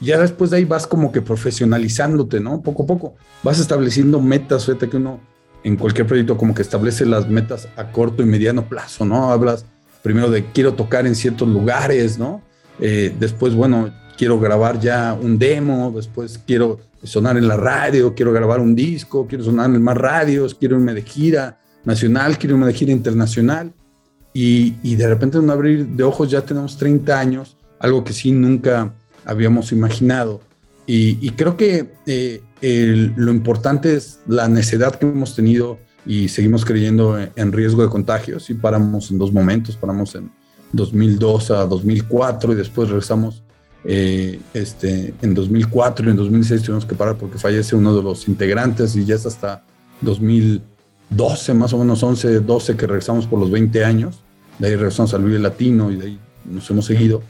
[0.00, 2.62] Ya después de ahí vas como que profesionalizándote, ¿no?
[2.62, 3.14] Poco a poco.
[3.42, 5.20] Vas estableciendo metas, fíjate que uno
[5.64, 9.32] en cualquier proyecto como que establece las metas a corto y mediano plazo, ¿no?
[9.32, 9.64] Hablas
[10.02, 12.42] primero de quiero tocar en ciertos lugares, ¿no?
[12.78, 18.30] Eh, después, bueno, quiero grabar ya un demo, después quiero sonar en la radio, quiero
[18.32, 22.66] grabar un disco, quiero sonar en más radios, quiero irme de gira nacional, quiero irme
[22.66, 23.72] de gira internacional.
[24.36, 28.32] Y, de repente en un abrir de ojos ya tenemos 30 años, algo que sí
[28.32, 28.92] nunca
[29.24, 30.40] habíamos imaginado.
[30.86, 36.64] Y, y creo que eh, lo importante es la necedad que hemos tenido y seguimos
[36.64, 38.40] creyendo en, riesgo de contagio.
[38.40, 40.30] Sí paramos en dos momentos, paramos en
[40.72, 43.42] 2002 a 2004 y después regresamos
[43.84, 48.28] eh, este, en 2004 y en 2006 tuvimos que parar porque fallece uno de los
[48.28, 49.62] integrantes y ya es hasta
[50.00, 54.20] 2012, más o menos 11, 12 que regresamos por los 20 años.
[54.58, 57.22] De ahí regresamos al Vive Latino y de ahí nos hemos seguido.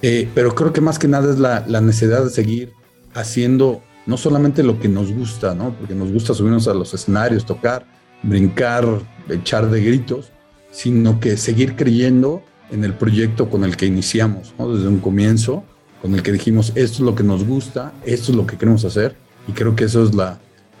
[0.00, 2.72] Eh, pero creo que más que nada es la necesidad de seguir
[3.14, 5.74] haciendo no solamente lo que nos gusta, ¿no?
[5.74, 7.86] Porque nos gusta subirnos a los escenarios, tocar,
[8.22, 8.84] brincar,
[9.28, 10.32] echar de gritos,
[10.70, 14.54] sino que seguir creyendo en el proyecto con el que iniciamos.
[14.58, 15.64] Desde un comienzo,
[16.00, 18.84] con el que dijimos, esto es lo que nos gusta, esto es lo que queremos
[18.84, 19.14] hacer,
[19.46, 20.10] y creo que eso es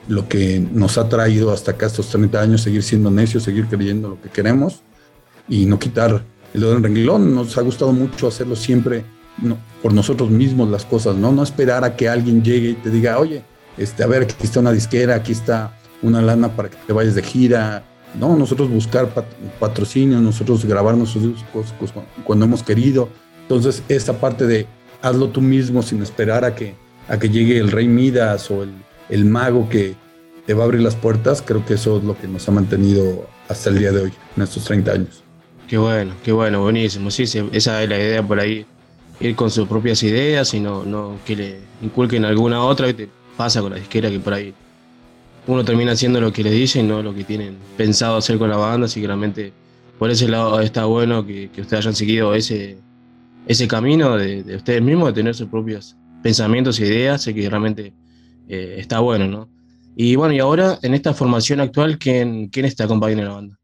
[0.08, 4.08] lo que nos ha traído hasta acá estos 30 años, seguir siendo necios, seguir creyendo
[4.08, 4.82] lo que queremos
[5.48, 6.24] y no quitar
[6.54, 7.34] el dedo en renglón.
[7.34, 9.04] Nos ha gustado mucho hacerlo siempre
[9.82, 11.32] por nosotros mismos las cosas, ¿no?
[11.32, 13.42] No esperar a que alguien llegue y te diga, oye,
[13.78, 17.14] este, a ver, aquí está una disquera, aquí está una lana para que te vayas
[17.14, 17.84] de gira.
[18.18, 19.24] No, nosotros buscar pat-
[19.58, 23.08] patrocinio, nosotros grabar nuestros discos pues, cu- cuando hemos querido.
[23.42, 24.66] Entonces, esta parte de
[25.00, 26.74] hazlo tú mismo sin esperar a que,
[27.08, 28.70] a que llegue el rey Midas o el,
[29.08, 29.94] el mago que
[30.46, 33.26] te va a abrir las puertas, creo que eso es lo que nos ha mantenido
[33.48, 35.22] hasta el día de hoy, en estos 30 años.
[35.68, 37.10] Qué bueno, qué bueno, buenísimo.
[37.10, 37.22] Sí,
[37.52, 38.66] esa es la idea por ahí.
[39.20, 42.86] Ir con sus propias ideas y no, que le inculquen alguna otra.
[42.86, 43.08] ¿viste?
[43.36, 44.52] Pasa con la disquera que por ahí
[45.46, 48.56] uno termina haciendo lo que le dicen, no lo que tienen pensado hacer con la
[48.56, 48.86] banda.
[48.86, 49.52] Así que realmente
[49.98, 52.78] por ese lado está bueno que, que ustedes hayan seguido ese,
[53.46, 57.22] ese camino de, de ustedes mismos, de tener sus propios pensamientos e ideas.
[57.22, 57.92] Sé que realmente
[58.48, 59.48] eh, está bueno, ¿no?
[59.94, 63.58] Y bueno, y ahora en esta formación actual, ¿quién, quién está acompañando la banda?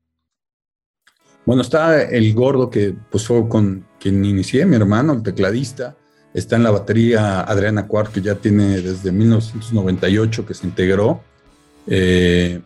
[1.46, 5.96] Bueno, está el gordo que pues fue con quien inicié, mi hermano, el tecladista.
[6.34, 11.22] Está en la batería Adriana Cuart, que ya tiene desde 1998 que se integró
[11.86, 12.60] eh,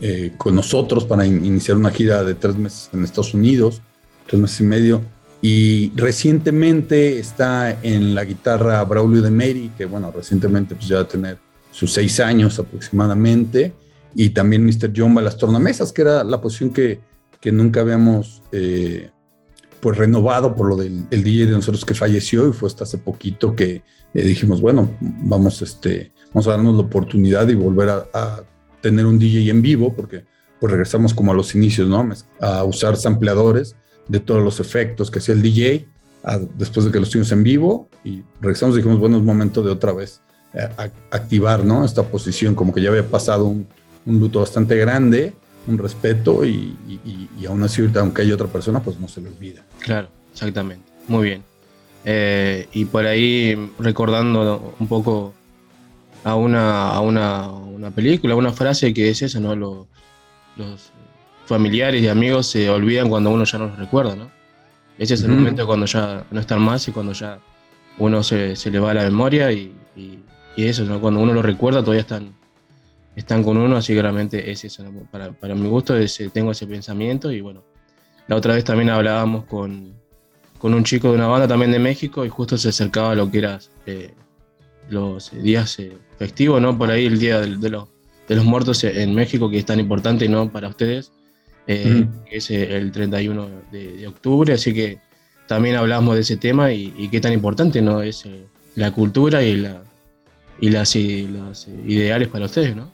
[0.00, 3.80] eh, con nosotros para in- iniciar una gira de tres meses en Estados Unidos,
[4.26, 5.02] tres meses y medio.
[5.40, 11.02] Y recientemente está en la guitarra Braulio de Mary, que bueno, recientemente pues ya va
[11.02, 11.38] a tener
[11.70, 13.72] sus seis años aproximadamente.
[14.14, 14.92] Y también Mr.
[14.94, 17.00] John a las tornamesas, que era la posición que,
[17.40, 19.10] que nunca habíamos eh,
[19.80, 22.98] pues renovado por lo del el DJ de nosotros que falleció y fue hasta hace
[22.98, 23.82] poquito que
[24.14, 28.42] eh, dijimos, bueno, vamos, este, vamos a darnos la oportunidad y volver a,
[28.80, 30.24] tener un DJ en vivo, porque
[30.60, 32.08] pues regresamos como a los inicios, ¿no?
[32.40, 33.74] A usar sampleadores
[34.06, 35.88] de todos los efectos que hacía el DJ
[36.54, 39.70] después de que los tuvimos en vivo y regresamos y dijimos, bueno, es momento de
[39.70, 40.20] otra vez
[40.54, 40.68] eh,
[41.10, 41.84] activar, ¿no?
[41.84, 43.66] Esta posición, como que ya había pasado un,
[44.06, 45.34] un luto bastante grande,
[45.66, 49.28] un respeto y, y- y- aún así, aunque hay otra persona, pues no se le
[49.28, 49.62] olvida.
[49.80, 50.84] Claro, exactamente.
[51.08, 51.42] Muy bien.
[52.04, 55.34] Eh, y por ahí recordando un poco
[56.24, 59.54] a una, a una, una película, una frase que es esa, ¿no?
[59.54, 59.86] Los,
[60.56, 60.90] los
[61.46, 64.30] familiares y amigos se olvidan cuando uno ya no los recuerda, ¿no?
[64.98, 67.38] Ese es el momento cuando ya no están más y cuando ya
[67.98, 70.18] uno se, se le va la memoria y, y-
[70.56, 71.00] y eso, ¿no?
[71.00, 72.32] Cuando uno lo recuerda todavía están,
[73.18, 76.66] están con uno, así que realmente es eso, para, para mi gusto ese- tengo ese
[76.66, 77.62] pensamiento y bueno,
[78.28, 79.92] la otra vez también hablábamos con,
[80.58, 83.30] con un chico de una banda también de México y justo se acercaba a lo
[83.30, 84.10] que era eh,
[84.90, 86.76] los días eh, festivos, ¿no?
[86.76, 87.88] Por ahí el día de, los,
[88.28, 90.50] de los muertos en México, que es tan importante, ¿no?
[90.50, 91.10] Para ustedes,
[91.66, 94.98] eh, que es eh, el 31 de, de octubre, así que
[95.46, 98.00] también hablamos de ese tema y, y qué tan importante, ¿no?
[98.02, 98.46] Es eh,
[98.76, 99.82] la cultura y, la,
[100.60, 102.92] y las, y eh, ideales para ustedes, ¿no?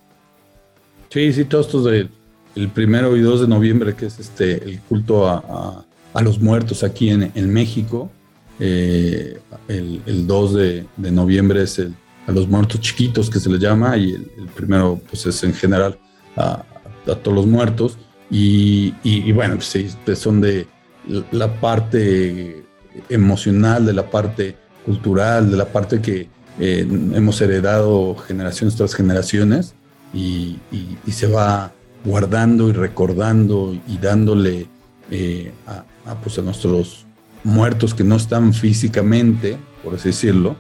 [1.15, 2.09] Sí, sí, todo esto de
[2.57, 6.83] el primero y 2 de noviembre, que es este el culto a, a- los muertos
[6.83, 8.11] aquí en, en México.
[8.59, 9.39] Eh,
[9.69, 11.95] el, el 2 de, noviembre es el,
[12.27, 15.97] a los muertos chiquitos que se les llama, y el, primero pues es en general
[16.35, 16.65] a,
[17.07, 17.97] a todos los muertos.
[18.29, 20.67] Y, y- y bueno, pues, sí, pues, son de
[21.31, 22.65] la parte
[23.09, 26.29] emocional, de la parte cultural, de la parte que
[26.59, 26.85] eh,
[27.15, 29.77] hemos heredado generaciones tras generaciones
[30.15, 30.59] y,
[31.11, 31.73] se va
[32.05, 34.67] guardando y recordando y dándole
[35.11, 35.53] eh,
[36.23, 37.07] pues, a nuestros
[37.43, 40.57] muertos que no están físicamente, por así decirlo,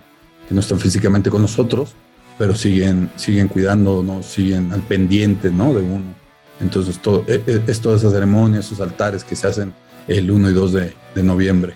[0.48, 1.94] que no están físicamente con nosotros,
[2.39, 5.72] pero siguen, siguen cuidándonos, siguen al pendiente ¿no?
[5.72, 6.14] de uno.
[6.60, 9.72] Entonces, todo, es, es toda esa ceremonia, esos altares que se hacen
[10.09, 11.74] el 1 y 2 de, noviembre.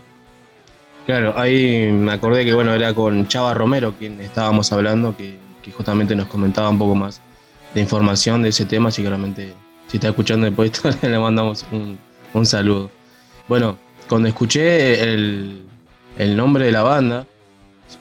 [1.06, 5.38] Claro, ahí me acordé que bueno, era con Chava Romero quien estábamos hablando, que
[5.76, 7.20] justamente nos comentaba un poco más
[7.74, 9.54] de información de ese tema, así que realmente
[9.88, 10.72] si está escuchando después
[11.02, 11.98] le mandamos un,
[12.34, 12.90] un saludo.
[13.48, 13.78] Bueno,
[14.08, 15.62] cuando escuché el,
[16.18, 17.26] el nombre de la banda,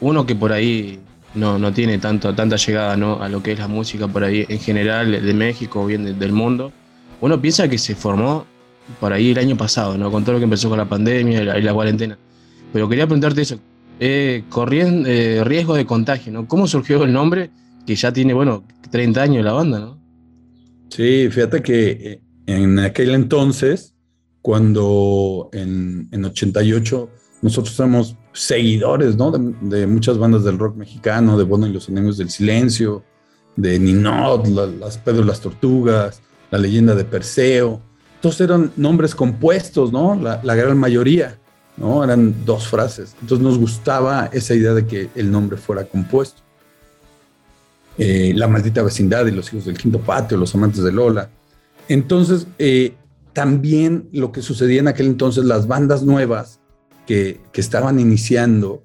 [0.02, 1.00] uno que por ahí
[1.34, 3.22] no, no tiene tanto, tanta llegada ¿no?
[3.22, 6.14] a lo que es la música por ahí en general de México o bien de-
[6.14, 6.72] del mundo,
[7.22, 8.46] uno piensa que se formó
[9.00, 10.12] por ahí el año pasado, ¿no?
[10.12, 12.18] con todo lo que empezó con la pandemia y la, la cuarentena.
[12.74, 13.60] Pero quería preguntarte eso,
[14.00, 16.48] eh, corriendo, eh, riesgo de contagio, ¿no?
[16.48, 17.50] ¿Cómo surgió el nombre
[17.88, 20.00] que ya tiene, bueno, 30 años la banda, ¿no?
[20.90, 23.96] Sí, fíjate que eh, en aquel entonces,
[24.42, 27.10] cuando en, en 88
[27.42, 29.32] nosotros somos seguidores, ¿no?
[29.32, 33.04] De, muchas bandas del rock mexicano, de Bono y los Enemigos del Silencio,
[33.56, 37.82] de Ninot, la- las Pedro las Tortugas, la leyenda de Perseo.
[38.22, 40.16] Todos eran nombres compuestos, ¿no?
[40.16, 41.38] La, la gran mayoría,
[41.78, 42.04] ¿no?
[42.04, 43.16] Eran dos frases.
[43.22, 46.42] Entonces nos gustaba esa idea de que el nombre fuera compuesto.
[47.98, 51.30] Eh, la maldita vecindad y los hijos del quinto patio, los amantes de Lola.
[51.90, 52.94] Entonces, eh,
[53.34, 56.60] también lo que sucedía en aquel entonces, las bandas nuevas
[57.08, 58.84] que, que estaban iniciando,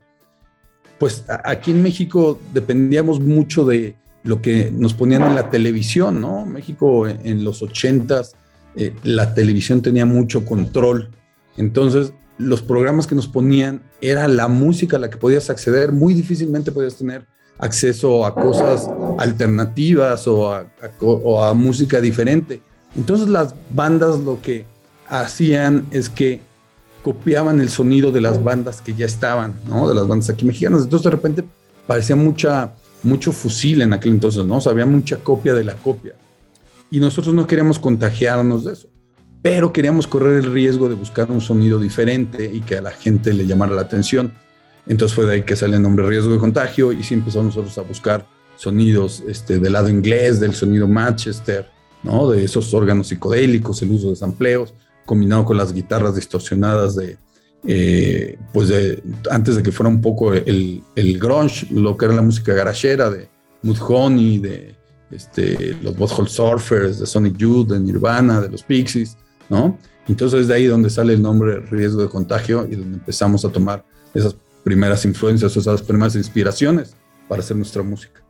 [0.98, 6.46] pues aquí en México dependíamos mucho de lo que nos ponían en la televisión, ¿no?
[6.46, 8.36] México en, en los ochentas,
[8.76, 11.10] eh, la televisión tenía mucho control.
[11.56, 16.14] Entonces, los programas que nos ponían era la música a la que podías acceder, muy
[16.14, 17.26] difícilmente podías tener
[17.58, 18.88] acceso a cosas
[19.18, 22.60] alternativas o a, música diferente.
[22.96, 24.66] Entonces las bandas lo que
[25.08, 26.40] hacían es que
[27.02, 29.88] copiaban el sonido de las bandas que ya estaban, ¿no?
[29.88, 30.82] De las bandas aquí mexicanas.
[30.82, 31.44] Entonces de repente
[31.86, 32.72] parecía mucha,
[33.02, 34.58] mucho fusil en aquel entonces, ¿no?
[34.58, 36.14] O había mucha copia de la copia.
[36.90, 38.88] Y nosotros no queríamos contagiarnos de eso,
[39.40, 43.32] pero queríamos correr el riesgo de buscar un sonido diferente y que a la gente
[43.32, 44.32] le llamara la atención.
[44.86, 47.76] Entonces fue de ahí que sale el nombre riesgo de contagio y sí empezamos nosotros
[47.78, 48.26] a buscar
[48.56, 51.68] sonidos este, del lado inglés, del sonido Manchester,
[52.02, 52.30] ¿no?
[52.30, 54.74] De esos órganos psicodélicos, el uso de sampleos,
[55.06, 57.16] combinado con las guitarras distorsionadas de,
[57.66, 62.14] eh, pues de, antes de que fuera un poco el, el grunge, lo que era
[62.14, 63.28] la música garachera de
[63.62, 64.74] Mudhoney, de
[65.12, 69.16] este, los Butthole Surfers, de Sonic Youth, de Nirvana, de los Pixies,
[69.48, 69.78] ¿no?
[70.08, 73.50] Entonces es de ahí donde sale el nombre riesgo de contagio y donde empezamos a
[73.50, 73.84] tomar
[74.14, 76.94] esas primeras influencias, esas primeras inspiraciones
[77.28, 78.22] para hacer nuestra música.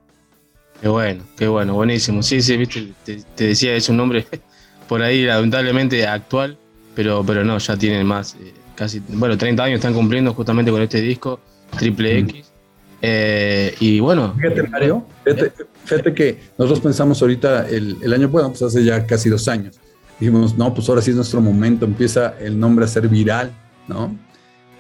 [0.81, 2.23] Qué bueno, qué bueno, buenísimo.
[2.23, 4.27] Sí, sí, viste, te, te decía, es un nombre
[4.89, 6.59] por ahí lamentablemente actual,
[6.95, 10.83] pero, pero no, ya tienen más, eh, casi, bueno, 30 años están cumpliendo justamente con
[10.83, 11.41] este disco,
[11.79, 12.53] Triple X.
[13.01, 15.53] Eh, y bueno, Fíjate, Mario, fíjate,
[15.85, 19.79] fíjate que nosotros pensamos ahorita el, el año, bueno, pues hace ya casi dos años.
[20.21, 23.51] Dijimos, no, pues ahora sí es nuestro momento, empieza el nombre a ser viral,
[23.89, 24.17] ¿no?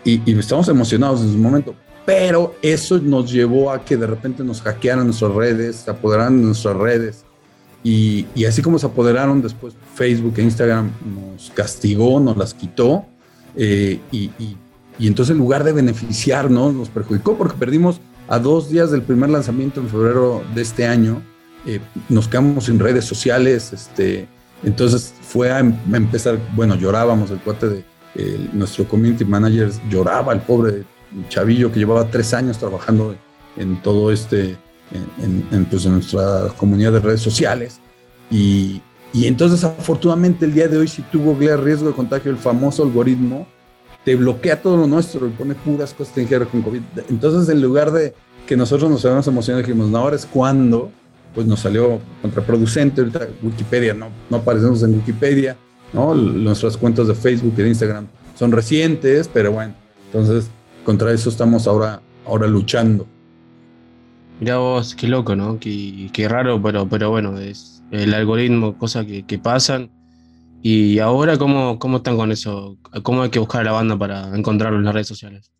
[0.04, 1.74] Y, y estamos emocionados en ese momento.
[2.04, 6.46] Pero eso nos llevó a que de repente nos hackearan nuestras redes, se apoderaran de
[6.46, 7.24] nuestras redes.
[7.84, 10.90] Y, y así como se apoderaron después Facebook e Instagram,
[11.32, 13.04] nos castigó, nos las quitó.
[13.56, 14.56] eh, y, y-
[14.98, 17.98] y entonces en lugar de beneficiarnos, nos perjudicó porque perdimos
[18.28, 21.22] a dos días del primer lanzamiento en febrero de este año.
[21.66, 23.72] eh, nos quedamos sin redes sociales.
[23.72, 24.26] Este,
[24.64, 27.84] entonces fue a, em- a empezar, bueno, llorábamos, el cuate de
[28.52, 30.84] nuestro community manager lloraba, el pobre
[31.28, 33.14] chavillo que llevaba tres años trabajando
[33.56, 34.56] en todo este,
[35.22, 37.80] en, en- pues, en nuestra comunidad de redes sociales.
[38.30, 38.80] Y,
[39.12, 42.82] y entonces, afortunadamente, el día de hoy, si tú googleas riesgo de contagio, el famoso
[42.82, 43.47] algoritmo
[44.05, 46.80] te bloquea todo lo nuestro y pone puras cosas ver con COVID.
[47.09, 48.14] Entonces, en lugar de
[48.47, 50.90] que nosotros nos habíamos emocionado dijimos, no, ahora es cuando,
[51.34, 53.01] pues nos salió contraproducente.
[53.02, 55.56] Ahorita Wikipedia, no, no aparecemos en Wikipedia,
[55.93, 59.74] Nuestras cuentas de Facebook y de Instagram son recientes, pero bueno,
[60.06, 60.51] entonces
[60.85, 63.06] contra eso estamos ahora, ahora luchando.
[64.40, 65.60] Mirá vos, qué loco, ¿no?
[65.60, 69.90] Qué, qué raro, pero, pero bueno, es el algoritmo, cosas que, que pasan.
[70.62, 72.78] Y ahora, ¿cómo, ¿cómo están con eso?
[73.02, 75.52] ¿Cómo hay que buscar a la banda para encontrarlo en las redes sociales?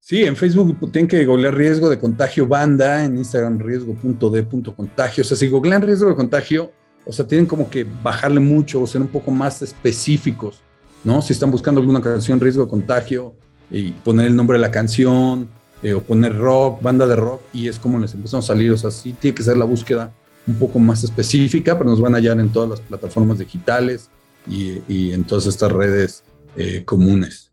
[0.00, 5.22] Sí, en Facebook tienen que googlear riesgo de contagio banda, en Instagram riesgo.d.contagio.
[5.22, 6.72] O sea, si googlean riesgo de contagio,
[7.10, 10.60] o sea, tienen como que bajarle mucho o ser un poco más específicos,
[11.02, 11.20] ¿no?
[11.20, 13.34] Si están buscando alguna canción riesgo de contagio
[13.68, 15.48] y poner el nombre de la canción
[15.82, 18.70] eh, o poner rock, banda de rock, y es como les empezamos a salir.
[18.70, 20.12] O sea, sí tiene que ser la búsqueda
[20.46, 24.08] un poco más específica, pero nos van a hallar en todas las plataformas digitales
[24.46, 26.22] y, en todas estas redes
[26.56, 27.50] eh, comunes.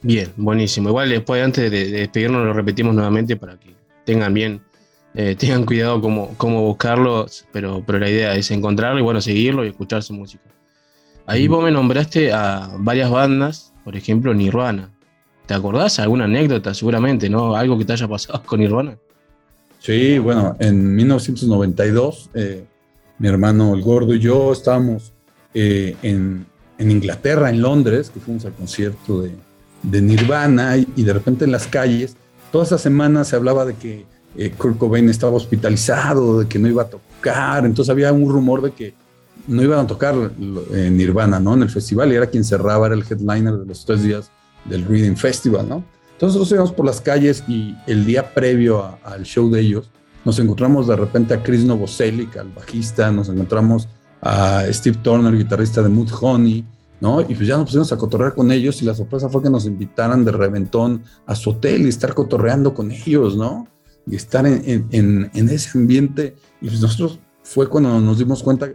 [0.00, 0.88] Bien, buenísimo.
[0.88, 3.74] Igual después, antes de despedirnos, lo repetimos nuevamente para que
[4.06, 4.62] tengan bien,
[5.14, 9.64] eh, tengan cuidado cómo, cómo buscarlo, pero, pero la idea es encontrarlo y bueno, seguirlo
[9.64, 10.44] y escuchar su música.
[11.26, 14.90] Ahí vos me nombraste a varias bandas, por ejemplo, Nirvana.
[15.44, 17.54] ¿Te acordás alguna anécdota seguramente, no?
[17.54, 18.96] Algo que te haya pasado con Nirvana.
[19.78, 22.64] Sí, bueno, en 1992, eh,
[23.18, 25.12] mi hermano el gordo y yo estábamos
[25.54, 26.46] eh, en,
[26.78, 29.32] en Inglaterra, en Londres, que fuimos al concierto de,
[29.82, 32.16] de Nirvana y, y de repente en las calles,
[32.50, 34.06] toda esa semana se hablaba de que
[34.36, 38.62] eh, Kurt Cobain estaba hospitalizado, de que no iba a tocar, entonces había un rumor
[38.62, 38.94] de que
[39.46, 40.14] no iban a tocar
[40.72, 41.54] en Nirvana, ¿no?
[41.54, 44.30] En el festival y era quien cerraba, era el headliner de los tres días
[44.66, 45.84] del Reading Festival, ¿no?
[46.12, 49.90] Entonces nosotros íbamos por las calles y el día previo al show de ellos
[50.24, 53.88] nos encontramos de repente a Chris Novoselic, al bajista, nos encontramos
[54.20, 56.66] a Steve Turner, guitarrista de Mood Honey,
[57.00, 57.22] ¿no?
[57.22, 59.64] Y pues ya nos pusimos a cotorrear con ellos y la sorpresa fue que nos
[59.64, 63.68] invitaran de reventón a su hotel y estar cotorreando con ellos, ¿no?
[64.10, 66.34] Y estar en, ese ambiente.
[66.60, 68.70] Y pues nosotros fue cuando nos dimos cuenta,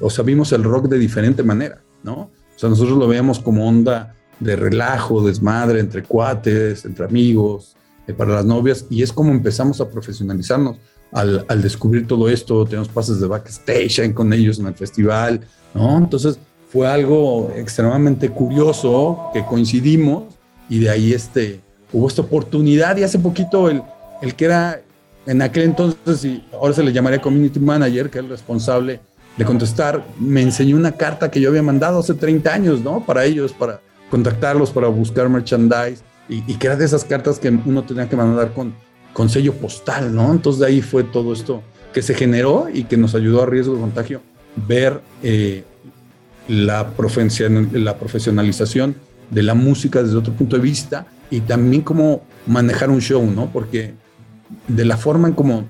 [0.00, 2.14] o sea, vimos el rock de diferente manera, ¿no?
[2.14, 8.12] O sea, nosotros lo veíamos como onda de relajo, desmadre, entre cuates, entre amigos, eh,
[8.12, 10.76] para las novias, y es como empezamos a profesionalizarnos
[11.12, 15.40] al, descubrir todo esto, tenemos pases de backstage con ellos en el festival,
[15.72, 15.96] ¿no?
[15.96, 16.38] Entonces
[16.70, 20.24] fue algo extremadamente curioso que coincidimos
[20.68, 21.60] y de ahí este,
[21.92, 23.82] hubo esta oportunidad y hace poquito el,
[24.22, 24.80] el que era
[25.26, 29.00] en aquel entonces, y ahora se le llamaría community manager, que es el responsable
[29.36, 33.04] de contestar, me enseñó una carta que yo había mandado hace 30 años, ¿no?
[33.04, 33.80] Para ellos, para
[34.10, 38.16] contactarlos, para buscar merchandise, y, y que era de esas cartas que uno tenía que
[38.16, 38.74] mandar con,
[39.12, 40.30] con sello postal, ¿no?
[40.30, 41.62] Entonces de ahí fue todo esto
[41.92, 44.20] que se generó y que nos ayudó a riesgo de contagio
[44.68, 45.64] ver eh,
[46.48, 46.92] la,
[47.72, 48.96] la profesionalización
[49.30, 53.50] de la música desde otro punto de vista y también cómo manejar un show, ¿no?
[53.52, 53.94] Porque
[54.68, 55.64] de la forma en cómo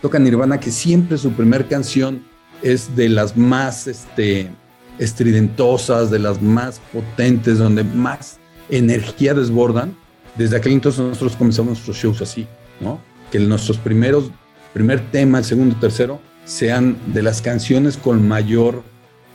[0.00, 2.24] toca Nirvana, que siempre su primer canción
[2.62, 4.50] es de las más este,
[4.98, 8.38] estridentosas, de las más potentes, donde más
[8.68, 9.96] energía desbordan.
[10.36, 12.46] Desde aquel entonces nosotros comenzamos nuestros shows así,
[12.80, 13.00] ¿no?
[13.30, 14.30] Que nuestros primeros,
[14.72, 18.82] primer tema, el segundo, tercero, sean de las canciones con mayor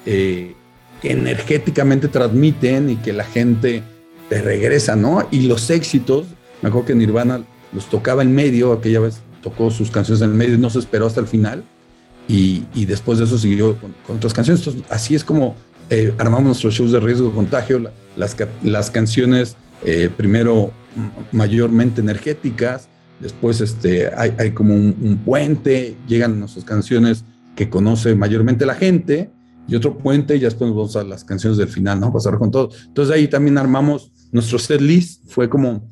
[0.06, 0.56] eh,
[1.02, 3.84] que energéticamente transmiten y que la gente
[4.30, 5.28] te regresa, ¿no?
[5.32, 6.26] Y los éxitos,
[6.61, 7.41] me acuerdo que Nirvana
[7.73, 11.06] los tocaba en medio, aquella vez tocó sus canciones en medio y no se esperó
[11.07, 11.64] hasta el final.
[12.27, 14.68] Y, y después de eso siguió con, con otras canciones.
[14.89, 15.56] Así es como
[15.89, 20.72] eh, armamos nuestros shows de riesgo de contagio, la- las, las canciones eh, primero
[21.31, 22.89] mayormente energéticas,
[23.19, 27.23] después este, hay, hay como un, puente, llegan nuestras canciones
[27.56, 29.31] que conoce mayormente la gente,
[29.68, 32.11] y otro puente, y ya después vamos a las canciones del final, ¿no?
[32.14, 32.69] Pasar con todo.
[32.85, 35.89] Entonces ahí también armamos nuestro set list, fue como,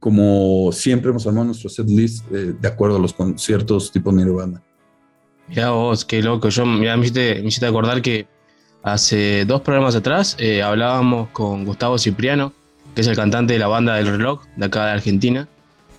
[0.00, 4.62] como siempre hemos armado nuestro set list eh, de acuerdo a los conciertos tipo Nirvana.
[5.48, 6.50] Mirá vos, qué loco.
[6.50, 8.26] Yo me, hiciste, me acordar que
[8.82, 12.52] hace dos programas atrás eh, hablábamos con Gustavo Cipriano,
[12.94, 15.48] que es el cantante de la banda del reloj de acá de Argentina.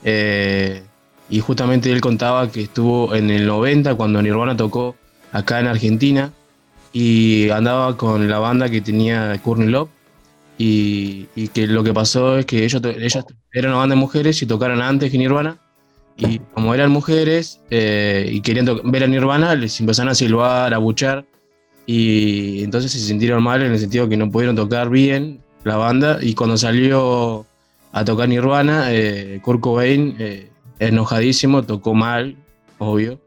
[0.03, 0.83] Eh,
[1.29, 4.95] y justamente él contaba que estuvo en el 90 cuando Nirvana tocó
[5.31, 6.31] acá en Argentina
[6.93, 9.89] y andaba con la banda que tenía Courtney Love.
[10.59, 14.41] Y, y que lo que pasó es que ellos, ellas eran una banda de mujeres
[14.41, 15.57] y tocaron antes que Nirvana.
[16.17, 20.77] Y como eran mujeres eh, y querían ver a Nirvana, les empezaron a silbar, a
[20.77, 21.25] buchar.
[21.85, 26.19] Y entonces se sintieron mal en el sentido que no pudieron tocar bien la banda.
[26.21, 27.45] Y cuando salió
[27.93, 30.49] a tocar Nirvana, eh, Kurt Cobain, eh,
[30.79, 32.35] enojadísimo, tocó mal,
[32.79, 33.17] obvio.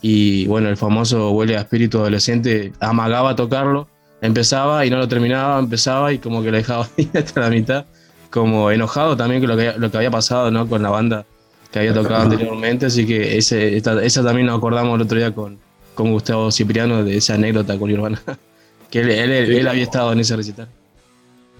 [0.00, 3.88] Y bueno, el famoso huele a espíritu adolescente amagaba tocarlo,
[4.20, 7.84] empezaba y no lo terminaba, empezaba y como que lo dejaba ahí hasta la mitad,
[8.30, 10.66] como enojado también con lo que, lo que había pasado ¿no?
[10.68, 11.24] con la banda
[11.70, 15.34] que había tocado anteriormente, así que ese, esta- esa también nos acordamos el otro día
[15.34, 15.58] con,
[15.94, 18.20] con Gustavo Cipriano de esa anécdota con Nirvana,
[18.90, 20.68] que él, él- él- él había estado en ese recital.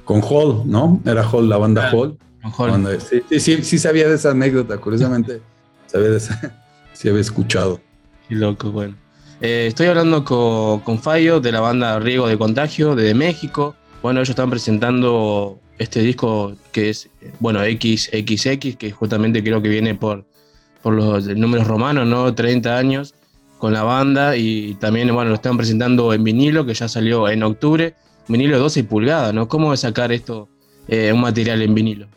[0.05, 1.01] Con Hall, ¿no?
[1.05, 2.17] Era Hall, la banda Hall.
[2.57, 2.71] Hall.
[2.71, 5.41] Banda- sí, sí, sí, sí sabía de esa anécdota, curiosamente
[5.87, 6.55] sabía de esa,
[6.95, 7.79] sí había escuchado.
[8.29, 8.95] Qué loco, bueno.
[9.41, 13.77] Eh, estoy hablando con, con Fallo de la banda Riego de Contagio de México.
[14.03, 17.09] Bueno, ellos están presentando este disco que es,
[17.39, 20.25] bueno, XXX, que justamente creo que viene por,
[20.83, 22.35] por los números romanos, ¿no?
[22.35, 23.15] 30 años
[23.59, 27.45] con la banda y también, bueno, lo están presentando en vinilo, que ya salió en
[27.45, 27.95] octubre.
[28.27, 29.49] Vinilo de 12 pulgadas, ¿no?
[29.49, 30.49] ¿Cómo sacar esto,
[30.89, 32.09] eh, un material en vinilo?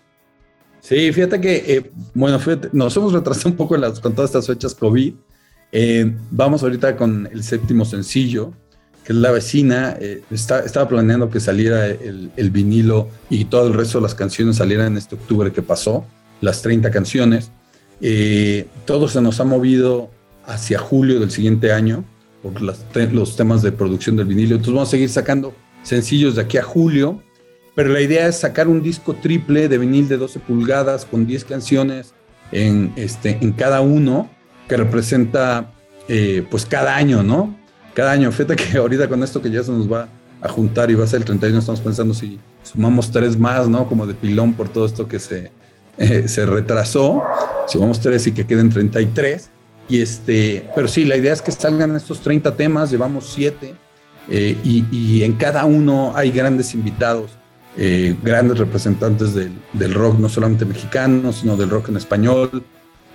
[0.82, 2.40] Sí, fíjate que, eh, bueno,
[2.74, 5.14] nos hemos retrasado un poco con todas estas fechas COVID.
[5.72, 8.54] Eh, vamos ahorita con el séptimo sencillo,
[9.06, 9.96] que es La Vecina.
[10.00, 14.58] Eh, está- estaba planeando que saliera el, vinilo y todo el resto de las canciones
[14.58, 16.06] salieran en este octubre que pasó,
[16.42, 17.52] las 30 canciones.
[18.02, 20.10] Eh, todo se nos ha movido
[20.46, 22.04] hacia julio del siguiente año
[22.42, 24.56] por los temas de producción del vinilo.
[24.56, 25.54] Entonces vamos a seguir sacando
[25.84, 27.22] sencillos de aquí a julio.
[27.74, 31.46] Pero la idea es sacar un disco triple de vinil de 12 pulgadas con 10
[31.46, 32.14] canciones
[32.52, 34.30] en, este, en cada uno
[34.72, 35.70] que representa
[36.08, 37.54] eh, pues cada año, ¿no?
[37.94, 38.32] Cada año.
[38.32, 40.08] Fíjate que ahorita con esto que ya se nos va
[40.40, 43.86] a juntar y va a ser el 31, estamos pensando si sumamos tres más, ¿no?
[43.90, 45.52] Como de pilón por todo esto que se,
[45.98, 47.22] eh, se retrasó.
[47.68, 49.50] Sumamos tres y que queden 33.
[49.90, 53.76] Y este, pero sí, la idea es que salgan estos 30 temas, llevamos siete,
[54.30, 57.32] eh, y, y en cada uno hay grandes invitados.
[58.24, 62.64] grandes representantes del, del rock, no solamente mexicano, sino del rock en español.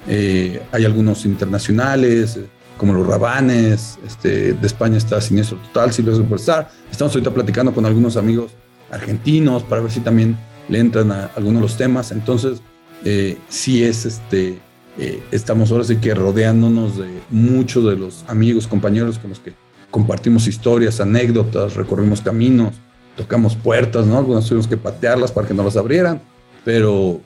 [0.09, 2.47] Eh, hay algunos internacionales, eh,
[2.77, 6.71] como los Rabanes, este, de España está Siniestro Total, Silvio Superstar.
[6.91, 8.53] Estamos ahorita platicando con algunos amigos
[8.91, 10.37] argentinos para ver si también
[10.69, 12.13] le entran a algunos de los temas.
[12.13, 12.61] Entonces,
[13.05, 14.59] eh, sí es este,
[14.99, 19.53] eh, estamos ahora sí que rodeándonos de muchos de los amigos, compañeros con los que
[19.91, 22.75] compartimos historias, anécdotas, recorrimos caminos,
[23.17, 24.19] tocamos puertas, ¿no?
[24.19, 26.21] Algunas tuvimos que patearlas para que no las abrieran,
[26.65, 27.21] pero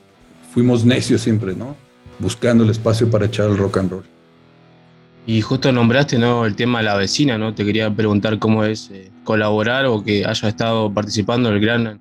[0.53, 1.75] fuimos necios siempre, ¿no?
[2.21, 4.03] Buscando el espacio para echar el rock and roll.
[5.25, 6.45] Y justo nombraste ¿no?
[6.45, 7.53] el tema de la vecina, ¿no?
[7.53, 11.99] Te quería preguntar cómo es eh, colaborar o que haya estado participando el gran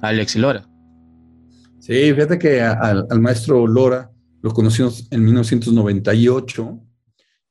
[0.00, 0.64] Alex Lora.
[1.78, 4.10] Sí, fíjate que a- al, al maestro Lora
[4.42, 6.78] lo conocimos en 1998.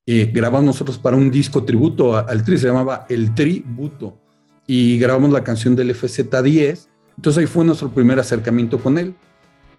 [0.08, 4.18] Eh, grabamos nosotros para un disco tributo a- al Tri, se llamaba El Tributo.
[4.68, 6.88] Y grabamos la canción del FZ10.
[7.18, 9.14] Entonces ahí fue nuestro primer acercamiento con él.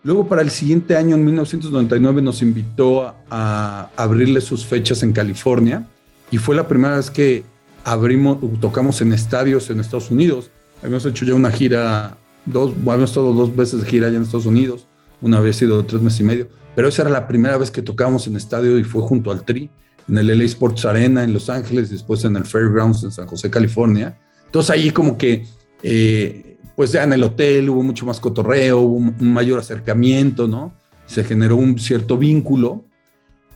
[0.05, 5.87] Luego para el siguiente año, en 1999, nos invitó a, abrirle sus fechas en California.
[6.31, 7.45] Y fue la primera vez que
[7.85, 10.51] abrimos, tocamos en estadios en Estados Unidos.
[10.83, 12.17] Habíamos hecho ya una gira,
[12.47, 14.87] dos, habíamos estado dos veces de gira allá en Estados Unidos,
[15.21, 18.27] una vez ido tres meses y medio, pero esa era la primera vez que tocábamos
[18.27, 19.71] en estadio y fue junto al Tri,
[20.09, 23.51] en el LA Sports Arena en Los Ángeles, después en el Fairgrounds en San José,
[23.51, 24.19] California.
[24.47, 25.47] Entonces ahí como que,
[25.83, 30.73] eh, pues ya en el hotel hubo mucho más cotorreo, hubo un, mayor acercamiento, ¿no?
[31.07, 32.85] Se generó un cierto vínculo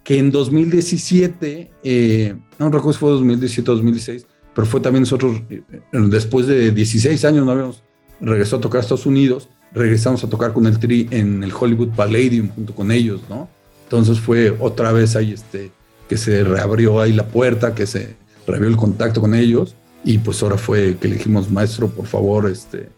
[0.05, 5.43] que en 2017, eh, no recuerdo si fue 2017 o 2016, pero fue también nosotros,
[5.51, 5.63] eh,
[5.93, 7.83] después de 16 años no habíamos
[8.21, 11.89] regresado a tocar a Estados Unidos, regresamos a tocar con el Tri en el Hollywood
[11.89, 13.49] Palladium junto con ellos, ¿no?
[13.85, 15.71] Entonces fue otra vez ahí este,
[16.09, 18.17] que se reabrió ahí la puerta, que se
[18.47, 22.49] reabrió el contacto con ellos y pues ahora fue que le dijimos, maestro, por favor,
[22.49, 22.89] este,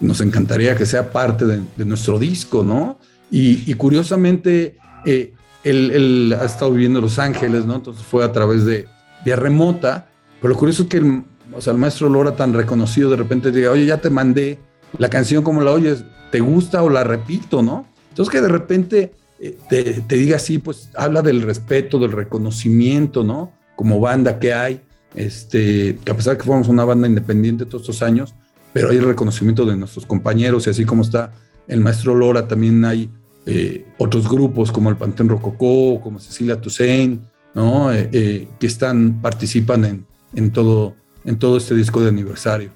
[0.00, 2.98] nos encantaría que sea parte de, nuestro disco, ¿no?
[3.30, 5.34] Y, curiosamente, eh,
[5.64, 7.76] él, ha estado viviendo en Los Ángeles, ¿no?
[7.76, 8.86] Entonces fue a través de
[9.24, 10.08] vía remota,
[10.40, 13.50] pero lo curioso es que el, o sea, el maestro Lora tan reconocido de repente
[13.50, 14.58] diga, oye, ya te mandé
[14.96, 17.86] la canción como la oyes, ¿te gusta o la repito, no?
[18.10, 23.24] Entonces que de repente eh, te, te diga así, pues habla del respeto, del reconocimiento,
[23.24, 23.52] ¿no?
[23.76, 24.80] Como banda que hay,
[25.14, 28.34] este, que a pesar de que fuimos una banda independiente todos estos años,
[28.72, 31.32] pero hay el reconocimiento de nuestros compañeros y así como está
[31.66, 33.10] el maestro Lora, también hay
[33.46, 37.22] eh, otros grupos como el Pantén Rococó, como Cecilia Toussaint.
[37.56, 42.70] Eh, eh, que están, participan en, en, todo, en todo este disco de aniversario.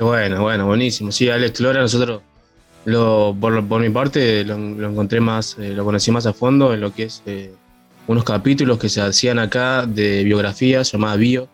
[0.00, 1.12] Bueno, bueno, buenísimo.
[1.12, 2.22] Sí, Alex Lora, nosotros,
[2.86, 7.04] lo, por, mi parte, lo, encontré más, lo conocí más a fondo en lo que
[7.04, 7.22] es
[8.08, 11.48] unos capítulos que se hacían acá de biografías, llamada Bio,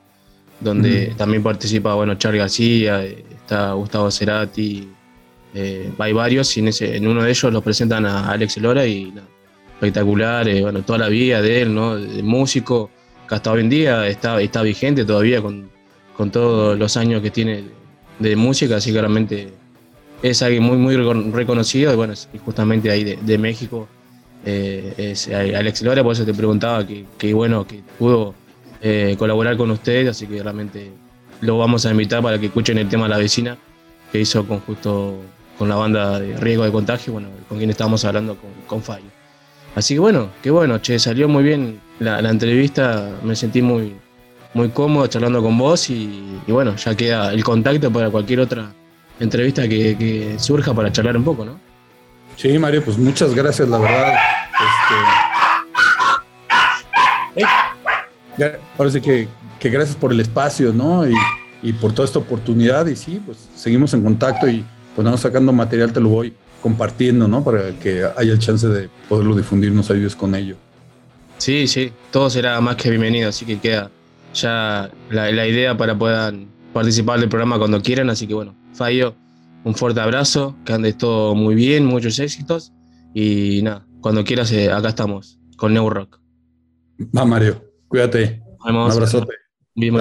[0.60, 1.16] donde Mm.
[1.16, 4.88] también participa, bueno, Charlie García, eh, está Gustavo Cerati,
[5.54, 8.84] eh, hay varios, y en, ese, en uno de ellos los presentan a Alex Lora
[8.86, 9.12] y
[9.74, 11.96] espectacular, eh, bueno, toda la vida de él, ¿no?
[11.96, 12.90] De músico,
[13.28, 15.70] que hasta hoy en día está, está vigente todavía con,
[16.16, 17.64] con todos los años que tiene
[18.18, 19.48] de música, así que realmente
[20.22, 22.14] es alguien muy, muy recon- reconocido y bueno,
[22.44, 23.86] justamente ahí de, de México.
[24.44, 28.34] eh, es Alex Lora, por eso te preguntaba que, que bueno, que pudo
[28.80, 30.92] eh, colaborar con ustedes, así que realmente
[31.40, 33.56] lo vamos a invitar para que escuchen el tema de la vecina
[34.12, 35.18] que hizo con justo
[35.58, 39.10] con la banda de riesgo de contagio, bueno, con quien estábamos hablando con, con Fallo.
[39.74, 43.94] Así que bueno, qué bueno, che, salió muy bien la, la entrevista, me sentí muy,
[44.54, 48.72] muy cómodo charlando con vos y, y bueno, ya queda el contacto para cualquier otra
[49.20, 51.60] entrevista que, que surja para charlar un poco, ¿no?
[52.36, 54.14] Sí, Mario, pues muchas gracias, la verdad.
[57.34, 57.44] Este, ¡Ey!
[58.76, 59.28] Ahora sí que,
[59.58, 61.08] que gracias por el espacio, ¿no?
[61.08, 61.14] Y,
[61.62, 62.86] y por toda esta oportunidad.
[62.86, 67.28] Y sí, pues seguimos en contacto y pues vamos sacando material, te lo voy compartiendo,
[67.28, 67.44] ¿no?
[67.44, 70.56] Para que haya el chance de poderlo difundir, nos ayudes con ello.
[71.38, 73.90] Sí, sí, todo será más que bienvenido, así que queda
[74.34, 79.14] ya la, la idea para puedan participar del programa cuando quieran, así que bueno, Fallo,
[79.64, 82.72] un fuerte abrazo, que andes todo muy bien, muchos éxitos
[83.14, 86.18] y nada, cuando quieras eh, acá estamos con New Rock.
[87.16, 88.42] Va, Mario, cuídate.
[88.64, 88.86] Vamos.
[88.86, 89.34] Un abrazote.
[89.74, 89.94] Bien,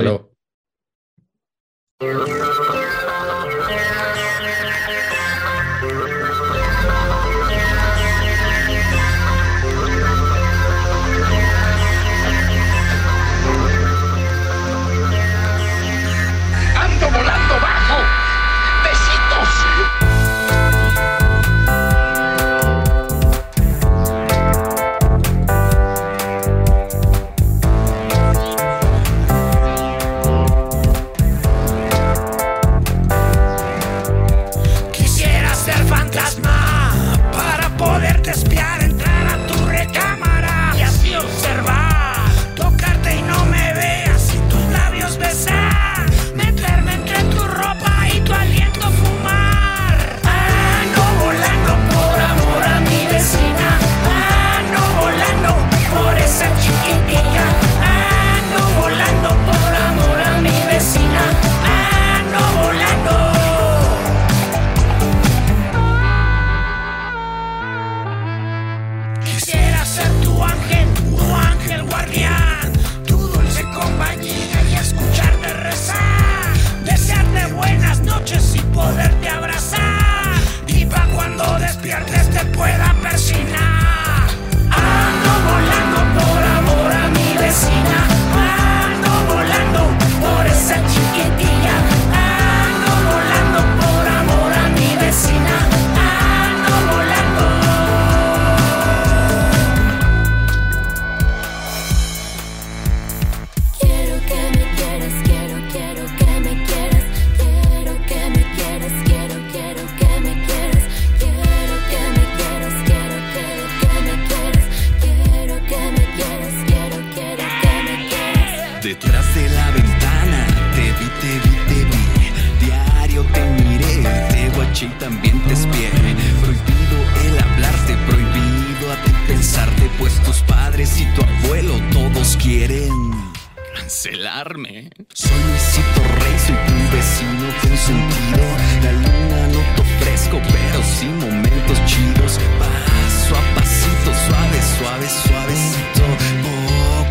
[134.38, 134.90] Besarme.
[135.16, 138.46] Soy Luisito Rey, soy tu vecino consentido.
[138.84, 142.40] La luna noto fresco, pero sin momentos chidos.
[142.60, 146.04] Paso a pasito, suave, suave, suavecito.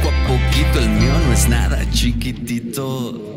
[0.03, 3.37] Poco a poquito, el mío no es nada chiquitito.